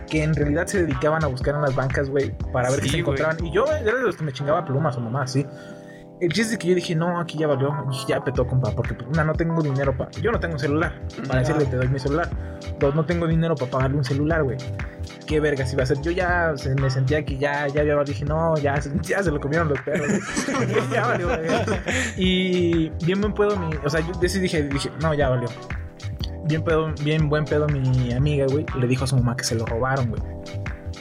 [0.09, 2.91] que en realidad se dedicaban a buscar en las bancas, güey, para ver qué Sí,
[2.97, 3.17] se güey.
[3.19, 3.45] encontraban.
[3.45, 5.45] Y yo era de los que me chingaba plumas o mamá, sí.
[6.19, 7.71] El chiste es que yo dije, no, aquí ya valió,
[8.09, 10.11] ya petó, compa, porque pues, una, no tengo dinero para.
[10.13, 12.31] Yo no tengo un celular, para decirle, te doy mi celular.
[12.79, 14.57] Dos, no tengo dinero para pagarle un celular, güey.
[15.27, 16.01] Qué vergas iba a ser.
[16.01, 19.31] Yo ya se- me sentía que ya, ya había, dije, no, ya, se- ya se
[19.31, 20.09] lo comieron los perros,
[20.91, 21.41] ya valió, güey.
[22.17, 23.69] Y bien buen pedo mi.
[23.85, 25.49] O sea, yo de ese dije, dije, no, ya valió.
[26.47, 28.65] Bien, pedo, bien buen pedo mi amiga, güey.
[28.79, 30.23] Le dijo a su mamá que se lo robaron, güey.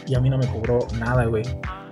[0.08, 1.44] Y a mí no me cobró nada, güey.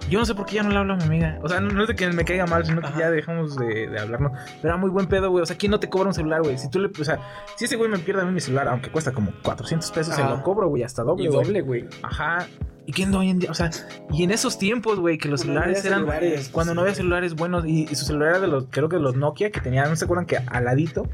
[0.10, 1.40] Yo no sé por qué ya no le hablo a mi amiga.
[1.42, 3.88] O sea, no, no es de que me caiga mal, sino que ya dejamos de,
[3.88, 4.34] de hablarnos.
[4.62, 5.44] Pero era muy buen pedo, güey.
[5.44, 6.58] O sea, ¿quién no te cobra un celular, güey?
[6.58, 6.88] Si tú le.
[6.88, 7.20] O sea,
[7.56, 10.24] si ese güey me pierde a mí mi celular, aunque cuesta como 400 pesos, se
[10.24, 11.88] lo cobro, güey, hasta doble, Y doble, güey.
[12.02, 12.46] Ajá.
[12.86, 13.50] ¿Y quién hoy en día?
[13.50, 13.70] O sea,
[14.12, 16.00] y en esos tiempos, güey, que los Cuando no celulares eran.
[16.00, 18.98] celulares, cuando no había celulares buenos y, y su celular era de los, creo que
[18.98, 21.08] de los Nokia que tenían, ¿no se acuerdan que al ladito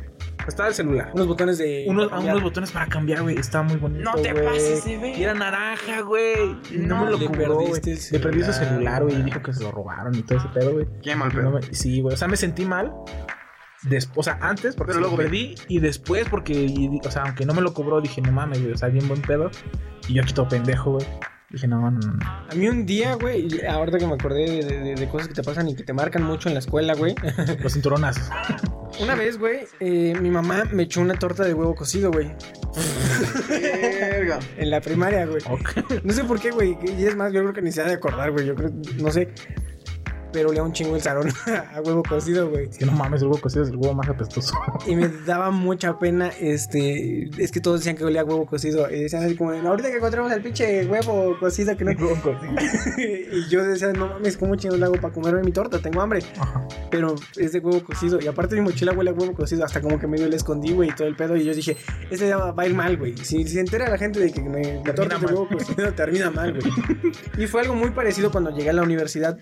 [0.48, 1.12] estaba el celular?
[1.14, 1.86] Unos botones de.
[1.88, 3.38] Unos, unos botones para cambiar, güey.
[3.38, 4.04] Estaba muy bonito.
[4.04, 4.46] No te güey.
[4.46, 5.16] pases de ver.
[5.16, 6.56] Y era naranja, güey.
[6.72, 9.20] No, No, me lo le perdiste el Le perdí su celular, güey.
[9.20, 10.88] Y dijo que se lo robaron y todo ese pedo, güey.
[11.04, 11.52] Qué mal No pedo.
[11.52, 12.16] me- Sí, güey.
[12.16, 12.92] O sea, me sentí mal.
[13.84, 17.46] Después, o sea, antes porque Pero lo perdí y después porque, y- o sea, aunque
[17.46, 19.52] no me lo cobró, dije, no mames, güey, o sea, bien buen pedo.
[20.08, 21.06] Y yo aquí todo pendejo, güey.
[21.52, 22.00] Dije, no, no.
[22.50, 25.34] A mí un día, güey, y ahorita que me acordé de, de- de cosas que
[25.34, 27.16] te pasan y que te marcan mucho en la escuela, güey.
[27.64, 28.30] Los cinturonazos.
[29.02, 32.32] Una vez, güey, eh, mi mamá me echó una torta de huevo cocido, güey.
[34.58, 35.42] En la primaria, güey.
[36.04, 36.78] No sé por qué, güey.
[36.98, 38.46] Y es más, yo creo que ni se ha de acordar, güey.
[38.46, 39.30] Yo creo, no sé.
[40.32, 41.30] Pero olía un chingo el salón
[41.74, 42.70] a huevo cocido, güey.
[42.70, 44.54] Que no mames, el huevo cocido es el huevo más apestoso.
[44.86, 47.30] Y me daba mucha pena, este...
[47.38, 48.90] Es que todos decían que olía a huevo cocido.
[48.92, 51.92] Y decían así como, ahorita que encontremos el pinche huevo cocido que no...
[52.98, 55.80] y yo decía, no mames, ¿cómo chingos le hago para comerme mi torta?
[55.80, 56.20] Tengo hambre.
[56.38, 56.68] Ajá.
[56.90, 58.20] Pero es de huevo cocido.
[58.22, 59.66] Y aparte mi mochila huele a huevo cocido.
[59.66, 61.36] Hasta como que medio le escondí, güey, y todo el pedo.
[61.36, 61.78] Y yo dije,
[62.10, 63.18] este va a ir mal, güey.
[63.18, 66.60] Si se entera la gente de que me, la torta de huevo cocido, termina mal,
[66.60, 66.72] güey.
[67.38, 69.38] Y fue algo muy parecido cuando llegué a la universidad.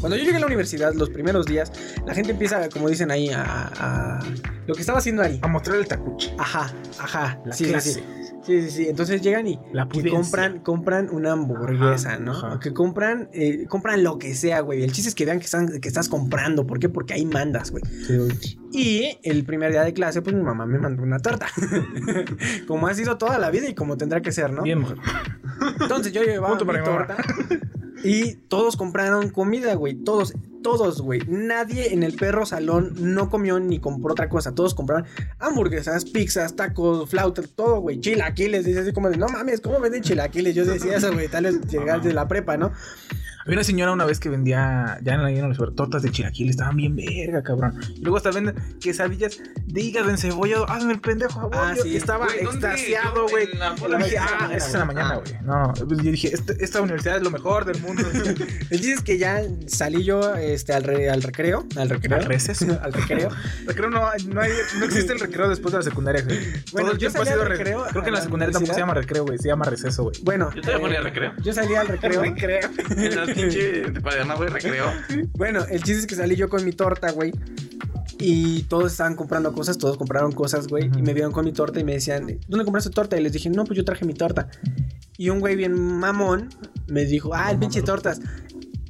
[0.00, 1.72] Cuando yo llegué a la universidad, los primeros días,
[2.06, 3.70] la gente empieza, como dicen ahí, a...
[3.78, 4.20] a-
[4.66, 5.38] lo que estaba haciendo Ari.
[5.42, 6.34] A mostrar el tacuche.
[6.38, 7.40] Ajá, ajá.
[7.44, 7.92] La sí, sí, clase.
[7.92, 8.02] sí.
[8.42, 8.88] Sí, sí, sí.
[8.88, 12.32] Entonces llegan y, La y compran, compran una hamburguesa, Ajá, ¿no?
[12.32, 12.60] ajá.
[12.60, 14.82] Que compran, eh, compran lo que sea, güey.
[14.84, 16.64] El chiste es que vean que, están, que estás comprando.
[16.66, 16.88] ¿Por qué?
[16.88, 17.82] Porque ahí mandas, güey.
[18.06, 18.58] Sí.
[18.72, 21.46] Y el primer día de clase, pues mi mamá me mandó una torta.
[22.68, 24.62] como ha sido toda la vida y como tendrá que ser, ¿no?
[24.62, 24.96] Bien, mujer.
[25.80, 27.16] Entonces yo llevaba mi torta
[28.04, 29.94] y todos compraron comida, güey.
[29.94, 31.20] Todos, todos, güey.
[31.26, 34.54] Nadie en el perro salón no comió ni compró otra cosa.
[34.54, 35.06] Todos compraron
[35.38, 38.00] hamburguesas, pizzas, tacos, flautas, todo, güey.
[38.00, 38.64] Chilaquiles.
[38.64, 40.54] Dice así como de, no mames, ¿cómo venden chilaquiles?
[40.54, 41.28] Yo decía eso, güey.
[41.28, 42.72] Tal vez llegar de la prepa, ¿no?
[43.46, 46.50] Había una señora una vez que vendía, ya en la en los tortas de chilaquil,
[46.50, 47.78] estaban bien verga, cabrón.
[47.94, 50.68] Y luego hasta venden quesadillas de hígado encebollado.
[50.68, 51.52] Hazme el pendejo, a vos.
[51.56, 51.96] Ah, sí.
[51.96, 52.66] estaba Güey, ¿dónde?
[52.68, 53.48] extasiado, güey.
[53.60, 54.86] ah, es en la güey.
[54.96, 55.32] mañana, güey.
[55.44, 58.02] No, pues yo dije, este- esta universidad es lo mejor del mundo.
[58.70, 61.64] El chiste es que ya salí yo este, al, re- al recreo.
[61.76, 62.18] Al recreo.
[62.18, 62.78] Al receso.
[62.82, 63.28] al recreo.
[63.66, 66.38] Recreo no, hay- no, hay- no existe el recreo después de la secundaria, güey.
[66.72, 68.16] Bueno, Todo el yo tiempo ha salí sido al re- recreo Creo que en a
[68.16, 69.38] la la secundaria tampoco se llama recreo, güey.
[69.38, 70.16] Se llama receso, güey.
[70.24, 71.32] Bueno, Yo todavía eh, ponía recreo.
[71.42, 72.20] Yo salí al recreo.
[72.22, 72.70] Recreo.
[73.36, 74.92] Pinche cuaderna, güey, recreo.
[75.34, 77.32] Bueno, el chiste es que salí yo con mi torta, güey.
[78.18, 80.90] Y todos estaban comprando cosas, todos compraron cosas, güey.
[80.96, 83.18] Y me vieron con mi torta y me decían, ¿dónde compraste torta?
[83.18, 84.48] Y les dije, no, pues yo traje mi torta.
[85.18, 86.48] Y un güey bien mamón
[86.86, 88.20] me dijo, ah, el pinche tortas.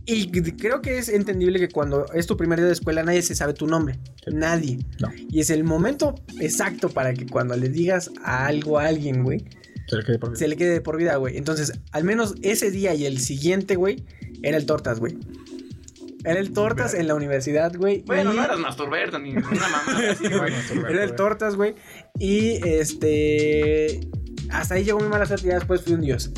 [0.08, 3.34] Y creo que es entendible que cuando es tu primer día de escuela nadie se
[3.34, 3.98] sabe tu nombre.
[4.32, 4.78] Nadie.
[5.00, 5.08] No.
[5.28, 9.44] Y es el momento exacto para que cuando le digas a algo a alguien, güey,
[9.88, 11.36] Se le quedé por se le quede de por vida, güey.
[11.36, 14.04] Entonces, al menos ese día y el siguiente, güey,
[14.48, 15.16] era el tortas, güey.
[16.24, 18.02] Era el tortas en la universidad, güey.
[18.06, 20.52] Bueno, y- no eras masturberto ni una mamá así, güey.
[20.90, 21.74] Era el tortas, güey.
[22.18, 24.00] Y este.
[24.50, 26.30] Hasta ahí llegó mi mala suerte y ya después fui un dios.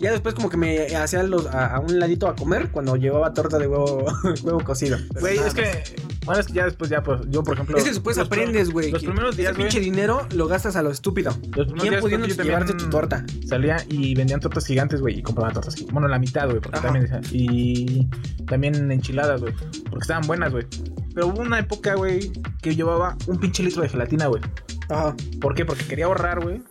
[0.00, 3.34] Ya después como que me hacía los, a, a un ladito a comer cuando llevaba
[3.34, 4.06] torta de huevo,
[4.42, 4.96] huevo cocido.
[5.20, 5.84] Güey, es que.
[6.24, 7.76] Bueno, es que ya después, ya, pues, yo, por ejemplo.
[7.76, 8.90] Es que después aprendes, güey.
[8.90, 9.68] Los primeros días, güey.
[9.68, 11.32] pinche dinero lo gastas a lo estúpido.
[11.54, 13.24] Los días pudiendo yo llevarte tu torta.
[13.46, 15.92] Salía y vendían tortas gigantes, güey, y compraba tortas gigantes.
[15.92, 16.92] Bueno, la mitad, güey, porque Ajá.
[16.92, 18.08] también Y
[18.46, 19.54] también enchiladas, güey,
[19.90, 20.66] porque estaban buenas, güey.
[21.14, 22.32] Pero hubo una época, güey,
[22.62, 24.42] que llevaba un pinche litro de gelatina, güey.
[24.88, 25.14] Ajá.
[25.40, 25.64] ¿Por qué?
[25.64, 26.62] Porque quería ahorrar, güey.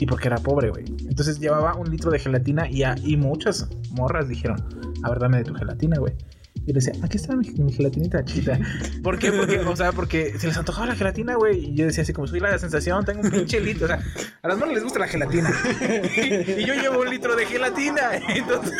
[0.00, 0.84] Y porque era pobre, güey.
[1.08, 4.56] Entonces llevaba un litro de gelatina y, a- y muchas morras dijeron,
[5.02, 6.14] a ver, dame de tu gelatina, güey.
[6.66, 8.58] Y le decía, aquí está mi, mi gelatinita chiquita.
[9.02, 9.32] ¿Por qué?
[9.32, 11.70] Porque, o sea, porque se les antojaba la gelatina, güey.
[11.70, 13.86] Y yo decía así como, soy la sensación, tengo un pinche litro.
[13.86, 14.00] O sea,
[14.42, 15.50] a las morras les gusta la gelatina.
[16.58, 18.02] y yo llevo un litro de gelatina.
[18.28, 18.72] Entonces,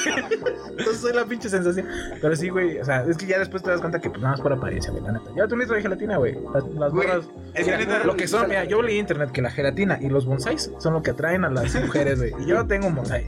[0.71, 1.87] entonces soy la pinche sensación.
[2.21, 4.33] Pero sí, güey, o sea, es que ya después te das cuenta que pues nada
[4.35, 5.31] más por apariencia, güey, la neta.
[5.35, 6.37] Llévate un litro de gelatina, güey.
[6.55, 7.09] Las, las Güey,
[7.55, 9.99] es que Mira, neta- lo que son, mira, yo leí en internet que la gelatina
[10.01, 12.33] y los bonsáis son lo que atraen a las mujeres, güey.
[12.45, 13.27] Y yo tengo un bonsai.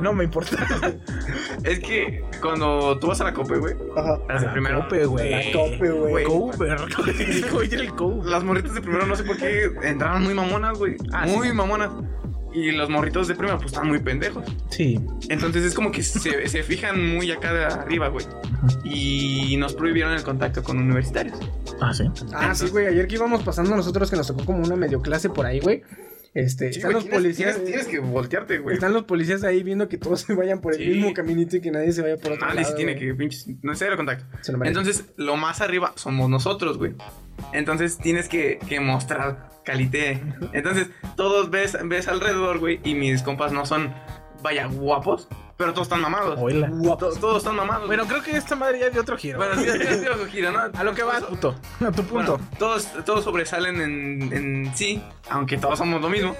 [0.00, 0.56] no me importa.
[1.64, 3.74] Es que cuando tú vas a la cope, güey.
[3.96, 4.18] Ajá.
[4.28, 4.80] Las de La primero.
[4.82, 5.30] cope, güey.
[5.30, 6.24] La cope, güey.
[8.24, 10.96] Las morritas de primero no sé por qué entraban muy mamonas, güey.
[11.12, 11.54] Ah, muy sí.
[11.54, 11.90] mamonas.
[12.52, 14.44] Y los morritos de primero, pues están muy pendejos.
[14.70, 15.00] Sí.
[15.28, 18.24] Entonces es como que se, se fijan muy acá de arriba, güey.
[18.84, 21.36] Y nos prohibieron el contacto con universitarios.
[21.80, 22.04] Ah, sí.
[22.32, 22.86] Ah, sí, güey.
[22.86, 25.82] Ayer que íbamos pasando nosotros que nos tocó como una medio clase por ahí, güey.
[26.34, 27.54] Este, Sí, están los tienes- policías.
[27.54, 28.74] Tienes, tienes que voltearte, güey.
[28.74, 30.86] Están los policías ahí viendo que todos se vayan por el Sí.
[30.88, 32.70] mismo caminito y que nadie se vaya por otro Nadie lado.
[32.70, 33.46] se tiene que pinches.
[33.62, 34.24] No es cero contacto.
[34.52, 34.64] Lo.
[34.64, 36.92] Entonces, lo más arriba somos nosotros, güey.
[37.52, 40.20] Entonces, tienes que, que mostrar calité.
[40.52, 42.80] Entonces, todos ves, ves alrededor, güey.
[42.84, 43.94] Y mis compas no son,
[44.42, 45.28] vaya, guapos.
[45.56, 46.36] Pero todos están mamados.
[46.40, 46.68] Oíla.
[46.68, 47.86] To- Todos están mamados.
[47.86, 49.38] Bueno, creo que esta madre ya de otro giro.
[49.38, 50.58] Bueno, sí, sí, sí, ojo, gira, ¿no?
[50.76, 51.54] a lo que va, puto.
[51.80, 52.38] A tu punto.
[52.38, 55.00] Bueno, todos, todos sobresalen en, en sí,
[55.30, 56.34] aunque todos somos lo mismo.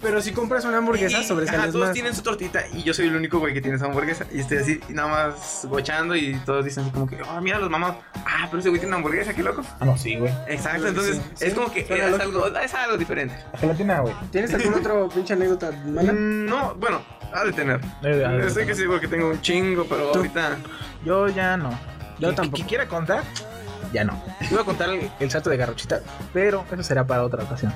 [0.00, 1.94] Pero si compras una hamburguesa, Y- sobresales ajá, todos más.
[1.94, 4.26] tienen su tortita y yo soy el único güey que tiene esa hamburguesa.
[4.32, 7.70] Y estoy así, nada más gochando y todos dicen así como que, oh, mira los
[7.70, 7.94] mamás.
[8.26, 9.62] Ah, pero ese güey tiene una hamburguesa, qué loco.
[9.78, 10.32] Ah, no, sí, güey.
[10.48, 13.34] Exacto, entonces Sí, es sí, como que es algo, es algo diferente.
[13.52, 14.14] La gelatina, güey.
[14.32, 16.12] ¿Tienes alguna otra pinche anécdota mala?
[16.12, 17.00] Mm, No, bueno,
[17.32, 17.80] ha de tener.
[18.02, 20.18] Eh, a ver, Estoy que seguro que tengo un chingo, pero Tú.
[20.18, 20.56] ahorita.
[21.04, 21.70] Yo ya no.
[22.18, 22.62] Yo tampoco.
[22.62, 23.22] Que quiera contar,
[23.92, 24.22] ya no.
[24.50, 26.00] Iba a contar el, el salto de garrochita,
[26.32, 27.72] pero eso será para otra ocasión.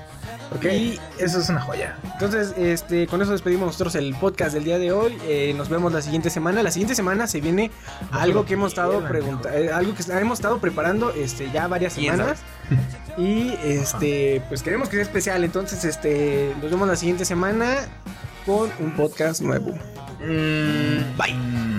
[0.55, 0.65] Ok.
[0.67, 1.97] Y eso es una joya.
[2.13, 5.17] Entonces, este, con eso despedimos nosotros el podcast del día de hoy.
[5.25, 6.63] Eh, nos vemos la siguiente semana.
[6.63, 7.71] La siguiente semana se viene
[8.13, 12.41] algo que hemos estado preguntando, algo que hemos estado preparando, este, ya varias ¿Quién semanas.
[13.17, 15.43] Y este, pues queremos que sea especial.
[15.43, 17.77] Entonces, este, nos vemos la siguiente semana
[18.45, 19.73] con un podcast nuevo.
[20.21, 21.74] Mm, bye.